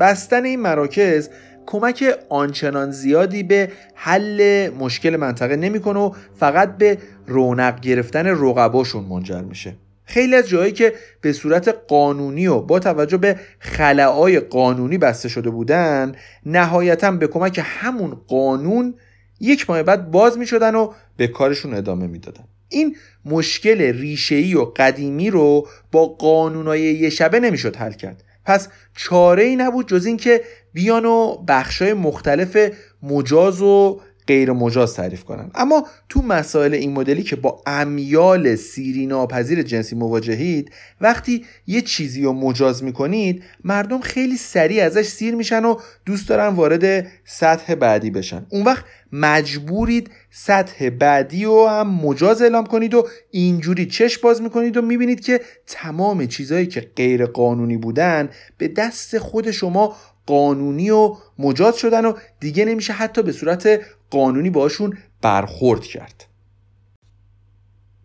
بستن 0.00 0.44
این 0.44 0.60
مراکز 0.60 1.28
کمک 1.66 2.04
آنچنان 2.28 2.90
زیادی 2.90 3.42
به 3.42 3.72
حل 3.94 4.70
مشکل 4.78 5.16
منطقه 5.16 5.56
نمی‌کنه 5.56 5.98
و 5.98 6.12
فقط 6.34 6.76
به 6.76 6.98
رونق 7.26 7.80
گرفتن 7.80 8.26
رقباشون 8.26 9.04
منجر 9.04 9.40
میشه. 9.40 9.76
خیلی 10.10 10.34
از 10.34 10.48
جایی 10.48 10.72
که 10.72 10.92
به 11.20 11.32
صورت 11.32 11.76
قانونی 11.88 12.46
و 12.46 12.60
با 12.60 12.78
توجه 12.78 13.16
به 13.16 13.36
خلاعای 13.58 14.40
قانونی 14.40 14.98
بسته 14.98 15.28
شده 15.28 15.50
بودن 15.50 16.14
نهایتا 16.46 17.10
به 17.10 17.26
کمک 17.26 17.60
همون 17.64 18.20
قانون 18.26 18.94
یک 19.40 19.70
ماه 19.70 19.82
بعد 19.82 20.10
باز 20.10 20.38
می 20.38 20.46
شدن 20.46 20.74
و 20.74 20.92
به 21.16 21.26
کارشون 21.26 21.74
ادامه 21.74 22.06
می‌دادن. 22.06 22.44
این 22.68 22.96
مشکل 23.24 23.80
ریشه‌ای 23.80 24.54
و 24.54 24.64
قدیمی 24.64 25.30
رو 25.30 25.68
با 25.92 26.06
قانونای 26.06 26.80
یه 26.80 27.10
شبه 27.10 27.40
نمی‌شد 27.40 27.76
حل 27.76 27.92
کرد. 27.92 28.24
پس 28.44 28.68
چاره 28.96 29.42
ای 29.42 29.56
نبود 29.56 29.88
جز 29.88 30.06
اینکه 30.06 30.40
بیان 30.72 31.04
و 31.04 31.44
بخشای 31.48 31.92
مختلف 31.92 32.70
مجاز 33.02 33.62
و 33.62 34.00
غیر 34.30 34.52
مجاز 34.52 34.94
تعریف 34.94 35.24
کنن. 35.24 35.50
اما 35.54 35.86
تو 36.08 36.22
مسائل 36.22 36.74
این 36.74 36.92
مدلی 36.92 37.22
که 37.22 37.36
با 37.36 37.62
امیال 37.66 38.54
سیری 38.54 39.06
ناپذیر 39.06 39.62
جنسی 39.62 39.96
مواجهید 39.96 40.72
وقتی 41.00 41.44
یه 41.66 41.80
چیزی 41.80 42.22
رو 42.22 42.32
مجاز 42.32 42.84
می‌کنید 42.84 43.42
مردم 43.64 44.00
خیلی 44.00 44.36
سریع 44.36 44.84
ازش 44.84 45.06
سیر 45.06 45.34
میشن 45.34 45.64
و 45.64 45.76
دوست 46.06 46.28
دارن 46.28 46.48
وارد 46.48 47.06
سطح 47.24 47.74
بعدی 47.74 48.10
بشن. 48.10 48.46
اون 48.50 48.62
وقت 48.62 48.84
مجبورید 49.12 50.10
سطح 50.30 50.90
بعدی 50.90 51.44
رو 51.44 51.66
هم 51.66 51.90
مجاز 51.90 52.42
اعلام 52.42 52.66
کنید 52.66 52.94
و 52.94 53.08
اینجوری 53.30 53.86
چش 53.86 54.18
باز 54.18 54.42
می‌کنید 54.42 54.76
و 54.76 54.82
می‌بینید 54.82 55.20
که 55.20 55.40
تمام 55.66 56.26
چیزهایی 56.26 56.66
که 56.66 56.80
غیر 56.96 57.26
قانونی 57.26 57.76
بودن 57.76 58.28
به 58.58 58.68
دست 58.68 59.18
خود 59.18 59.50
شما 59.50 59.96
قانونی 60.26 60.90
و 60.90 61.16
مجاز 61.38 61.76
شدن 61.76 62.04
و 62.04 62.12
دیگه 62.40 62.64
نمیشه 62.64 62.92
حتی 62.92 63.22
به 63.22 63.32
صورت 63.32 63.80
قانونی 64.10 64.50
باشون 64.50 64.98
برخورد 65.22 65.82
کرد. 65.82 66.26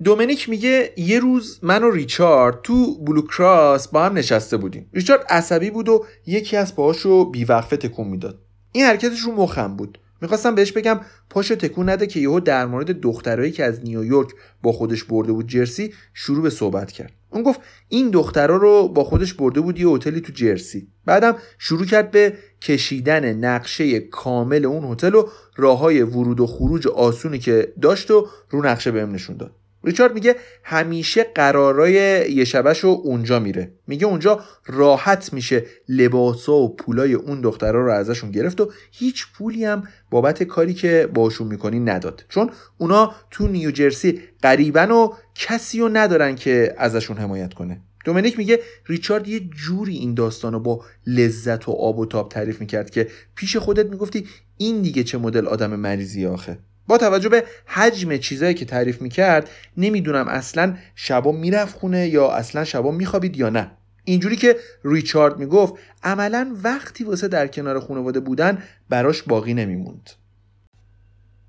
دومینیک 0.03 0.49
میگه 0.49 0.93
یه 0.97 1.19
روز 1.19 1.59
من 1.63 1.83
و 1.83 1.91
ریچارد 1.91 2.61
تو 2.63 3.05
بلوکراس 3.05 3.87
با 3.87 4.05
هم 4.05 4.13
نشسته 4.13 4.57
بودیم. 4.57 4.89
ریچارد 4.93 5.25
عصبی 5.29 5.69
بود 5.69 5.89
و 5.89 6.05
یکی 6.25 6.57
از 6.57 6.75
پاهاشو 6.75 7.31
بیوقفه 7.31 7.77
تکون 7.77 8.07
می‌داد. 8.07 8.39
این 8.71 8.85
حرکتش 8.85 9.19
رو 9.19 9.31
مخم 9.31 9.75
بود. 9.75 9.99
می‌خواستم 10.21 10.55
بهش 10.55 10.71
بگم 10.71 10.99
پاشو 11.29 11.55
تکون 11.55 11.89
نده 11.89 12.07
که 12.07 12.19
یهو 12.19 12.39
در 12.39 12.65
مورد 12.65 13.01
دخترایی 13.01 13.51
که 13.51 13.63
از 13.63 13.83
نیویورک 13.83 14.29
با 14.61 14.71
خودش 14.71 15.03
برده 15.03 15.31
بود 15.31 15.47
جرسی 15.47 15.93
شروع 16.13 16.43
به 16.43 16.49
صحبت 16.49 16.91
کرد. 16.91 17.13
اون 17.29 17.43
گفت 17.43 17.59
این 17.89 18.09
دخترها 18.09 18.57
رو 18.57 18.87
با 18.87 19.03
خودش 19.03 19.33
برده 19.33 19.61
بود 19.61 19.79
یه 19.79 19.87
هتلی 19.87 20.21
تو 20.21 20.33
جرسی. 20.33 20.87
بعدم 21.05 21.35
شروع 21.57 21.85
کرد 21.85 22.11
به 22.11 22.33
کشیدن 22.61 23.33
نقشه 23.33 23.99
کامل 23.99 24.65
اون 24.65 24.91
هتل 24.91 25.15
و 25.15 25.27
راه 25.55 25.79
های 25.79 26.01
ورود 26.01 26.39
و 26.39 26.47
خروج 26.47 26.87
آسونی 26.87 27.39
که 27.39 27.73
داشت 27.81 28.11
و 28.11 28.27
رو 28.49 28.65
نقشه 28.65 28.91
بهم 28.91 29.11
نشون 29.11 29.37
داد. 29.37 29.51
ریچارد 29.85 30.13
میگه 30.13 30.35
همیشه 30.63 31.23
قرارای 31.23 31.93
یه 32.31 32.45
شبش 32.45 32.79
رو 32.79 33.01
اونجا 33.03 33.39
میره. 33.39 33.71
میگه 33.87 34.07
اونجا 34.07 34.39
راحت 34.65 35.33
میشه 35.33 35.65
لباسا 35.89 36.53
و 36.53 36.75
پولای 36.75 37.13
اون 37.13 37.41
دخترها 37.41 37.81
رو 37.81 37.91
ازشون 37.91 38.31
گرفت 38.31 38.61
و 38.61 38.71
هیچ 38.91 39.25
پولی 39.33 39.65
هم 39.65 39.83
بابت 40.11 40.43
کاری 40.43 40.73
که 40.73 41.09
باشون 41.13 41.47
می‌کنی 41.47 41.79
نداد. 41.79 42.25
چون 42.29 42.49
اونا 42.77 43.13
تو 43.31 43.47
نیوجرسی 43.47 44.21
قریبن 44.41 44.91
و 44.91 45.09
کسی 45.35 45.79
رو 45.79 45.89
ندارن 45.93 46.35
که 46.35 46.75
ازشون 46.77 47.17
حمایت 47.17 47.53
کنه. 47.53 47.81
دومینیک 48.05 48.37
میگه 48.37 48.59
ریچارد 48.85 49.27
یه 49.27 49.39
جوری 49.39 49.95
این 49.97 50.13
داستان 50.13 50.53
رو 50.53 50.59
با 50.59 50.85
لذت 51.07 51.69
و 51.69 51.71
آب 51.71 51.99
و 51.99 52.05
تاب 52.05 52.29
تعریف 52.29 52.59
می‌کرد 52.59 52.89
که 52.89 53.07
پیش 53.35 53.57
خودت 53.57 53.85
می‌گفتی 53.85 54.27
این 54.57 54.81
دیگه 54.81 55.03
چه 55.03 55.17
مدل 55.17 55.47
آدم 55.47 55.75
مریضی 55.75 56.25
آخه. 56.25 56.57
با 56.87 56.97
توجه 56.97 57.29
به 57.29 57.43
حجم 57.65 58.17
چیزایی 58.17 58.53
که 58.53 58.65
تعریف 58.65 59.01
می‌کرد 59.01 59.49
نمی‌دونم 59.77 60.27
اصلا 60.27 60.77
شبا 60.95 61.31
می‌رفت 61.31 61.77
خونه 61.77 62.07
یا 62.07 62.31
اصلا 62.31 62.63
شبا 62.63 62.91
میخوابید 62.91 63.37
یا 63.37 63.49
نه. 63.49 63.71
اینجوری 64.03 64.35
که 64.35 64.55
ریچارد 64.83 65.39
می‌گفت 65.39 65.73
عملا 66.03 66.55
وقتی 66.63 67.03
واسه 67.03 67.27
در 67.27 67.47
کنار 67.47 67.79
خانواده 67.79 68.19
بودن 68.19 68.63
براش 68.89 69.23
باقی 69.23 69.53
نمیموند. 69.53 70.09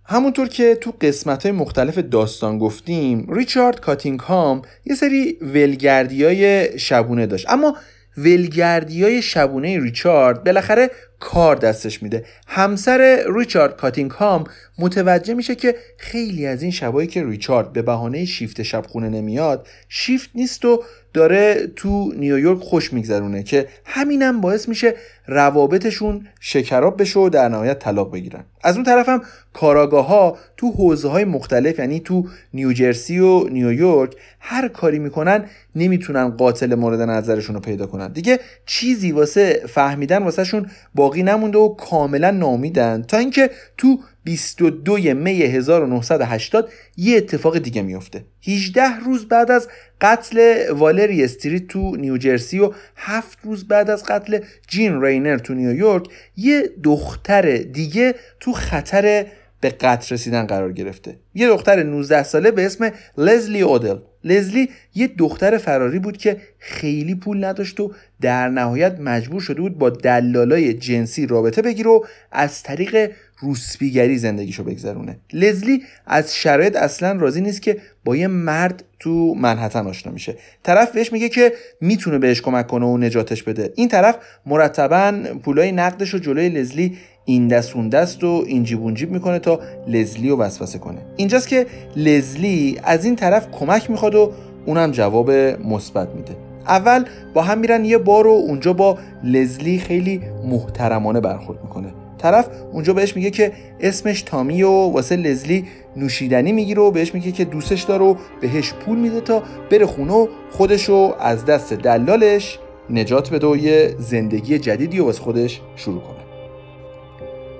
همونطور 0.08 0.48
که 0.48 0.74
تو 0.74 0.94
قسمت 1.00 1.42
های 1.42 1.52
مختلف 1.52 1.98
داستان 1.98 2.58
گفتیم 2.58 3.26
ریچارد 3.34 3.80
کاتینگهام 3.80 4.62
یه 4.84 4.94
سری 4.94 5.38
ولگردی 5.40 6.24
های 6.24 6.78
شبونه 6.78 7.26
داشت. 7.26 7.46
اما 7.50 7.76
ولگردی 8.16 9.02
های 9.02 9.22
شبونه 9.22 9.80
ریچارد 9.80 10.44
بالاخره 10.44 10.90
کار 11.20 11.56
دستش 11.56 12.02
میده. 12.02 12.24
همسر 12.46 13.24
ریچارد 13.36 13.76
کاتینگهام 13.76 14.44
متوجه 14.78 15.34
میشه 15.34 15.54
که 15.54 15.74
خیلی 15.98 16.46
از 16.46 16.62
این 16.62 16.70
شبایی 16.70 17.08
که 17.08 17.24
ریچارد 17.24 17.72
به 17.72 17.82
بهانه 17.82 18.24
شیفت 18.24 18.62
شب 18.62 18.84
خونه 18.88 19.08
نمیاد 19.08 19.66
شیفت 19.88 20.30
نیست 20.34 20.64
و 20.64 20.82
داره 21.12 21.66
تو 21.76 22.12
نیویورک 22.16 22.58
خوش 22.58 22.92
میگذرونه 22.92 23.42
که 23.42 23.68
همینم 23.84 24.40
باعث 24.40 24.68
میشه 24.68 24.94
روابطشون 25.26 26.26
شکراب 26.40 27.00
بشه 27.00 27.20
و 27.20 27.28
در 27.28 27.48
نهایت 27.48 27.78
طلاق 27.78 28.12
بگیرن. 28.12 28.44
از 28.62 28.74
اون 28.74 28.84
طرف 28.84 29.08
هم 29.08 29.22
کاراگاه 29.52 30.06
ها 30.06 30.38
تو 30.56 30.70
حوزه 30.70 31.08
های 31.08 31.24
مختلف 31.24 31.78
یعنی 31.78 32.00
تو 32.00 32.28
نیوجرسی 32.54 33.18
و 33.18 33.48
نیویورک 33.48 34.16
هر 34.40 34.68
کاری 34.68 34.98
می‌کنن 34.98 35.44
نمی‌تونن 35.74 36.28
قاتل 36.28 36.74
مورد 36.74 37.00
نظرشون 37.00 37.54
رو 37.54 37.60
پیدا 37.60 37.86
کنن. 37.86 38.12
دیگه 38.12 38.40
چیزی 38.66 39.12
واسه 39.12 39.62
فهمیدن 39.68 40.22
واسهشون 40.22 40.70
باقی 41.06 41.22
نمونده 41.22 41.58
و 41.58 41.68
کاملا 41.74 42.30
نامیدن 42.30 43.02
تا 43.02 43.16
اینکه 43.16 43.50
تو 43.78 43.98
22 44.24 45.14
می 45.14 45.42
1980 45.42 46.70
یه 46.96 47.16
اتفاق 47.16 47.58
دیگه 47.58 47.82
میفته 47.82 48.24
18 48.48 48.82
روز 49.04 49.28
بعد 49.28 49.50
از 49.50 49.68
قتل 50.00 50.64
والری 50.72 51.24
استریت 51.24 51.66
تو 51.66 51.96
نیوجرسی 51.96 52.58
و 52.58 52.72
7 52.96 53.38
روز 53.42 53.68
بعد 53.68 53.90
از 53.90 54.04
قتل 54.04 54.38
جین 54.68 55.02
رینر 55.02 55.38
تو 55.38 55.54
نیویورک 55.54 56.08
یه 56.36 56.70
دختر 56.82 57.56
دیگه 57.56 58.14
تو 58.40 58.52
خطر 58.52 59.26
به 59.60 59.68
قتل 59.68 60.14
رسیدن 60.14 60.46
قرار 60.46 60.72
گرفته. 60.72 61.16
یه 61.34 61.48
دختر 61.48 61.82
19 61.82 62.22
ساله 62.22 62.50
به 62.50 62.66
اسم 62.66 62.90
لزلی 63.18 63.60
اودل. 63.60 63.96
لزلی 64.24 64.68
یه 64.94 65.06
دختر 65.06 65.58
فراری 65.58 65.98
بود 65.98 66.16
که 66.16 66.36
خیلی 66.58 67.14
پول 67.14 67.44
نداشت 67.44 67.80
و 67.80 67.92
در 68.20 68.48
نهایت 68.48 69.00
مجبور 69.00 69.40
شده 69.40 69.60
بود 69.60 69.78
با 69.78 69.90
دلالای 69.90 70.74
جنسی 70.74 71.26
رابطه 71.26 71.62
بگیره 71.62 71.90
و 71.90 72.00
از 72.32 72.62
طریق 72.62 73.10
روسپیگری 73.38 74.18
زندگیشو 74.18 74.64
بگذرونه. 74.64 75.18
لزلی 75.32 75.82
از 76.06 76.36
شرایط 76.36 76.76
اصلا 76.76 77.12
راضی 77.12 77.40
نیست 77.40 77.62
که 77.62 77.76
با 78.04 78.16
یه 78.16 78.26
مرد 78.26 78.84
تو 78.98 79.34
منحتن 79.34 79.86
آشنا 79.86 80.12
میشه. 80.12 80.36
طرف 80.62 80.92
بهش 80.92 81.12
میگه 81.12 81.28
که 81.28 81.52
می‌تونه 81.80 82.18
بهش 82.18 82.40
کمک 82.40 82.66
کنه 82.66 82.86
و 82.86 82.98
نجاتش 82.98 83.42
بده. 83.42 83.72
این 83.76 83.88
طرف 83.88 84.16
مرتبا 84.46 85.12
پولای 85.42 85.72
نقدش 85.72 86.10
رو 86.10 86.18
جلوی 86.18 86.48
لزلی 86.48 86.96
این 87.28 87.48
دست 87.48 87.76
اون 87.76 87.88
دست 87.88 88.24
و 88.24 88.44
این 88.46 88.64
جیب 88.64 88.82
اون 88.82 88.94
جیب 88.94 89.10
می‌کنه 89.10 89.38
تا 89.38 89.60
لزلی 89.86 90.28
رو 90.28 90.36
وسوسه 90.36 90.78
کنه. 90.78 90.98
اینجاست 91.16 91.48
که 91.48 91.66
لزلی 91.96 92.76
از 92.82 93.04
این 93.04 93.16
طرف 93.16 93.50
کمک 93.50 93.90
می‌خواد 93.90 94.14
و 94.14 94.32
اونم 94.66 94.90
جواب 94.90 95.30
مثبت 95.30 96.08
میده. 96.08 96.36
اول 96.68 97.04
با 97.34 97.42
هم 97.42 97.58
میرن 97.58 97.84
یه 97.84 97.98
بار 97.98 98.26
و 98.26 98.30
اونجا 98.30 98.72
با 98.72 98.98
لزلی 99.24 99.78
خیلی 99.78 100.20
محترمانه 100.44 101.20
برخورد 101.20 101.58
می‌کنه. 101.62 101.94
طرف 102.18 102.48
اونجا 102.72 102.92
بهش 102.92 103.16
میگه 103.16 103.30
که 103.30 103.52
اسمش 103.80 104.22
تامی 104.22 104.62
و 104.62 104.70
واسه 104.70 105.16
لزلی 105.16 105.64
نوشیدنی 105.96 106.52
می‌گیره 106.52 106.82
و 106.82 106.90
بهش 106.90 107.14
میگه 107.14 107.32
که 107.32 107.44
دوستش 107.44 107.82
داره 107.82 108.04
و 108.04 108.14
بهش 108.40 108.72
پول 108.72 108.98
میده 108.98 109.20
تا 109.20 109.42
بره 109.70 109.86
خونه 109.86 110.12
و 110.12 110.26
خودشو 110.50 111.14
از 111.20 111.44
دست 111.44 111.72
دلالش 111.72 112.58
نجات 112.90 113.30
بده 113.30 113.46
و 113.46 113.56
یه 113.56 113.94
زندگی 113.98 114.58
جدیدی 114.58 115.00
و 115.00 115.04
واسه 115.04 115.22
خودش 115.22 115.60
شروع 115.76 116.00
کنه. 116.00 116.15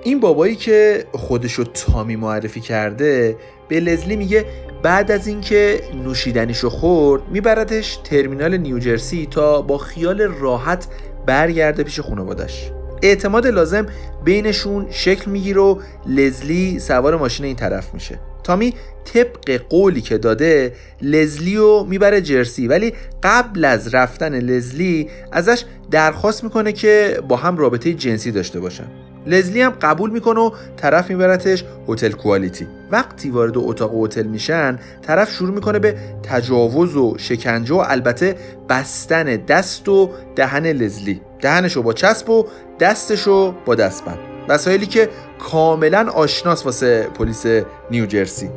این 0.07 0.19
بابایی 0.19 0.55
که 0.55 1.05
خودشو 1.11 1.63
تامی 1.63 2.15
معرفی 2.15 2.61
کرده 2.61 3.37
به 3.67 3.79
لزلی 3.79 4.15
میگه 4.15 4.45
بعد 4.83 5.11
از 5.11 5.27
اینکه 5.27 5.81
نوشیدنیشو 6.03 6.69
خورد 6.69 7.21
میبردش 7.31 7.97
ترمینال 8.03 8.57
نیوجرسی 8.57 9.27
تا 9.31 9.61
با 9.61 9.77
خیال 9.77 10.21
راحت 10.21 10.87
برگرده 11.25 11.83
پیش 11.83 11.99
خانوادش 11.99 12.71
اعتماد 13.01 13.47
لازم 13.47 13.85
بینشون 14.23 14.87
شکل 14.89 15.31
می‌گیره 15.31 15.61
و 15.61 15.79
لزلی 16.05 16.79
سوار 16.79 17.17
ماشین 17.17 17.45
این 17.45 17.55
طرف 17.55 17.93
میشه. 17.93 18.19
تامی 18.43 18.73
طبق 19.13 19.61
قولی 19.69 20.01
که 20.01 20.17
داده 20.17 20.73
لزلی 21.01 21.55
رو 21.55 21.85
می‌بره 21.89 22.21
جرسی 22.21 22.67
ولی 22.67 22.93
قبل 23.23 23.65
از 23.65 23.95
رفتن 23.95 24.39
لزلی 24.39 25.09
ازش 25.31 25.63
درخواست 25.91 26.43
می‌کنه 26.43 26.71
که 26.71 27.21
با 27.27 27.35
هم 27.35 27.57
رابطه 27.57 27.93
جنسی 27.93 28.31
داشته 28.31 28.59
باشن. 28.59 29.06
لزلی 29.27 29.61
هم 29.61 29.69
قبول 29.81 30.09
می‌کنه 30.09 30.39
و 30.39 30.51
طرف 30.77 31.09
میبرتش 31.09 31.63
هتل 31.87 32.11
کوالیتی. 32.11 32.67
وقتی 32.91 33.29
وارد 33.29 33.57
اتاق 33.57 33.91
هتل 34.03 34.23
میشن 34.23 34.79
طرف 35.01 35.31
شروع 35.31 35.53
می‌کنه 35.53 35.79
به 35.79 35.95
تجاوز 36.23 36.95
و 36.95 37.15
شکنجه 37.17 37.75
و 37.75 37.83
البته 37.87 38.35
بستن 38.69 39.23
دست 39.23 39.89
و 39.89 40.09
دهن 40.35 40.65
لزلی. 40.65 41.21
دهنشو 41.41 41.83
با 41.83 41.93
چسب 41.93 42.29
و 42.29 42.47
دستشو 42.79 43.55
با 43.65 43.75
دستبند. 43.75 44.19
وسایلی 44.49 44.85
که 44.85 45.09
کاملا 45.39 46.09
آشناس 46.09 46.65
واسه 46.65 47.07
پلیس 47.19 47.45
نیوجرسی 47.91 48.49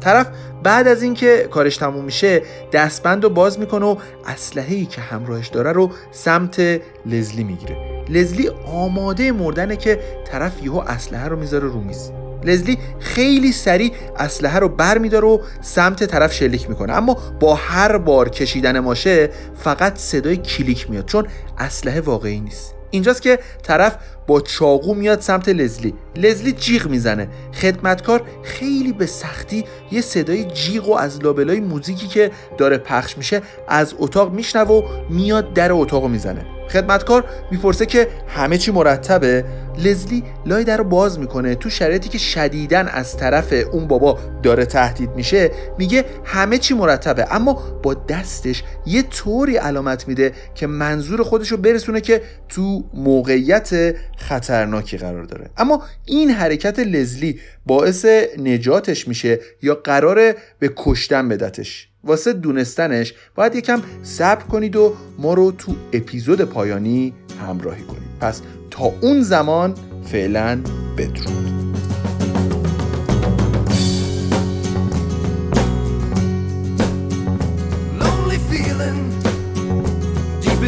طرف 0.00 0.26
بعد 0.62 0.88
از 0.88 1.02
اینکه 1.02 1.48
کارش 1.50 1.76
تموم 1.76 2.04
میشه 2.04 2.42
دستبند 2.72 3.24
رو 3.24 3.30
باز 3.30 3.58
می‌کنه 3.58 3.86
و 3.86 3.96
اسلحه‌ای 4.26 4.86
که 4.86 5.00
همراهش 5.00 5.48
داره 5.48 5.72
رو 5.72 5.90
سمت 6.10 6.80
لزلی 7.06 7.44
می‌گیره. 7.44 7.93
لزلی 8.08 8.50
آماده 8.66 9.32
مردنه 9.32 9.76
که 9.76 9.98
طرف 10.24 10.52
یهو 10.62 10.78
اسلحه 10.78 11.28
رو 11.28 11.36
می‌ذاره 11.36 11.68
رو 11.68 11.80
میز. 11.80 12.10
لزلی 12.44 12.78
خیلی 12.98 13.52
سریع 13.52 13.92
اسلحه 14.16 14.58
رو 14.58 14.68
بر 14.68 14.98
میداره 14.98 15.26
و 15.26 15.38
سمت 15.60 16.04
طرف 16.04 16.32
شلیک 16.32 16.68
می‌کنه. 16.68 16.92
اما 16.92 17.16
با 17.40 17.54
هر 17.54 17.98
بار 17.98 18.28
کشیدن 18.28 18.80
ماشه 18.80 19.30
فقط 19.56 19.98
صدای 19.98 20.36
کلیک 20.36 20.90
میاد 20.90 21.04
چون 21.04 21.26
اسلحه 21.58 22.00
واقعی 22.00 22.40
نیست. 22.40 22.74
اینجاست 22.90 23.22
که 23.22 23.38
طرف 23.62 23.96
با 24.26 24.40
چاقو 24.40 24.94
میاد 24.94 25.20
سمت 25.20 25.48
لزلی. 25.48 25.94
لزلی 26.16 26.52
جیغ 26.52 26.86
می‌زنه. 26.86 27.28
خدمتکار 27.54 28.22
خیلی 28.42 28.92
به 28.92 29.06
سختی 29.06 29.64
یه 29.90 30.00
صدای 30.00 30.44
جیغ 30.44 30.88
و 30.88 30.94
از 30.94 31.22
لابلای 31.22 31.60
موزیکی 31.60 32.06
که 32.06 32.30
داره 32.58 32.78
پخش 32.78 33.18
میشه 33.18 33.42
از 33.68 33.94
اتاق 33.98 34.32
میشنوه 34.32 34.70
و 34.70 34.82
میاد 35.10 35.52
در 35.52 35.72
اتاق 35.72 36.06
می‌زنه. 36.06 36.46
خدمتکار 36.68 37.24
می‌پرسه 37.50 37.86
که 37.86 38.08
همه 38.28 38.58
چی 38.58 38.70
مرتبه. 38.70 39.44
لزلی 39.78 40.22
لای 40.46 40.64
در 40.64 40.76
رو 40.76 40.84
باز 40.84 41.18
می‌کنه. 41.18 41.54
تو 41.54 41.70
شرایطی 41.70 42.08
که 42.08 42.18
شدیدن 42.18 42.88
از 42.88 43.16
طرف 43.16 43.52
اون 43.72 43.88
بابا 43.88 44.18
داره 44.42 44.64
تهدید 44.64 45.10
میشه 45.16 45.50
میگه 45.78 46.04
همه 46.24 46.58
چی 46.58 46.74
مرتبه. 46.74 47.34
اما 47.34 47.80
با 47.82 47.94
دستش 47.94 48.62
یه 48.86 49.02
طوری 49.02 49.56
علامت 49.56 50.08
میده 50.08 50.32
که 50.54 50.66
منظور 50.66 51.22
خودش 51.22 51.48
رو 51.48 51.56
برسونه 51.56 52.00
که 52.00 52.22
تو 52.48 52.84
موقعیت 52.94 53.94
خطرناکی 54.16 54.96
قرار 54.96 55.24
داره. 55.24 55.50
اما 55.56 55.82
این 56.04 56.30
حرکت 56.30 56.78
لزلی 56.78 57.40
باعث 57.66 58.06
نجاتش 58.38 59.08
میشه 59.08 59.40
یا 59.62 59.74
قراره 59.74 60.34
به 60.58 60.72
کشتن 60.76 61.28
بدتش؟ 61.28 61.88
واسه 62.06 62.32
دونستنش 62.32 63.14
باید 63.34 63.54
یکم 63.54 63.82
صبر 64.02 64.42
کنید 64.42 64.76
و 64.76 64.94
ما 65.18 65.34
رو 65.34 65.52
تو 65.52 65.74
اپیزود 65.92 66.40
پایانی 66.40 67.14
همراهی 67.48 67.82
کنید. 67.82 68.18
پس 68.20 68.42
تا 68.70 68.84
اون 69.00 69.22
زمان 69.22 69.74
فعلا 70.04 70.60
بدرود. 70.98 71.64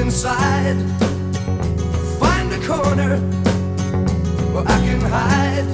Inside. 0.07 0.80
Find 2.20 2.51
corner 2.68 3.16
where 4.53 4.66
I 4.74 4.78
can 4.87 5.01
hide. 5.01 5.68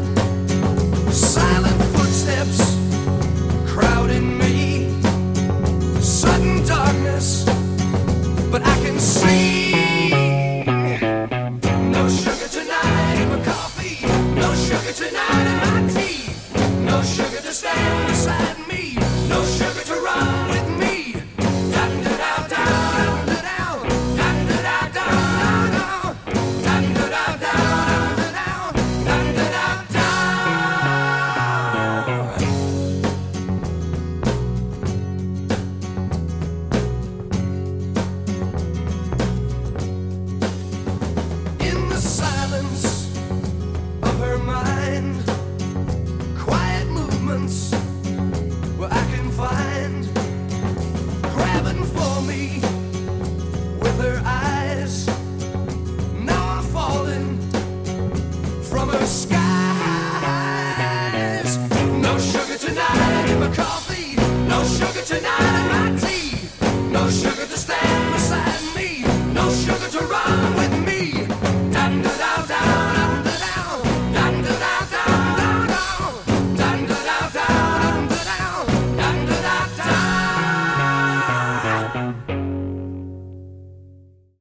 Silent 1.13 1.81
footsteps 1.95 2.72